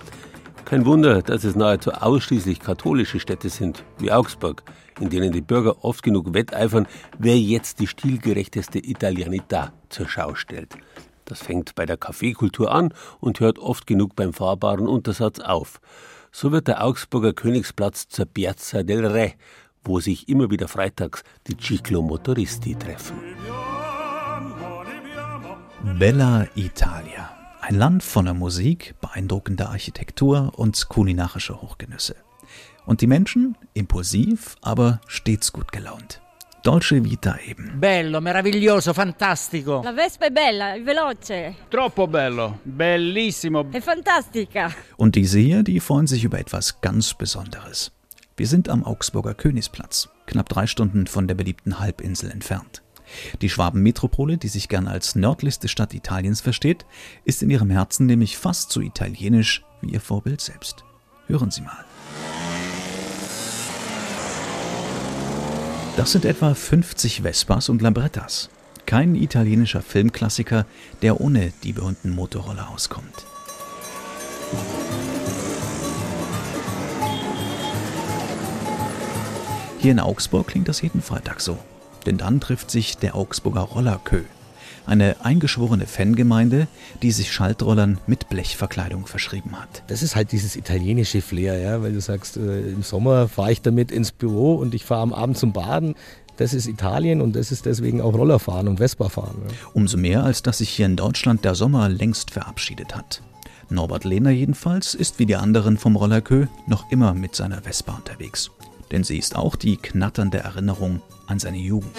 Kein 0.65 0.87
Wunder, 0.87 1.21
dass 1.21 1.45
es 1.45 1.57
nahezu 1.57 1.93
ausschließlich 1.93 2.61
katholische 2.61 3.21
Städte 3.21 3.51
sind, 3.51 3.85
wie 3.99 4.11
Augsburg, 4.11 4.63
in 4.99 5.11
denen 5.11 5.31
die 5.31 5.43
Bürger 5.43 5.85
oft 5.85 6.03
genug 6.03 6.33
wetteifern, 6.33 6.87
wer 7.19 7.39
jetzt 7.39 7.81
die 7.81 7.87
stilgerechteste 7.87 8.79
Italianità 8.79 9.73
zur 9.91 10.09
Schau 10.09 10.35
stellt. 10.37 10.79
Das 11.27 11.43
fängt 11.43 11.75
bei 11.75 11.85
der 11.85 11.99
Kaffeekultur 11.99 12.73
an 12.73 12.95
und 13.21 13.41
hört 13.41 13.59
oft 13.59 13.87
genug 13.87 14.17
beim 14.17 14.33
fahrbaren 14.33 14.89
Untersatz 14.89 15.39
auf. 15.39 15.81
So 16.33 16.53
wird 16.53 16.69
der 16.69 16.85
Augsburger 16.85 17.33
Königsplatz 17.33 18.09
zur 18.09 18.27
Piazza 18.27 18.83
del 18.83 19.05
Re, 19.05 19.35
wo 19.85 20.01
sich 20.01 20.29
immer 20.29 20.51
wieder 20.51 20.69
freitags 20.69 21.23
die 21.47 21.57
Ciclomotoristi 21.57 22.75
treffen. 22.77 23.17
Bella 25.99 26.47
Italia. 26.55 27.31
Ein 27.61 27.77
Land 27.77 28.03
voller 28.03 28.35
Musik, 28.35 28.95
beeindruckender 29.01 29.71
Architektur 29.71 30.53
und 30.57 30.89
kulinarischer 30.89 31.61
Hochgenüsse. 31.61 32.17
Und 32.87 33.01
die 33.01 33.07
Menschen 33.07 33.57
impulsiv, 33.75 34.57
aber 34.63 35.01
stets 35.07 35.53
gut 35.53 35.73
gelaunt. 35.73 36.21
Dolce 36.63 37.03
Vita 37.03 37.39
eben. 37.47 37.79
Bello, 37.79 38.21
meraviglioso, 38.21 38.93
fantastico. 38.93 39.81
La 39.83 39.93
Vespa 39.93 40.27
è 40.27 40.31
bella, 40.31 40.75
è 40.75 40.83
veloce. 40.83 41.55
Troppo 41.69 42.07
bello, 42.07 42.59
bellissimo. 42.63 43.67
È 43.71 43.81
fantastica. 43.81 44.71
Und 44.97 45.15
diese 45.15 45.39
hier, 45.39 45.63
die 45.63 45.81
freuen 45.81 46.07
sich 46.07 46.23
über 46.25 46.39
etwas 46.39 46.81
ganz 46.83 47.15
Besonderes. 47.15 47.93
Wir 48.37 48.47
sind 48.47 48.69
am 48.69 48.85
Augsburger 48.85 49.35
Königsplatz, 49.35 50.11
knapp 50.27 50.49
drei 50.49 50.67
Stunden 50.67 51.07
von 51.07 51.27
der 51.27 51.35
beliebten 51.35 51.79
Halbinsel 51.79 52.31
entfernt. 52.31 52.83
Die 53.41 53.49
Schwabenmetropole, 53.49 54.37
die 54.37 54.49
sich 54.49 54.69
gern 54.69 54.87
als 54.87 55.15
nördlichste 55.15 55.69
Stadt 55.69 55.95
Italiens 55.95 56.41
versteht, 56.41 56.85
ist 57.25 57.43
in 57.43 57.51
ihrem 57.51 57.71
Herzen 57.71 58.07
nämlich 58.07 58.37
fast 58.37 58.71
so 58.71 58.81
italienisch 58.81 59.65
wie 59.81 59.93
ihr 59.93 60.01
Vorbild 60.01 60.41
selbst. 60.41 60.85
Hören 61.27 61.51
Sie 61.51 61.63
mal. 61.63 61.85
Das 65.97 66.13
sind 66.13 66.25
etwa 66.25 66.55
50 66.55 67.23
Vespas 67.23 67.69
und 67.69 67.83
Lambrettas. 67.83 68.49
Kein 68.87 69.15
italienischer 69.15 69.83
Filmklassiker, 69.83 70.67
der 71.03 71.21
ohne 71.21 71.53
die 71.63 71.73
berühmten 71.73 72.11
Motorroller 72.11 72.71
auskommt. 72.71 73.27
Hier 79.79 79.93
in 79.93 80.01
Augsburg 80.01 80.47
klingt 80.47 80.69
das 80.69 80.83
jeden 80.83 81.03
Freitag 81.03 81.41
so. 81.41 81.59
Denn 82.07 82.19
dann 82.19 82.41
trifft 82.41 82.71
sich 82.71 82.97
der 82.97 83.15
Augsburger 83.15 83.63
Rollerkö. 83.63 84.23
Eine 84.91 85.25
eingeschworene 85.25 85.87
Fangemeinde, 85.87 86.67
die 87.01 87.13
sich 87.13 87.33
Schaltrollern 87.33 87.99
mit 88.09 88.29
Blechverkleidung 88.29 89.07
verschrieben 89.07 89.53
hat. 89.53 89.85
Das 89.87 90.03
ist 90.03 90.17
halt 90.17 90.33
dieses 90.33 90.57
italienische 90.57 91.23
Flair, 91.23 91.61
ja, 91.61 91.81
weil 91.81 91.93
du 91.93 92.01
sagst, 92.01 92.37
äh, 92.37 92.63
im 92.63 92.83
Sommer 92.83 93.29
fahre 93.29 93.53
ich 93.53 93.63
damit 93.63 93.93
ins 93.93 94.11
Büro 94.11 94.57
und 94.57 94.75
ich 94.75 94.85
fahre 94.85 95.03
am 95.03 95.13
Abend 95.13 95.39
zum 95.39 95.53
Baden. 95.53 95.95
Das 96.39 96.53
ist 96.53 96.67
Italien 96.67 97.21
und 97.21 97.37
das 97.37 97.53
ist 97.53 97.67
deswegen 97.67 98.01
auch 98.01 98.15
Rollerfahren 98.15 98.67
und 98.67 98.79
Vespa-Fahren. 98.79 99.37
Ja. 99.47 99.55
Umso 99.75 99.97
mehr, 99.97 100.25
als 100.25 100.43
dass 100.43 100.59
sich 100.59 100.71
hier 100.71 100.87
in 100.87 100.97
Deutschland 100.97 101.45
der 101.45 101.55
Sommer 101.55 101.89
längst 101.89 102.33
verabschiedet 102.33 102.97
hat. 102.97 103.23
Norbert 103.69 104.03
Lehner 104.03 104.31
jedenfalls 104.31 104.97
ist 104.97 105.21
wie 105.21 105.27
die 105.27 105.37
anderen 105.37 105.79
vom 105.79 105.95
Rollerkö 105.95 106.49
noch 106.67 106.91
immer 106.91 107.15
mit 107.15 107.37
seiner 107.37 107.63
Vespa 107.63 107.95
unterwegs. 107.95 108.51
Denn 108.91 109.05
sie 109.05 109.19
ist 109.19 109.37
auch 109.37 109.55
die 109.55 109.77
knatternde 109.77 110.39
Erinnerung 110.39 111.01
an 111.29 111.39
seine 111.39 111.59
Jugend. 111.59 111.95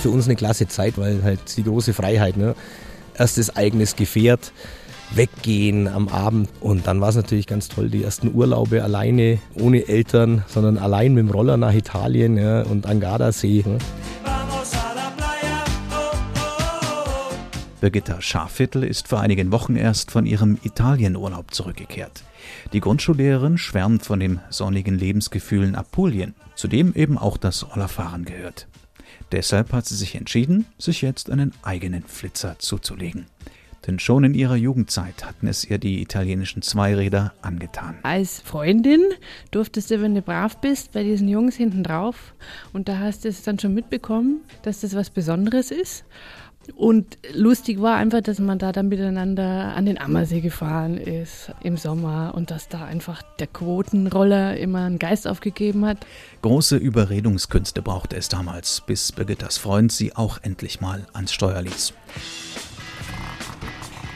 Für 0.00 0.10
uns 0.10 0.26
eine 0.26 0.36
klasse 0.36 0.66
Zeit, 0.66 0.98
weil 0.98 1.22
halt 1.22 1.56
die 1.56 1.62
große 1.62 1.92
Freiheit, 1.92 2.36
ne? 2.36 2.54
erstes 3.14 3.54
eigenes 3.56 3.96
Gefährt, 3.96 4.52
weggehen 5.14 5.88
am 5.88 6.08
Abend 6.08 6.48
und 6.60 6.86
dann 6.86 7.00
war 7.00 7.10
es 7.10 7.16
natürlich 7.16 7.46
ganz 7.46 7.68
toll, 7.68 7.90
die 7.90 8.02
ersten 8.02 8.34
Urlaube 8.34 8.82
alleine, 8.82 9.38
ohne 9.54 9.86
Eltern, 9.86 10.44
sondern 10.48 10.78
allein 10.78 11.14
mit 11.14 11.24
dem 11.24 11.30
Roller 11.30 11.56
nach 11.56 11.74
Italien 11.74 12.38
ja, 12.38 12.62
und 12.62 12.86
an 12.86 13.00
Gardasee. 13.00 13.62
Ne? 13.66 13.78
Birgitta 17.80 18.20
Schafviertel 18.20 18.84
ist 18.84 19.08
vor 19.08 19.20
einigen 19.20 19.50
Wochen 19.50 19.76
erst 19.76 20.12
von 20.12 20.24
ihrem 20.24 20.56
Italienurlaub 20.62 21.52
zurückgekehrt. 21.52 22.22
Die 22.72 22.80
Grundschullehrerin 22.80 23.58
schwärmt 23.58 24.04
von 24.04 24.20
dem 24.20 24.40
sonnigen 24.50 24.98
Lebensgefühl 24.98 25.64
in 25.64 25.74
Apulien, 25.74 26.34
zu 26.54 26.68
dem 26.68 26.94
eben 26.94 27.18
auch 27.18 27.36
das 27.36 27.70
Rollerfahren 27.70 28.24
gehört. 28.24 28.68
Deshalb 29.32 29.72
hat 29.72 29.86
sie 29.86 29.96
sich 29.96 30.14
entschieden, 30.14 30.66
sich 30.78 31.02
jetzt 31.02 31.30
einen 31.30 31.52
eigenen 31.62 32.02
Flitzer 32.02 32.58
zuzulegen. 32.58 33.26
Denn 33.86 33.98
schon 33.98 34.22
in 34.22 34.34
ihrer 34.34 34.54
Jugendzeit 34.54 35.24
hatten 35.24 35.48
es 35.48 35.64
ihr 35.64 35.78
die 35.78 36.02
italienischen 36.02 36.62
Zweiräder 36.62 37.32
angetan. 37.42 37.96
Als 38.04 38.40
Freundin 38.40 39.02
durftest 39.50 39.90
du, 39.90 40.00
wenn 40.00 40.14
du 40.14 40.22
brav 40.22 40.58
bist, 40.58 40.92
bei 40.92 41.02
diesen 41.02 41.26
Jungs 41.26 41.56
hinten 41.56 41.82
drauf. 41.82 42.34
Und 42.72 42.88
da 42.88 42.98
hast 42.98 43.24
du 43.24 43.28
es 43.28 43.42
dann 43.42 43.58
schon 43.58 43.74
mitbekommen, 43.74 44.42
dass 44.62 44.82
das 44.82 44.94
was 44.94 45.10
Besonderes 45.10 45.72
ist. 45.72 46.04
Und 46.76 47.18
lustig 47.32 47.80
war 47.80 47.96
einfach, 47.96 48.20
dass 48.20 48.38
man 48.38 48.58
da 48.58 48.72
dann 48.72 48.88
miteinander 48.88 49.74
an 49.74 49.86
den 49.86 49.98
Ammersee 49.98 50.40
gefahren 50.40 50.96
ist 50.96 51.52
im 51.62 51.76
Sommer 51.76 52.32
und 52.34 52.50
dass 52.50 52.68
da 52.68 52.84
einfach 52.84 53.22
der 53.38 53.46
Quotenroller 53.48 54.56
immer 54.56 54.84
einen 54.84 54.98
Geist 54.98 55.26
aufgegeben 55.26 55.84
hat. 55.84 55.98
Große 56.42 56.76
Überredungskünste 56.76 57.82
brauchte 57.82 58.16
es 58.16 58.28
damals, 58.28 58.80
bis 58.80 59.12
Birgittas 59.12 59.58
Freund 59.58 59.92
sie 59.92 60.14
auch 60.14 60.38
endlich 60.42 60.80
mal 60.80 61.06
ans 61.12 61.32
Steuer 61.32 61.62
ließ. 61.62 61.94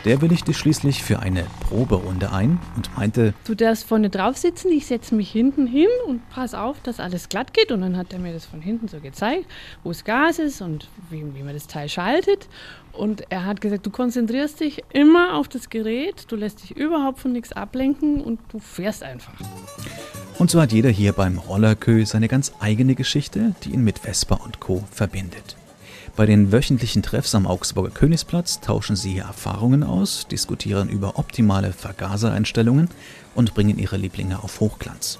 Der 0.06 0.22
willigte 0.22 0.54
schließlich 0.54 1.02
für 1.02 1.18
eine 1.18 1.44
Proberunde 1.68 2.30
ein 2.30 2.60
und 2.76 2.96
meinte, 2.96 3.34
du 3.44 3.56
darfst 3.56 3.88
vorne 3.88 4.08
drauf 4.08 4.36
sitzen, 4.36 4.70
ich 4.70 4.86
setze 4.86 5.16
mich 5.16 5.32
hinten 5.32 5.66
hin 5.66 5.88
und 6.06 6.20
pass 6.30 6.54
auf, 6.54 6.80
dass 6.84 7.00
alles 7.00 7.28
glatt 7.28 7.52
geht. 7.52 7.72
Und 7.72 7.80
dann 7.80 7.96
hat 7.96 8.12
er 8.12 8.20
mir 8.20 8.32
das 8.32 8.46
von 8.46 8.60
hinten 8.60 8.86
so 8.86 9.00
gezeigt, 9.00 9.46
wo 9.82 9.88
das 9.88 10.04
Gas 10.04 10.38
ist 10.38 10.60
und 10.60 10.88
wie, 11.10 11.24
wie 11.34 11.42
man 11.42 11.54
das 11.54 11.66
Teil 11.66 11.88
schaltet. 11.88 12.48
Und 12.92 13.24
er 13.30 13.46
hat 13.46 13.60
gesagt, 13.60 13.84
du 13.84 13.90
konzentrierst 13.90 14.60
dich 14.60 14.84
immer 14.92 15.34
auf 15.34 15.48
das 15.48 15.70
Gerät, 15.70 16.26
du 16.28 16.36
lässt 16.36 16.62
dich 16.62 16.76
überhaupt 16.76 17.18
von 17.18 17.32
nichts 17.32 17.52
ablenken 17.52 18.20
und 18.20 18.38
du 18.52 18.60
fährst 18.60 19.02
einfach. 19.02 19.34
Und 20.38 20.52
so 20.52 20.60
hat 20.60 20.70
jeder 20.70 20.90
hier 20.90 21.14
beim 21.14 21.38
Rollerkö 21.38 22.06
seine 22.06 22.28
ganz 22.28 22.52
eigene 22.60 22.94
Geschichte, 22.94 23.56
die 23.64 23.70
ihn 23.70 23.82
mit 23.82 23.98
Vespa 23.98 24.36
und 24.36 24.60
Co. 24.60 24.84
verbindet. 24.88 25.56
Bei 26.16 26.24
den 26.24 26.50
wöchentlichen 26.50 27.02
Treffs 27.02 27.34
am 27.34 27.46
Augsburger 27.46 27.90
Königsplatz 27.90 28.60
tauschen 28.62 28.96
sie 28.96 29.18
Erfahrungen 29.18 29.82
aus, 29.82 30.26
diskutieren 30.26 30.88
über 30.88 31.18
optimale 31.18 31.74
Vergasereinstellungen 31.74 32.88
und 33.34 33.52
bringen 33.52 33.78
ihre 33.78 33.98
Lieblinge 33.98 34.42
auf 34.42 34.60
Hochglanz. 34.60 35.18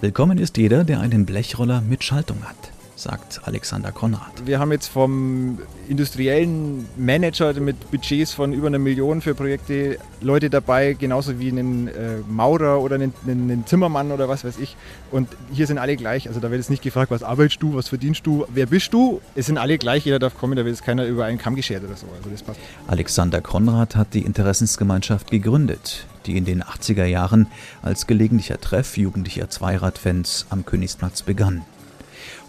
Willkommen 0.00 0.38
ist 0.38 0.56
jeder, 0.56 0.84
der 0.84 1.00
einen 1.00 1.26
Blechroller 1.26 1.80
mit 1.80 2.04
Schaltung 2.04 2.44
hat 2.44 2.77
sagt 2.98 3.40
Alexander 3.44 3.92
Konrad. 3.92 4.32
Wir 4.44 4.58
haben 4.58 4.72
jetzt 4.72 4.88
vom 4.88 5.58
industriellen 5.88 6.86
Manager 6.96 7.52
mit 7.54 7.90
Budgets 7.90 8.32
von 8.32 8.52
über 8.52 8.66
einer 8.66 8.78
Million 8.78 9.20
für 9.20 9.34
Projekte 9.34 9.98
Leute 10.20 10.50
dabei, 10.50 10.94
genauso 10.94 11.38
wie 11.38 11.48
einen 11.48 11.88
äh, 11.88 12.18
Maurer 12.28 12.80
oder 12.80 12.96
einen, 12.96 13.14
einen, 13.26 13.66
Zimmermann 13.66 14.10
oder 14.10 14.28
was 14.28 14.44
weiß 14.44 14.58
ich. 14.58 14.76
Und 15.10 15.28
hier 15.52 15.66
sind 15.66 15.78
alle 15.78 15.96
gleich. 15.96 16.28
Also 16.28 16.40
da 16.40 16.50
wird 16.50 16.60
jetzt 16.60 16.70
nicht 16.70 16.82
gefragt, 16.82 17.10
was 17.10 17.22
arbeitest 17.22 17.62
du, 17.62 17.74
was 17.74 17.88
verdienst 17.88 18.26
du, 18.26 18.44
wer 18.48 18.66
bist 18.66 18.92
du. 18.92 19.20
Es 19.34 19.46
sind 19.46 19.58
alle 19.58 19.78
gleich, 19.78 20.04
jeder 20.04 20.18
darf 20.18 20.36
kommen, 20.36 20.56
da 20.56 20.64
wird 20.64 20.74
jetzt 20.74 20.84
keiner 20.84 21.06
über 21.06 21.24
einen 21.24 21.38
Kamm 21.38 21.54
geschert 21.54 21.84
oder 21.84 21.96
so. 21.96 22.06
Also 22.16 22.30
das 22.30 22.42
passt. 22.42 22.60
Alexander 22.86 23.40
Konrad 23.40 23.96
hat 23.96 24.14
die 24.14 24.22
Interessensgemeinschaft 24.22 25.30
gegründet 25.30 26.06
die 26.26 26.36
in 26.36 26.44
den 26.44 26.62
80er 26.62 27.06
Jahren 27.06 27.46
als 27.80 28.06
gelegentlicher 28.06 28.60
Treff 28.60 28.98
jugendlicher 28.98 29.48
Zweiradfans 29.48 30.44
am 30.50 30.66
Königsplatz 30.66 31.22
begann. 31.22 31.64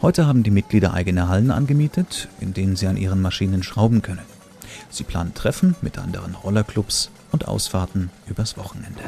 Heute 0.02 0.26
haben 0.26 0.44
die 0.44 0.52
Mitglieder 0.52 0.94
eigene 0.94 1.28
Hallen 1.28 1.52
angemietet, 1.52 2.30
in 2.40 2.54
denen 2.54 2.78
sie 2.78 2.88
an 2.88 2.96
ihren 2.96 3.22
Maschinen 3.22 3.64
schrauben 3.64 4.02
können. 4.02 4.22
Sie 4.90 5.04
planen 5.04 5.34
Treffen 5.34 5.76
mit 5.82 5.98
anderen 5.98 6.36
Rollerclubs 6.36 7.12
und 7.34 7.50
Ausfahrten 7.50 8.10
übers 8.30 8.58
Wochenende. 8.58 9.02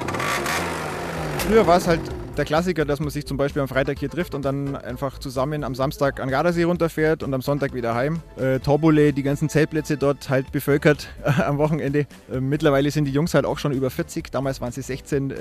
Früher 1.47 1.65
war 1.65 1.77
es 1.77 1.87
halt 1.87 2.01
der 2.35 2.43
Klassiker, 2.43 2.83
dass 2.83 2.99
man 2.99 3.09
sich 3.09 3.25
zum 3.25 3.37
Beispiel 3.37 3.61
am 3.61 3.69
Freitag 3.69 3.99
hier 3.99 4.09
trifft 4.09 4.35
und 4.35 4.43
dann 4.43 4.75
einfach 4.75 5.17
zusammen 5.17 5.63
am 5.63 5.75
Samstag 5.75 6.19
an 6.19 6.29
Gardasee 6.29 6.63
runterfährt 6.63 7.23
und 7.23 7.33
am 7.33 7.41
Sonntag 7.41 7.73
wieder 7.73 7.95
heim. 7.95 8.19
Äh, 8.35 8.59
Torbole, 8.59 9.13
die 9.13 9.23
ganzen 9.23 9.47
Zeltplätze 9.47 9.95
dort 9.95 10.29
halt 10.29 10.51
bevölkert 10.51 11.07
äh, 11.23 11.41
am 11.43 11.57
Wochenende. 11.57 12.05
Äh, 12.29 12.41
mittlerweile 12.41 12.91
sind 12.91 13.05
die 13.05 13.11
Jungs 13.11 13.33
halt 13.33 13.45
auch 13.45 13.59
schon 13.59 13.71
über 13.71 13.89
40, 13.89 14.29
damals 14.29 14.59
waren 14.59 14.73
sie 14.73 14.81
16. 14.81 15.31
Äh, 15.31 15.35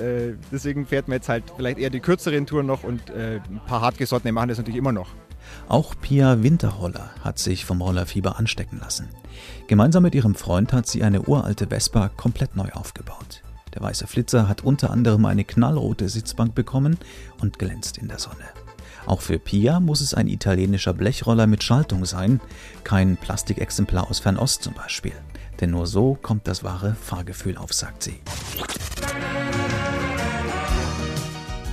deswegen 0.49 0.85
fährt 0.85 1.09
man 1.09 1.17
jetzt 1.17 1.27
halt 1.27 1.43
vielleicht 1.57 1.77
eher 1.77 1.89
die 1.89 1.99
kürzeren 1.99 2.45
Touren 2.45 2.67
noch 2.67 2.85
und 2.85 3.09
äh, 3.09 3.41
ein 3.49 3.61
paar 3.67 3.81
hartgesottene 3.81 4.31
machen 4.31 4.47
das 4.47 4.57
natürlich 4.57 4.77
immer 4.77 4.93
noch. 4.93 5.09
Auch 5.67 5.95
Pia 5.99 6.43
Winterholler 6.43 7.11
hat 7.23 7.39
sich 7.39 7.65
vom 7.65 7.81
Rollerfieber 7.81 8.37
anstecken 8.37 8.79
lassen. 8.79 9.09
Gemeinsam 9.67 10.03
mit 10.03 10.15
ihrem 10.15 10.35
Freund 10.35 10.73
hat 10.73 10.87
sie 10.87 11.03
eine 11.03 11.21
uralte 11.23 11.67
Vespa 11.67 12.09
komplett 12.09 12.55
neu 12.55 12.69
aufgebaut. 12.71 13.41
Der 13.73 13.81
weiße 13.81 14.07
Flitzer 14.07 14.47
hat 14.47 14.63
unter 14.63 14.89
anderem 14.89 15.25
eine 15.25 15.45
knallrote 15.45 16.09
Sitzbank 16.09 16.55
bekommen 16.55 16.97
und 17.39 17.57
glänzt 17.57 17.97
in 17.97 18.07
der 18.07 18.19
Sonne. 18.19 18.49
Auch 19.05 19.21
für 19.21 19.39
Pia 19.39 19.79
muss 19.79 20.01
es 20.01 20.13
ein 20.13 20.27
italienischer 20.27 20.93
Blechroller 20.93 21.47
mit 21.47 21.63
Schaltung 21.63 22.05
sein, 22.05 22.39
kein 22.83 23.17
Plastikexemplar 23.17 24.09
aus 24.09 24.19
Fernost 24.19 24.63
zum 24.63 24.73
Beispiel. 24.73 25.13
Denn 25.59 25.71
nur 25.71 25.87
so 25.87 26.17
kommt 26.21 26.47
das 26.47 26.63
wahre 26.63 26.95
Fahrgefühl 26.95 27.57
auf, 27.57 27.73
sagt 27.73 28.03
sie. 28.03 28.19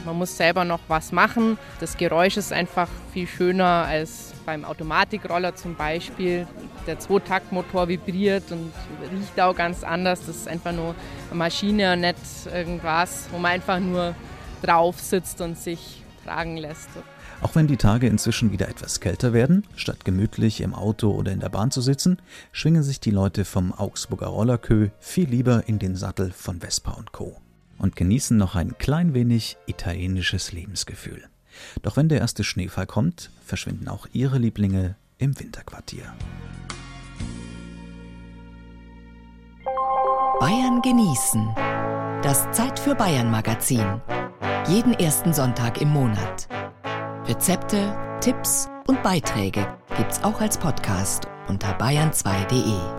Man 0.09 0.17
muss 0.17 0.39
selber 0.39 0.65
noch 0.65 0.81
was 0.89 1.13
machen. 1.13 1.59
Das 1.81 1.99
Geräusch 1.99 2.39
ist 2.39 2.51
einfach 2.51 2.89
viel 3.13 3.27
schöner 3.27 3.85
als 3.87 4.33
beim 4.47 4.65
Automatikroller 4.65 5.55
zum 5.55 5.75
Beispiel. 5.75 6.47
Der 6.87 6.99
Zweitaktmotor 6.99 7.89
vibriert 7.89 8.51
und 8.51 8.73
riecht 9.13 9.39
auch 9.39 9.55
ganz 9.55 9.85
anders. 9.85 10.21
Das 10.25 10.37
ist 10.37 10.49
einfach 10.49 10.73
nur 10.73 10.95
eine 11.29 11.37
Maschine 11.37 11.93
und 11.93 12.01
nicht 12.01 12.17
irgendwas, 12.51 13.29
wo 13.31 13.39
man 13.39 13.53
einfach 13.53 13.81
nur 13.81 14.15
drauf 14.63 14.99
sitzt 14.99 15.43
und 15.43 15.59
sich 15.59 16.03
tragen 16.25 16.57
lässt. 16.57 16.89
Auch 17.43 17.55
wenn 17.55 17.67
die 17.67 17.77
Tage 17.77 18.07
inzwischen 18.07 18.51
wieder 18.51 18.67
etwas 18.71 19.01
kälter 19.01 19.35
werden, 19.35 19.67
statt 19.77 20.07
gemütlich 20.07 20.63
im 20.63 20.75
Auto 20.75 21.11
oder 21.11 21.33
in 21.33 21.41
der 21.41 21.51
Bahn 21.51 21.71
zu 21.71 21.83
sitzen, 21.83 22.17
schwingen 22.51 22.83
sich 22.83 22.99
die 22.99 23.11
Leute 23.11 23.45
vom 23.45 23.75
Augsburger 23.75 24.29
Rollerkö 24.29 24.89
viel 25.01 25.29
lieber 25.29 25.65
in 25.67 25.79
den 25.79 25.97
Sattel 25.97 26.33
von 26.33 26.61
Vespa 26.61 26.93
und 26.93 27.13
Co. 27.13 27.37
und 27.79 27.97
genießen 27.97 28.37
noch 28.37 28.55
ein 28.55 28.77
klein 28.79 29.15
wenig 29.15 29.57
italienisches 29.67 30.53
Lebensgefühl. 30.53 31.29
Doch 31.83 31.97
wenn 31.97 32.09
der 32.09 32.21
erste 32.21 32.45
Schneefall 32.45 32.87
kommt, 32.87 33.31
verschwinden 33.45 33.89
auch 33.89 34.07
ihre 34.13 34.39
Lieblinge 34.39 34.97
im 35.19 35.39
Winterquartier. 35.39 36.15
Bayern 40.41 40.81
genießen. 40.83 41.49
Das 42.23 42.51
Zeit 42.53 42.79
für 42.79 42.95
Bayern 42.95 43.31
Magazin. 43.31 44.01
Jeden 44.69 44.95
ersten 44.95 45.33
Sonntag 45.33 45.81
im 45.81 45.89
Monat. 45.89 46.49
Rezepte, 47.27 47.97
Tipps 48.21 48.69
und 48.87 49.03
Beiträge 49.03 49.67
gibt's 49.97 50.23
auch 50.23 50.41
als 50.41 50.59
Podcast 50.59 51.27
unter 51.49 51.77
bayern2.de. 51.79 52.99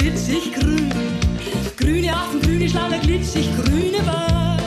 glitschig 0.00 0.52
grün. 0.54 0.92
Grüne 1.76 2.12
Affen, 2.12 2.40
grüne 2.40 2.68
Schlange, 2.68 2.98
glitschig, 3.00 3.48
grüne 3.56 4.02
Bahn. 4.06 4.58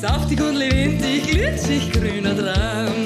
Saftig 0.00 0.40
und 0.40 0.56
lebendig, 0.56 1.26
glitschig, 1.30 1.92
grüner 1.92 2.36
Traum. 2.36 2.97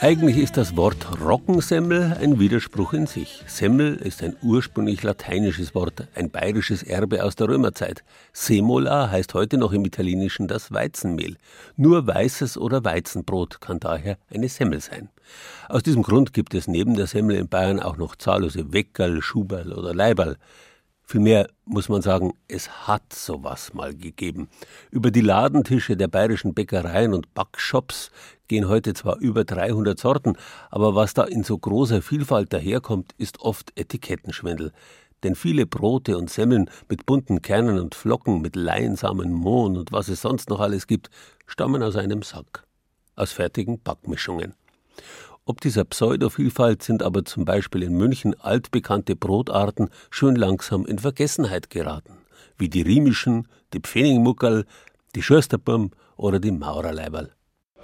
Eigentlich 0.00 0.38
ist 0.38 0.56
das 0.56 0.76
Wort 0.76 1.20
Roggensemmel 1.20 2.16
ein 2.20 2.38
Widerspruch 2.38 2.92
in 2.92 3.08
sich. 3.08 3.42
Semmel 3.48 3.96
ist 3.96 4.22
ein 4.22 4.36
ursprünglich 4.42 5.02
lateinisches 5.02 5.74
Wort, 5.74 6.06
ein 6.14 6.30
bayerisches 6.30 6.84
Erbe 6.84 7.24
aus 7.24 7.34
der 7.34 7.48
Römerzeit. 7.48 8.04
Semola 8.32 9.10
heißt 9.10 9.34
heute 9.34 9.58
noch 9.58 9.72
im 9.72 9.84
Italienischen 9.84 10.46
das 10.46 10.70
Weizenmehl. 10.70 11.36
Nur 11.76 12.06
weißes 12.06 12.58
oder 12.58 12.84
Weizenbrot 12.84 13.60
kann 13.60 13.80
daher 13.80 14.18
eine 14.32 14.48
Semmel 14.48 14.80
sein. 14.80 15.08
Aus 15.68 15.82
diesem 15.82 16.04
Grund 16.04 16.32
gibt 16.32 16.54
es 16.54 16.68
neben 16.68 16.94
der 16.94 17.08
Semmel 17.08 17.34
in 17.34 17.48
Bayern 17.48 17.80
auch 17.80 17.96
noch 17.96 18.14
zahllose 18.14 18.72
Weckerl, 18.72 19.20
Schuberl 19.20 19.72
oder 19.72 19.92
Leiberl. 19.94 20.36
Vielmehr 21.10 21.48
muss 21.64 21.88
man 21.88 22.02
sagen, 22.02 22.34
es 22.48 22.86
hat 22.86 23.14
sowas 23.14 23.72
mal 23.72 23.94
gegeben. 23.94 24.50
Über 24.90 25.10
die 25.10 25.22
Ladentische 25.22 25.96
der 25.96 26.06
bayerischen 26.06 26.52
Bäckereien 26.52 27.14
und 27.14 27.32
Backshops 27.32 28.10
gehen 28.46 28.68
heute 28.68 28.92
zwar 28.92 29.16
über 29.16 29.44
300 29.44 29.98
Sorten, 29.98 30.34
aber 30.70 30.94
was 30.94 31.14
da 31.14 31.24
in 31.24 31.44
so 31.44 31.56
großer 31.56 32.02
Vielfalt 32.02 32.52
daherkommt, 32.52 33.14
ist 33.16 33.40
oft 33.40 33.72
Etikettenschwindel. 33.74 34.72
Denn 35.22 35.34
viele 35.34 35.64
Brote 35.64 36.18
und 36.18 36.28
Semmeln 36.28 36.68
mit 36.90 37.06
bunten 37.06 37.40
Kernen 37.40 37.78
und 37.78 37.94
Flocken, 37.94 38.42
mit 38.42 38.54
Leinsamen, 38.54 39.32
Mohn 39.32 39.78
und 39.78 39.92
was 39.92 40.08
es 40.08 40.20
sonst 40.20 40.50
noch 40.50 40.60
alles 40.60 40.86
gibt, 40.86 41.08
stammen 41.46 41.82
aus 41.82 41.96
einem 41.96 42.20
Sack. 42.20 42.64
Aus 43.16 43.32
fertigen 43.32 43.80
Backmischungen. 43.80 44.52
Ob 45.48 45.62
dieser 45.62 45.86
Pseudovielfalt 45.86 46.82
sind 46.82 47.02
aber 47.02 47.24
zum 47.24 47.46
Beispiel 47.46 47.82
in 47.82 47.96
München 47.96 48.38
altbekannte 48.38 49.16
Brotarten 49.16 49.88
schön 50.10 50.36
langsam 50.36 50.84
in 50.84 50.98
Vergessenheit 50.98 51.70
geraten, 51.70 52.18
wie 52.58 52.68
die 52.68 52.82
Riemischen, 52.82 53.48
die 53.72 53.80
Pfennigmuckerl, 53.80 54.66
die 55.14 55.22
Schürsterburm 55.22 55.92
oder 56.18 56.38
die 56.38 56.50
Maurerleiberl. 56.50 57.30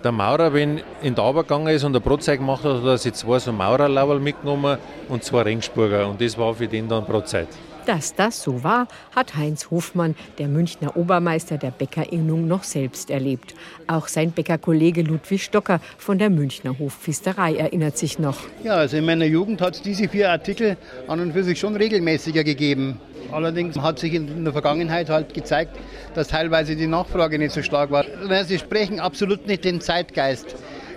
Der 0.04 0.12
Maurer, 0.12 0.52
wenn 0.52 0.82
in 1.00 1.14
den 1.14 1.18
Arbeit 1.24 1.48
gegangen 1.48 1.68
ist 1.68 1.84
und 1.84 1.96
ein 1.96 2.02
Brotzeug 2.02 2.40
gemacht 2.40 2.64
hat, 2.64 2.82
hat 2.82 2.84
er 2.84 2.98
sich 2.98 3.14
zwei 3.14 3.38
so 3.38 3.50
Maurerlauberl 3.50 4.20
mitgenommen 4.20 4.76
und 5.08 5.24
zwei 5.24 5.40
Ringsburger 5.40 6.06
und 6.06 6.20
das 6.20 6.36
war 6.36 6.52
für 6.52 6.68
den 6.68 6.86
dann 6.86 7.06
Brotzeit. 7.06 7.48
Dass 7.86 8.14
das 8.14 8.42
so 8.42 8.64
war, 8.64 8.88
hat 9.14 9.36
Heinz 9.36 9.70
Hofmann, 9.70 10.14
der 10.38 10.48
Münchner 10.48 10.96
Obermeister 10.96 11.58
der 11.58 11.70
Bäckerinnung, 11.70 12.48
noch 12.48 12.62
selbst 12.62 13.10
erlebt. 13.10 13.54
Auch 13.86 14.08
sein 14.08 14.32
Bäckerkollege 14.32 15.02
Ludwig 15.02 15.44
Stocker 15.44 15.80
von 15.98 16.18
der 16.18 16.30
Münchner 16.30 16.78
Hofpfisterei 16.78 17.56
erinnert 17.56 17.98
sich 17.98 18.18
noch. 18.18 18.38
Ja, 18.62 18.76
also 18.76 18.96
in 18.96 19.04
meiner 19.04 19.26
Jugend 19.26 19.60
hat 19.60 19.74
es 19.74 19.82
diese 19.82 20.08
vier 20.08 20.30
Artikel 20.30 20.78
an 21.08 21.20
und 21.20 21.32
für 21.32 21.44
sich 21.44 21.58
schon 21.58 21.76
regelmäßiger 21.76 22.42
gegeben. 22.42 22.98
Allerdings 23.30 23.78
hat 23.78 23.98
sich 23.98 24.14
in 24.14 24.44
der 24.44 24.52
Vergangenheit 24.52 25.10
halt 25.10 25.34
gezeigt, 25.34 25.76
dass 26.14 26.28
teilweise 26.28 26.76
die 26.76 26.86
Nachfrage 26.86 27.38
nicht 27.38 27.52
so 27.52 27.62
stark 27.62 27.90
war. 27.90 28.04
Sie 28.44 28.58
sprechen 28.58 29.00
absolut 29.00 29.46
nicht 29.46 29.64
den 29.64 29.80
Zeitgeist. 29.80 30.54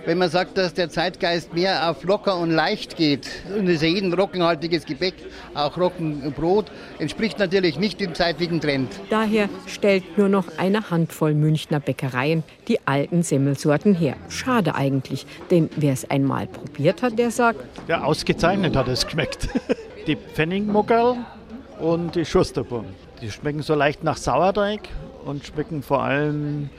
Wenn 0.08 0.16
man 0.16 0.30
sagt, 0.30 0.56
dass 0.56 0.72
der 0.72 0.88
Zeitgeist 0.88 1.52
mehr 1.52 1.90
auf 1.90 2.02
locker 2.02 2.38
und 2.38 2.50
leicht 2.50 2.96
geht, 2.96 3.28
und 3.54 3.66
es 3.66 3.74
ist 3.74 3.82
ja 3.82 3.88
jeden 3.88 4.14
roggenhaltiges 4.14 4.86
Gebäck, 4.86 5.12
auch 5.52 5.76
Roggenbrot, 5.76 6.72
entspricht 6.98 7.38
natürlich 7.38 7.78
nicht 7.78 8.00
dem 8.00 8.14
zeitlichen 8.14 8.58
Trend. 8.58 8.88
Daher 9.10 9.50
stellt 9.66 10.16
nur 10.16 10.30
noch 10.30 10.46
eine 10.56 10.88
Handvoll 10.88 11.34
Münchner 11.34 11.78
Bäckereien 11.78 12.42
die 12.68 12.78
alten 12.86 13.22
Semmelsorten 13.22 13.94
her. 13.94 14.16
Schade 14.30 14.74
eigentlich, 14.74 15.26
denn 15.50 15.68
wer 15.76 15.92
es 15.92 16.08
einmal 16.08 16.46
probiert 16.46 17.02
hat, 17.02 17.18
der 17.18 17.30
sagt, 17.30 17.60
Ja, 17.86 18.02
ausgezeichnet 18.02 18.76
hat 18.76 18.88
es 18.88 19.04
geschmeckt. 19.04 19.50
Die 20.06 20.16
Pfennigmuckerl 20.16 21.18
und 21.80 22.14
die 22.16 22.24
Schusterburm. 22.24 22.86
Die 23.20 23.30
schmecken 23.30 23.60
so 23.60 23.74
leicht 23.74 24.04
nach 24.04 24.16
Sauerteig 24.16 24.88
und 25.26 25.44
schmecken 25.44 25.82
vor 25.82 26.02
allem 26.02 26.70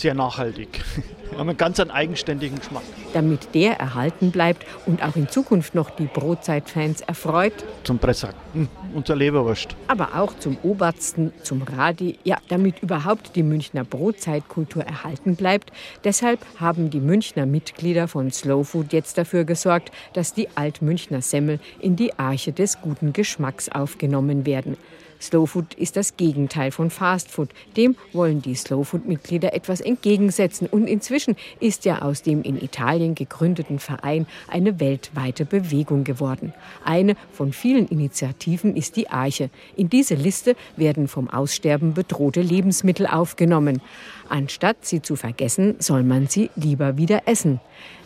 sehr 0.00 0.14
nachhaltig. 0.14 0.80
Wir 1.30 1.38
haben 1.38 1.50
einen 1.50 1.58
ganz 1.58 1.78
einen 1.78 1.90
eigenständigen 1.90 2.58
Geschmack. 2.58 2.82
Damit 3.12 3.54
der 3.54 3.78
erhalten 3.78 4.30
bleibt 4.30 4.64
und 4.86 5.02
auch 5.02 5.14
in 5.14 5.28
Zukunft 5.28 5.74
noch 5.74 5.90
die 5.90 6.06
Brotzeitfans 6.06 7.02
erfreut. 7.02 7.52
Zum 7.84 7.98
Pressack, 7.98 8.34
hm, 8.54 8.66
unser 8.94 9.14
Leberwurst. 9.14 9.76
Aber 9.88 10.14
auch 10.16 10.38
zum 10.38 10.56
Obersten, 10.62 11.32
zum 11.42 11.62
Radi, 11.62 12.18
ja, 12.24 12.38
damit 12.48 12.82
überhaupt 12.82 13.36
die 13.36 13.42
Münchner 13.42 13.84
Brotzeitkultur 13.84 14.84
erhalten 14.84 15.36
bleibt. 15.36 15.70
Deshalb 16.02 16.40
haben 16.58 16.88
die 16.88 17.00
Münchner 17.00 17.44
Mitglieder 17.44 18.08
von 18.08 18.30
Slow 18.30 18.64
Food 18.64 18.92
jetzt 18.94 19.18
dafür 19.18 19.44
gesorgt, 19.44 19.92
dass 20.14 20.32
die 20.32 20.48
Altmünchner 20.54 21.20
Semmel 21.20 21.60
in 21.78 21.94
die 21.94 22.18
Arche 22.18 22.52
des 22.52 22.80
guten 22.80 23.12
Geschmacks 23.12 23.68
aufgenommen 23.68 24.46
werden. 24.46 24.78
Slowfood 25.20 25.74
ist 25.74 25.96
das 25.96 26.16
Gegenteil 26.16 26.70
von 26.70 26.90
Fastfood. 26.90 27.50
Dem 27.76 27.96
wollen 28.12 28.42
die 28.42 28.54
Slowfood-Mitglieder 28.54 29.52
etwas 29.52 29.80
entgegensetzen. 29.80 30.68
Und 30.68 30.86
inzwischen 30.86 31.36
ist 31.60 31.84
ja 31.84 32.02
aus 32.02 32.22
dem 32.22 32.42
in 32.42 32.60
Italien 32.60 33.14
gegründeten 33.14 33.78
Verein 33.78 34.26
eine 34.48 34.80
weltweite 34.80 35.44
Bewegung 35.44 36.04
geworden. 36.04 36.52
Eine 36.84 37.16
von 37.32 37.52
vielen 37.52 37.88
Initiativen 37.88 38.76
ist 38.76 38.96
die 38.96 39.08
Arche. 39.08 39.50
In 39.76 39.88
diese 39.88 40.14
Liste 40.14 40.56
werden 40.76 41.08
vom 41.08 41.28
Aussterben 41.28 41.94
bedrohte 41.94 42.40
Lebensmittel 42.40 43.06
aufgenommen. 43.06 43.80
Anstatt 44.28 44.84
sie 44.84 45.00
zu 45.00 45.16
vergessen, 45.16 45.76
soll 45.78 46.02
man 46.02 46.26
sie 46.26 46.50
lieber 46.54 46.96
wieder 46.96 47.22
essen. 47.26 47.60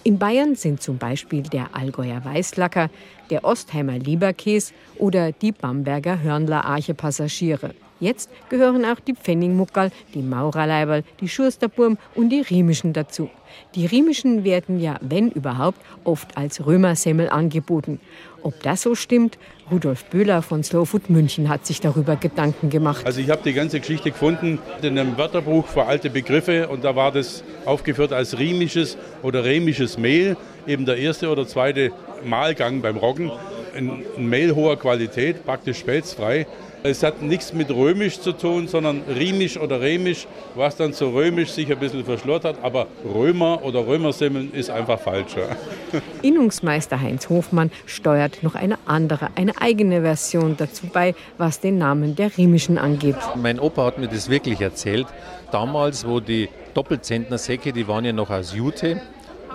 In 0.04 0.18
Bayern 0.18 0.54
sind 0.54 0.82
zum 0.82 0.98
Beispiel 0.98 1.42
der 1.42 1.74
Allgäuer 1.74 2.24
Weißlacker, 2.24 2.90
der 3.30 3.44
Ostheimer 3.44 3.98
Lieberkäse 3.98 4.72
oder 4.98 5.32
die 5.32 5.52
Bamberger 5.52 6.20
Hörnler 6.20 6.64
Arche 6.64 6.94
Passagiere. 6.94 7.74
Jetzt 8.02 8.30
gehören 8.48 8.84
auch 8.84 8.98
die 8.98 9.14
Pfennigmuckerl, 9.14 9.92
die 10.12 10.22
Maurerleiberl, 10.22 11.04
die 11.20 11.28
Schursterburm 11.28 11.98
und 12.16 12.30
die 12.30 12.40
Riemischen 12.40 12.92
dazu. 12.92 13.30
Die 13.76 13.86
Riemischen 13.86 14.42
werden 14.42 14.80
ja, 14.80 14.96
wenn 15.02 15.30
überhaupt, 15.30 15.78
oft 16.02 16.36
als 16.36 16.66
Römersemmel 16.66 17.28
angeboten. 17.28 18.00
Ob 18.42 18.60
das 18.64 18.82
so 18.82 18.96
stimmt? 18.96 19.38
Rudolf 19.70 20.04
Böhler 20.06 20.42
von 20.42 20.64
Slowfood 20.64 21.10
München 21.10 21.48
hat 21.48 21.64
sich 21.64 21.80
darüber 21.80 22.16
Gedanken 22.16 22.70
gemacht. 22.70 23.06
Also 23.06 23.20
ich 23.20 23.30
habe 23.30 23.42
die 23.44 23.52
ganze 23.52 23.78
Geschichte 23.78 24.10
gefunden 24.10 24.58
in 24.82 24.98
einem 24.98 25.16
Wörterbuch 25.16 25.68
für 25.68 25.84
alte 25.84 26.10
Begriffe 26.10 26.66
und 26.70 26.82
da 26.82 26.96
war 26.96 27.12
das 27.12 27.44
aufgeführt 27.66 28.12
als 28.12 28.36
riemisches 28.36 28.98
oder 29.22 29.44
remisches 29.44 29.96
Mehl, 29.96 30.36
eben 30.66 30.86
der 30.86 30.96
erste 30.96 31.30
oder 31.30 31.46
zweite 31.46 31.92
Mahlgang 32.24 32.82
beim 32.82 32.96
Roggen. 32.96 33.30
Ein, 33.76 34.02
Mehl 34.18 34.56
hoher 34.56 34.76
Qualität, 34.76 35.46
praktisch 35.46 35.78
spelzfrei. 35.78 36.48
Es 36.84 37.04
hat 37.04 37.22
nichts 37.22 37.52
mit 37.52 37.70
römisch 37.70 38.18
zu 38.18 38.32
tun, 38.32 38.66
sondern 38.66 39.02
rimisch 39.02 39.56
oder 39.56 39.80
remisch, 39.80 40.26
was 40.56 40.76
dann 40.76 40.92
zu 40.92 41.10
römisch 41.10 41.50
sich 41.50 41.70
ein 41.70 41.78
bisschen 41.78 42.04
verschlort 42.04 42.44
hat. 42.44 42.56
Aber 42.62 42.88
Römer 43.04 43.62
oder 43.62 43.86
Römersemmeln 43.86 44.52
ist 44.52 44.68
einfach 44.68 44.98
falsch. 44.98 45.36
Innungsmeister 46.22 47.00
Heinz 47.00 47.28
Hofmann 47.28 47.70
steuert 47.86 48.42
noch 48.42 48.56
eine 48.56 48.78
andere, 48.84 49.28
eine 49.36 49.60
eigene 49.60 50.02
Version 50.02 50.56
dazu 50.56 50.88
bei, 50.92 51.14
was 51.38 51.60
den 51.60 51.78
Namen 51.78 52.16
der 52.16 52.36
Rimischen 52.36 52.78
angeht. 52.78 53.16
Mein 53.36 53.60
Opa 53.60 53.84
hat 53.86 53.98
mir 53.98 54.08
das 54.08 54.28
wirklich 54.28 54.60
erzählt. 54.60 55.06
Damals, 55.52 56.04
wo 56.04 56.18
die 56.18 56.48
Doppelzentner 56.74 57.38
Säcke, 57.38 57.72
die 57.72 57.86
waren 57.86 58.04
ja 58.04 58.12
noch 58.12 58.30
aus 58.30 58.54
Jute. 58.54 59.00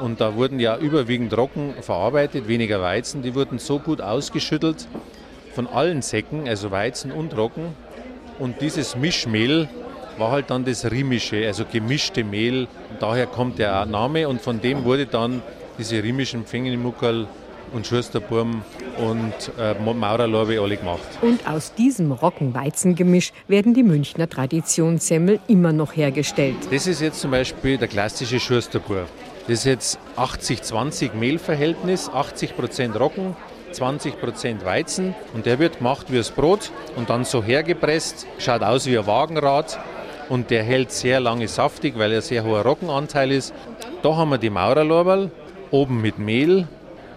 Und 0.02 0.22
da 0.22 0.36
wurden 0.36 0.60
ja 0.60 0.78
überwiegend 0.78 1.36
Roggen 1.36 1.74
verarbeitet, 1.82 2.48
weniger 2.48 2.82
Weizen. 2.82 3.22
Die 3.22 3.36
wurden 3.36 3.60
so 3.60 3.80
gut 3.80 4.00
ausgeschüttelt, 4.00 4.88
von 5.58 5.66
allen 5.66 6.04
Säcken, 6.04 6.48
also 6.48 6.70
Weizen 6.70 7.12
und 7.12 7.36
Roggen. 7.36 7.74
Und 8.38 8.62
dieses 8.62 8.96
Mischmehl 8.96 9.68
war 10.20 10.30
halt 10.30 10.52
dann 10.52 10.66
das 10.66 10.86
Rimische, 10.92 11.48
also 11.48 11.66
gemischte 11.66 12.24
Mehl. 12.24 12.68
Daher 13.00 13.26
kommt 13.26 13.58
der 13.58 13.88
Name 13.88 14.30
und 14.30 14.40
von 14.40 14.62
dem 14.62 14.84
wurde 14.84 15.08
dann 15.08 15.42
diese 15.80 16.04
rimischen 16.04 16.46
Pfenigmuckerl 16.46 17.26
und 17.74 17.88
Schusterburm 17.88 18.62
und 19.00 19.34
äh, 19.60 19.74
Maurerlorbe 19.82 20.62
alle 20.62 20.78
gemacht. 20.78 21.02
Und 21.24 21.48
aus 21.48 21.74
diesem 21.74 22.12
Roggen-Weizen-Gemisch 22.12 23.34
werden 23.48 23.74
die 23.74 23.84
Münchner 23.84 24.30
Traditionssemmel 24.30 25.40
immer 25.48 25.74
noch 25.74 25.96
hergestellt. 25.96 26.58
Das 26.70 26.86
ist 26.86 27.02
jetzt 27.02 27.20
zum 27.20 27.32
Beispiel 27.32 27.80
der 27.80 27.88
klassische 27.88 28.40
Schusterburm. 28.40 29.08
Das 29.48 29.60
ist 29.60 29.66
jetzt 29.66 30.00
80-20 30.18 31.16
Mehlverhältnis, 31.16 32.12
80% 32.12 32.96
Roggen, 32.96 33.36
20% 33.82 34.66
Weizen 34.66 35.16
und 35.34 35.46
der 35.46 35.60
wird 35.60 35.78
gemacht 35.78 36.08
wie 36.10 36.18
das 36.18 36.32
Brot 36.32 36.72
und 36.96 37.10
dann 37.10 37.26
so 37.26 37.44
hergepresst. 37.44 38.28
Schaut 38.40 38.64
aus 38.64 38.86
wie 38.86 38.98
ein 38.98 39.08
Wagenrad 39.08 39.80
und 40.30 40.50
der 40.50 40.64
hält 40.64 40.92
sehr 40.92 41.20
lange 41.20 41.48
saftig, 41.48 41.98
weil 41.98 42.12
er 42.12 42.22
sehr 42.22 42.44
hoher 42.44 42.62
Roggenanteil 42.62 43.32
ist. 43.32 43.54
Da 44.02 44.16
haben 44.16 44.30
wir 44.30 44.38
die 44.38 44.50
Maurerlorbeerl, 44.50 45.32
oben 45.72 46.02
mit 46.02 46.20
Mehl 46.20 46.68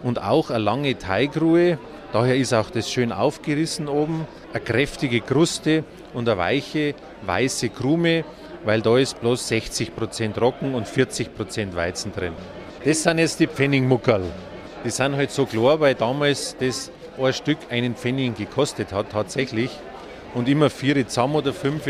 und 0.02 0.22
auch 0.22 0.50
eine 0.50 0.64
lange 0.64 0.98
Teigruhe. 0.98 1.78
Daher 2.12 2.36
ist 2.36 2.52
auch 2.52 2.70
das 2.70 2.90
schön 2.90 3.12
aufgerissen 3.12 3.88
oben. 3.88 4.26
Eine 4.52 4.62
kräftige 4.62 5.20
Kruste 5.20 5.84
und 6.12 6.28
eine 6.28 6.38
weiche, 6.38 6.94
weiße 7.22 7.68
Krume, 7.68 8.24
weil 8.64 8.82
da 8.82 8.98
ist 8.98 9.20
bloß 9.20 9.50
60% 9.50 10.38
Roggen 10.38 10.74
und 10.74 10.86
40% 10.86 11.74
Weizen 11.74 12.12
drin. 12.12 12.32
Das 12.84 13.02
sind 13.02 13.18
jetzt 13.18 13.40
die 13.40 13.46
Pfennigmuckerl. 13.46 14.24
Die 14.84 14.90
sind 14.90 15.16
halt 15.16 15.30
so 15.30 15.44
klar, 15.44 15.78
weil 15.80 15.94
damals 15.94 16.56
das 16.58 16.90
ein 17.18 17.32
Stück 17.32 17.58
einen 17.70 17.94
Pfennig 17.94 18.36
gekostet 18.36 18.92
hat, 18.92 19.10
tatsächlich. 19.10 19.70
Und 20.34 20.48
immer 20.48 20.70
vier 20.70 21.06
zusammen 21.06 21.36
oder 21.36 21.52
fünf, 21.52 21.82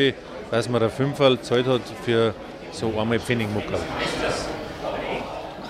dass 0.51 0.69
man 0.69 0.83
ein 0.83 0.91
Fünferl 0.91 1.37
gezahlt 1.37 1.67
hat 1.67 1.83
für 2.05 2.35
so 2.73 2.93
einmal 2.99 3.21
Pfennigmuckerl. 3.21 3.79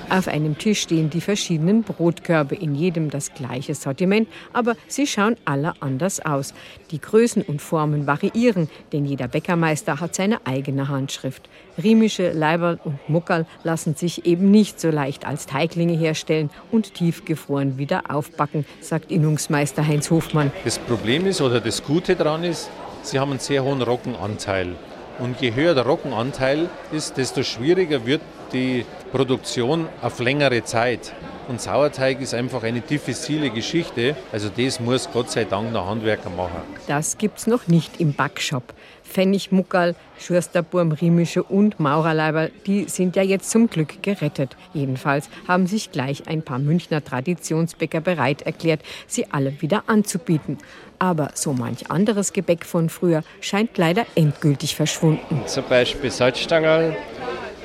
Auf 0.08 0.26
einem 0.26 0.58
Tisch 0.58 0.80
stehen 0.80 1.08
die 1.08 1.20
verschiedenen 1.20 1.84
Brotkörbe, 1.84 2.56
in 2.56 2.74
jedem 2.74 3.10
das 3.10 3.32
gleiche 3.32 3.76
Sortiment, 3.76 4.28
aber 4.52 4.74
sie 4.88 5.06
schauen 5.06 5.36
alle 5.44 5.74
anders 5.78 6.18
aus. 6.18 6.52
Die 6.90 7.00
Größen 7.00 7.42
und 7.42 7.62
Formen 7.62 8.08
variieren, 8.08 8.68
denn 8.92 9.04
jeder 9.04 9.28
Bäckermeister 9.28 10.00
hat 10.00 10.16
seine 10.16 10.44
eigene 10.46 10.88
Handschrift. 10.88 11.48
Riemische 11.82 12.32
Leiberl 12.32 12.78
und 12.84 12.98
Muckerl 13.08 13.46
lassen 13.62 13.94
sich 13.94 14.26
eben 14.26 14.50
nicht 14.50 14.80
so 14.80 14.90
leicht 14.90 15.26
als 15.26 15.46
Teiglinge 15.46 15.96
herstellen 15.96 16.50
und 16.70 16.94
tiefgefroren 16.94 17.78
wieder 17.78 18.04
aufbacken, 18.08 18.64
sagt 18.80 19.10
Innungsmeister 19.10 19.86
Heinz 19.86 20.10
Hofmann. 20.10 20.52
Das 20.64 20.78
Problem 20.78 21.26
ist 21.26 21.40
oder 21.40 21.60
das 21.60 21.82
Gute 21.82 22.16
daran 22.16 22.44
ist, 22.44 22.70
sie 23.02 23.18
haben 23.18 23.30
einen 23.30 23.40
sehr 23.40 23.64
hohen 23.64 23.82
Roggenanteil. 23.82 24.76
Und 25.18 25.40
je 25.40 25.54
höher 25.54 25.74
der 25.74 25.84
Roggenanteil 25.84 26.70
ist, 26.92 27.16
desto 27.18 27.42
schwieriger 27.42 28.06
wird 28.06 28.22
die 28.52 28.86
Produktion 29.12 29.86
auf 30.00 30.18
längere 30.18 30.64
Zeit. 30.64 31.12
Und 31.50 31.60
Sauerteig 31.60 32.20
ist 32.20 32.32
einfach 32.32 32.62
eine 32.62 32.80
diffizile 32.80 33.50
Geschichte. 33.50 34.14
Also 34.30 34.48
das 34.56 34.78
muss 34.78 35.10
Gott 35.12 35.32
sei 35.32 35.42
Dank 35.42 35.72
der 35.72 35.84
Handwerker 35.84 36.30
machen. 36.30 36.62
Das 36.86 37.18
gibt's 37.18 37.48
noch 37.48 37.66
nicht 37.66 38.00
im 38.00 38.12
Backshop. 38.12 38.62
Pfennigmuckerl, 39.02 39.96
Schursterburm, 40.20 40.92
Riemische 40.92 41.42
und 41.42 41.80
Maurerleiber, 41.80 42.50
die 42.68 42.84
sind 42.84 43.16
ja 43.16 43.24
jetzt 43.24 43.50
zum 43.50 43.68
Glück 43.68 44.00
gerettet. 44.00 44.56
Jedenfalls 44.74 45.28
haben 45.48 45.66
sich 45.66 45.90
gleich 45.90 46.28
ein 46.28 46.42
paar 46.42 46.60
Münchner 46.60 47.02
Traditionsbäcker 47.02 48.00
bereit 48.00 48.42
erklärt, 48.42 48.82
sie 49.08 49.26
alle 49.32 49.60
wieder 49.60 49.82
anzubieten. 49.88 50.56
Aber 51.00 51.32
so 51.34 51.52
manch 51.52 51.90
anderes 51.90 52.32
Gebäck 52.32 52.64
von 52.64 52.88
früher 52.88 53.24
scheint 53.40 53.76
leider 53.76 54.06
endgültig 54.14 54.76
verschwunden. 54.76 55.42
Zum 55.46 55.64
Beispiel 55.64 56.12
Salzstangerl, 56.12 56.96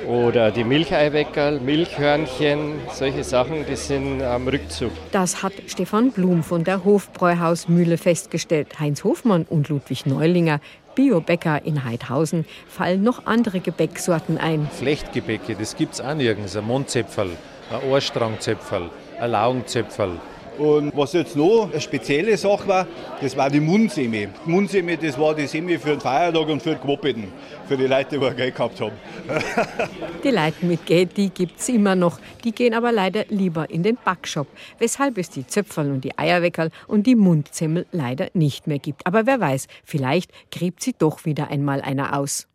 oder 0.06 0.50
die 0.50 0.64
Milcheiweckerl, 0.64 1.60
Milchhörnchen, 1.60 2.74
solche 2.92 3.24
Sachen, 3.24 3.66
die 3.66 3.76
sind 3.76 4.22
am 4.22 4.48
Rückzug. 4.48 4.92
Das 5.12 5.42
hat 5.42 5.52
Stefan 5.66 6.12
Blum 6.12 6.42
von 6.42 6.64
der 6.64 6.84
Hofbräuhausmühle 6.84 7.98
festgestellt. 7.98 8.78
Heinz 8.78 9.04
Hofmann 9.04 9.44
und 9.48 9.68
Ludwig 9.68 10.06
Neulinger, 10.06 10.60
Biobäcker 10.94 11.64
in 11.64 11.84
Heidhausen, 11.84 12.46
fallen 12.68 13.02
noch 13.02 13.26
andere 13.26 13.60
Gebäcksorten 13.60 14.38
ein. 14.38 14.68
Flechtgebäcke, 14.72 15.54
das 15.54 15.76
gibt 15.76 15.94
es 15.94 16.00
auch 16.00 16.14
nirgends. 16.14 16.56
Ein 16.56 16.64
Mondzäpferl, 16.64 17.30
ein 17.70 17.90
Ohrstrangzäpferl, 17.90 18.90
ein 19.20 19.30
Laungenzäpferl. 19.30 20.18
Und 20.58 20.96
was 20.96 21.12
jetzt 21.12 21.36
noch 21.36 21.68
eine 21.70 21.80
spezielle 21.80 22.36
Sache 22.36 22.66
war, 22.66 22.86
das 23.20 23.36
war 23.36 23.50
die 23.50 23.60
Mundsemi. 23.60 24.28
Die 24.46 24.50
Mundsemi, 24.50 24.96
das 24.96 25.18
war 25.18 25.34
die 25.34 25.46
Semi 25.46 25.78
für 25.78 25.90
den 25.90 26.00
Feiertag 26.00 26.48
und 26.48 26.62
für 26.62 26.74
die 26.74 26.80
Quoppeten, 26.80 27.28
für 27.68 27.76
die 27.76 27.86
Leute, 27.86 28.18
die 28.18 28.36
Geld 28.36 28.54
gehabt 28.54 28.80
haben. 28.80 28.92
die 30.24 30.30
Leute 30.30 30.64
mit 30.64 30.86
Geld, 30.86 31.16
die 31.16 31.30
gibt 31.30 31.60
es 31.60 31.68
immer 31.68 31.94
noch. 31.94 32.18
Die 32.44 32.52
gehen 32.52 32.74
aber 32.74 32.92
leider 32.92 33.24
lieber 33.28 33.68
in 33.68 33.82
den 33.82 33.98
Backshop, 34.02 34.46
weshalb 34.78 35.18
es 35.18 35.30
die 35.30 35.46
Zöpferl 35.46 35.90
und 35.90 36.04
die 36.04 36.18
Eierweckerl 36.18 36.70
und 36.86 37.06
die 37.06 37.16
Mundzemmel 37.16 37.86
leider 37.92 38.28
nicht 38.34 38.66
mehr 38.66 38.78
gibt. 38.78 39.06
Aber 39.06 39.26
wer 39.26 39.40
weiß, 39.40 39.66
vielleicht 39.84 40.30
gräbt 40.50 40.82
sie 40.82 40.94
doch 40.98 41.24
wieder 41.24 41.50
einmal 41.50 41.82
einer 41.82 42.18
aus. 42.18 42.46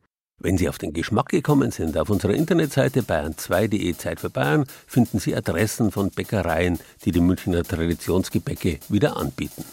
Wenn 0.43 0.57
Sie 0.57 0.69
auf 0.69 0.79
den 0.79 0.91
Geschmack 0.91 1.29
gekommen 1.29 1.69
sind, 1.69 1.97
auf 1.99 2.09
unserer 2.09 2.33
Internetseite 2.33 3.01
bayern2.de 3.01 3.95
Zeit 3.95 4.19
für 4.19 4.31
Bayern 4.31 4.65
finden 4.87 5.19
Sie 5.19 5.35
Adressen 5.35 5.91
von 5.91 6.09
Bäckereien, 6.09 6.79
die 7.05 7.11
die 7.11 7.21
Münchner 7.21 7.63
Traditionsgebäcke 7.63 8.79
wieder 8.89 9.17
anbieten. 9.17 9.63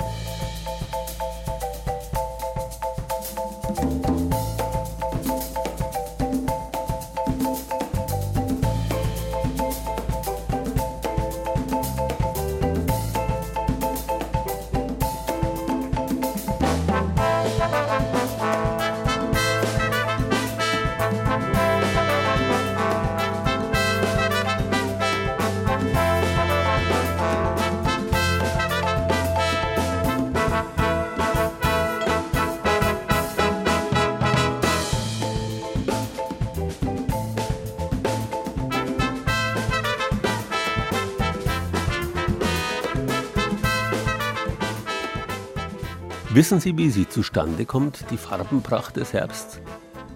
Wissen 46.38 46.60
Sie, 46.60 46.78
wie 46.78 46.88
sie 46.88 47.08
zustande 47.08 47.66
kommt, 47.66 48.12
die 48.12 48.16
Farbenpracht 48.16 48.94
des 48.94 49.12
Herbsts? 49.12 49.60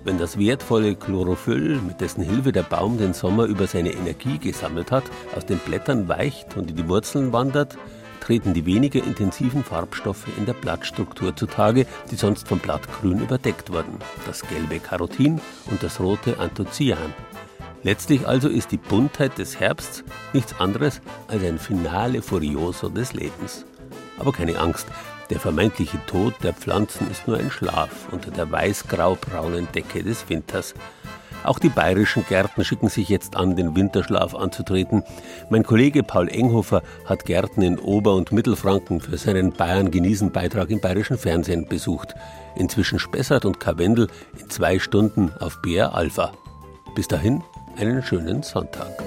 Wenn 0.05 0.19
das 0.19 0.39
wertvolle 0.39 0.95
Chlorophyll, 0.95 1.81
mit 1.85 2.01
dessen 2.01 2.23
Hilfe 2.23 2.53
der 2.53 2.63
Baum 2.63 2.97
den 2.97 3.13
Sommer 3.13 3.47
über 3.47 3.67
seine 3.67 3.91
Energie 3.91 4.39
gesammelt 4.39 4.93
hat, 4.93 5.03
aus 5.35 5.47
den 5.47 5.59
Blättern 5.59 6.07
weicht 6.07 6.57
und 6.57 6.71
in 6.71 6.77
die 6.77 6.87
Wurzeln 6.87 7.33
wandert, 7.33 7.77
treten 8.21 8.55
die 8.55 8.67
weniger 8.67 9.03
intensiven 9.03 9.65
Farbstoffe 9.65 10.29
in 10.39 10.47
der 10.47 10.53
Blattstruktur 10.53 11.35
zutage, 11.35 11.89
die 12.13 12.15
sonst 12.15 12.47
vom 12.47 12.61
Blattgrün 12.61 13.19
überdeckt 13.19 13.73
wurden. 13.73 13.99
Das 14.25 14.43
gelbe 14.43 14.79
Carotin 14.79 15.41
und 15.73 15.83
das 15.83 15.99
rote 15.99 16.39
Anthocyan. 16.39 17.13
Letztlich 17.83 18.29
also 18.29 18.49
ist 18.49 18.71
die 18.71 18.77
Buntheit 18.77 19.39
des 19.39 19.59
Herbsts 19.59 20.05
nichts 20.33 20.55
anderes 20.61 21.01
als 21.27 21.43
ein 21.43 21.59
Finale 21.59 22.23
Furioso 22.23 22.91
des 22.91 23.13
Lebens. 23.13 23.67
Aber 24.19 24.31
keine 24.31 24.57
Angst, 24.61 24.87
der 25.33 25.41
vermeintliche 25.41 25.99
Tod 26.07 26.35
der 26.43 26.53
Pflanzen 26.53 27.11
ist 27.11 27.27
nur 27.27 27.39
ein 27.39 27.51
Schlaf 27.51 28.09
unter 28.11 28.31
der 28.31 28.53
weiß-grau-braunen 28.53 29.67
Decke 29.75 30.03
des 30.03 30.29
Winters. 30.29 30.75
Auch 31.43 31.59
die 31.59 31.71
bayerischen 31.71 32.27
Gärten 32.29 32.63
schicken 32.67 32.91
sich 32.91 33.09
jetzt 33.09 33.35
an, 33.35 33.57
den 33.57 33.75
Winterschlaf 33.75 34.35
anzutreten. 34.35 35.03
Mein 35.49 35.63
Kollege 35.63 36.03
Paul 36.03 36.29
Enghofer 36.29 36.83
hat 37.07 37.25
Gärten 37.25 37.63
in 37.63 37.79
Ober- 37.79 38.15
und 38.15 38.31
Mittelfranken 38.31 39.01
für 39.01 39.17
seinen 39.17 39.53
Bayern 39.53 39.91
genießen 39.91 40.33
Beitrag 40.33 40.69
im 40.69 40.83
bayerischen 40.83 41.17
Fernsehen 41.17 41.67
besucht. 41.67 42.15
Inzwischen 42.55 42.99
Spessart 42.99 43.47
und 43.47 43.59
Karwendel 43.59 44.09
in 44.39 44.51
zwei 44.51 44.79
Stunden 44.79 45.33
auf 45.41 45.63
BR 45.63 45.95
Alpha. 45.95 46.33
Bis 46.95 47.09
dahin 47.09 47.43
einen 47.79 48.03
schönen 48.03 48.43
Sonntag. 48.43 49.03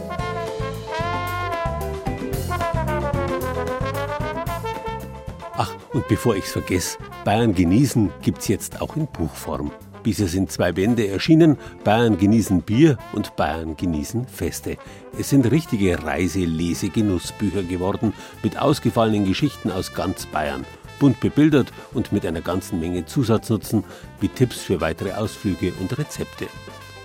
Ach, 5.58 5.72
und 5.94 6.06
bevor 6.10 6.36
ich's 6.36 6.52
vergesse, 6.52 6.98
Bayern 7.24 7.56
genießen 7.56 8.12
gibt's 8.22 8.50
jetzt 8.50 8.82
auch 8.82 8.98
in 8.98 9.08
Buchform. 9.08 9.72
Bisher 10.04 10.28
sind 10.28 10.52
zwei 10.52 10.74
Bände 10.74 11.08
erschienen, 11.08 11.58
Bayern 11.86 12.18
genießen 12.18 12.62
Bier 12.62 12.98
und 13.14 13.38
Bayern 13.38 13.78
genießen 13.78 14.28
Feste. 14.28 14.78
Es 15.18 15.30
sind 15.30 15.50
richtige 15.50 16.04
Reise-Lese-Genussbücher 16.04 17.64
geworden, 17.64 18.14
mit 18.44 18.60
ausgefallenen 18.60 19.26
Geschichten 19.26 19.72
aus 19.72 19.94
ganz 19.94 20.26
Bayern. 20.26 20.66
Bunt 21.00 21.22
bebildert 21.22 21.72
und 21.94 22.12
mit 22.12 22.26
einer 22.26 22.42
ganzen 22.42 22.82
Menge 22.82 23.06
Zusatznutzen 23.06 23.86
wie 24.20 24.28
Tipps 24.28 24.60
für 24.60 24.82
weitere 24.82 25.14
Ausflüge 25.14 25.72
und 25.80 25.98
Rezepte. 25.98 26.48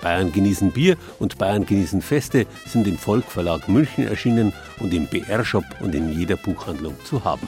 Bayern 0.03 0.33
genießen 0.33 0.73
Bier 0.73 0.97
und 1.21 1.39
Bayern 1.39 1.67
genießen 1.67 2.03
Feste 2.03 2.47
sind 2.67 2.89
im 2.89 2.99
Volkverlag 2.99 3.69
München 3.69 4.09
erschienen 4.09 4.53
und 4.81 4.93
im 4.93 5.07
BR-Shop 5.07 5.65
und 5.81 5.95
in 5.95 6.19
jeder 6.19 6.37
Buchhandlung 6.37 6.97
zu 7.05 7.23
haben. 7.25 7.47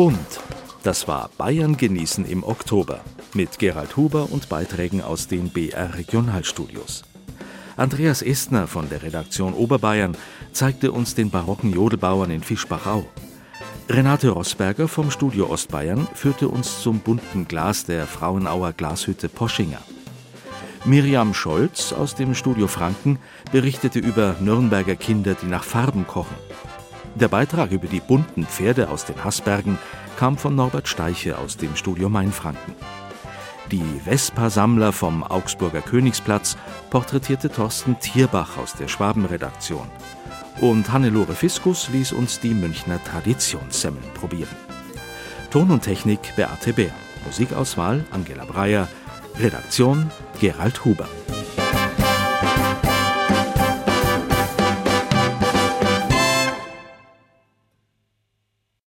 Bunt. 0.00 0.40
Das 0.82 1.08
war 1.08 1.28
Bayern 1.36 1.76
genießen 1.76 2.24
im 2.24 2.42
Oktober 2.42 3.00
mit 3.34 3.58
Gerald 3.58 3.98
Huber 3.98 4.28
und 4.32 4.48
Beiträgen 4.48 5.02
aus 5.02 5.28
den 5.28 5.50
BR 5.50 5.94
Regionalstudios. 5.94 7.02
Andreas 7.76 8.22
Estner 8.22 8.66
von 8.66 8.88
der 8.88 9.02
Redaktion 9.02 9.52
Oberbayern 9.52 10.16
zeigte 10.52 10.90
uns 10.92 11.14
den 11.14 11.28
barocken 11.28 11.74
Jodelbauern 11.74 12.30
in 12.30 12.42
Fischbachau. 12.42 13.04
Renate 13.90 14.30
Rosberger 14.30 14.88
vom 14.88 15.10
Studio 15.10 15.50
Ostbayern 15.50 16.08
führte 16.14 16.48
uns 16.48 16.80
zum 16.80 17.00
bunten 17.00 17.46
Glas 17.46 17.84
der 17.84 18.06
Frauenauer 18.06 18.72
Glashütte 18.72 19.28
Poschinger. 19.28 19.82
Miriam 20.86 21.34
Scholz 21.34 21.92
aus 21.92 22.14
dem 22.14 22.34
Studio 22.34 22.68
Franken 22.68 23.18
berichtete 23.52 23.98
über 23.98 24.36
Nürnberger 24.40 24.96
Kinder, 24.96 25.34
die 25.34 25.48
nach 25.48 25.64
Farben 25.64 26.06
kochen. 26.06 26.36
Der 27.20 27.28
Beitrag 27.28 27.70
über 27.70 27.86
die 27.86 28.00
bunten 28.00 28.46
Pferde 28.46 28.88
aus 28.88 29.04
den 29.04 29.22
Haßbergen 29.22 29.78
kam 30.18 30.38
von 30.38 30.54
Norbert 30.54 30.88
Steiche 30.88 31.36
aus 31.36 31.58
dem 31.58 31.76
Studio 31.76 32.08
Mainfranken. 32.08 32.74
Die 33.70 34.00
Vespa-Sammler 34.04 34.92
vom 34.92 35.22
Augsburger 35.22 35.82
Königsplatz 35.82 36.56
porträtierte 36.88 37.50
Thorsten 37.50 38.00
Tierbach 38.00 38.56
aus 38.56 38.72
der 38.72 38.88
Schwabenredaktion. 38.88 39.86
Und 40.62 40.90
Hannelore 40.92 41.34
Fiskus 41.34 41.90
ließ 41.90 42.12
uns 42.12 42.40
die 42.40 42.54
Münchner 42.54 42.98
Traditionssemmeln 43.04 44.14
probieren. 44.14 44.56
Ton 45.50 45.70
und 45.70 45.82
Technik 45.82 46.34
Beate 46.36 46.72
Bär. 46.72 46.92
Musikauswahl 47.26 48.04
Angela 48.12 48.46
Breyer. 48.46 48.88
Redaktion 49.38 50.10
Gerald 50.40 50.84
Huber. 50.86 51.08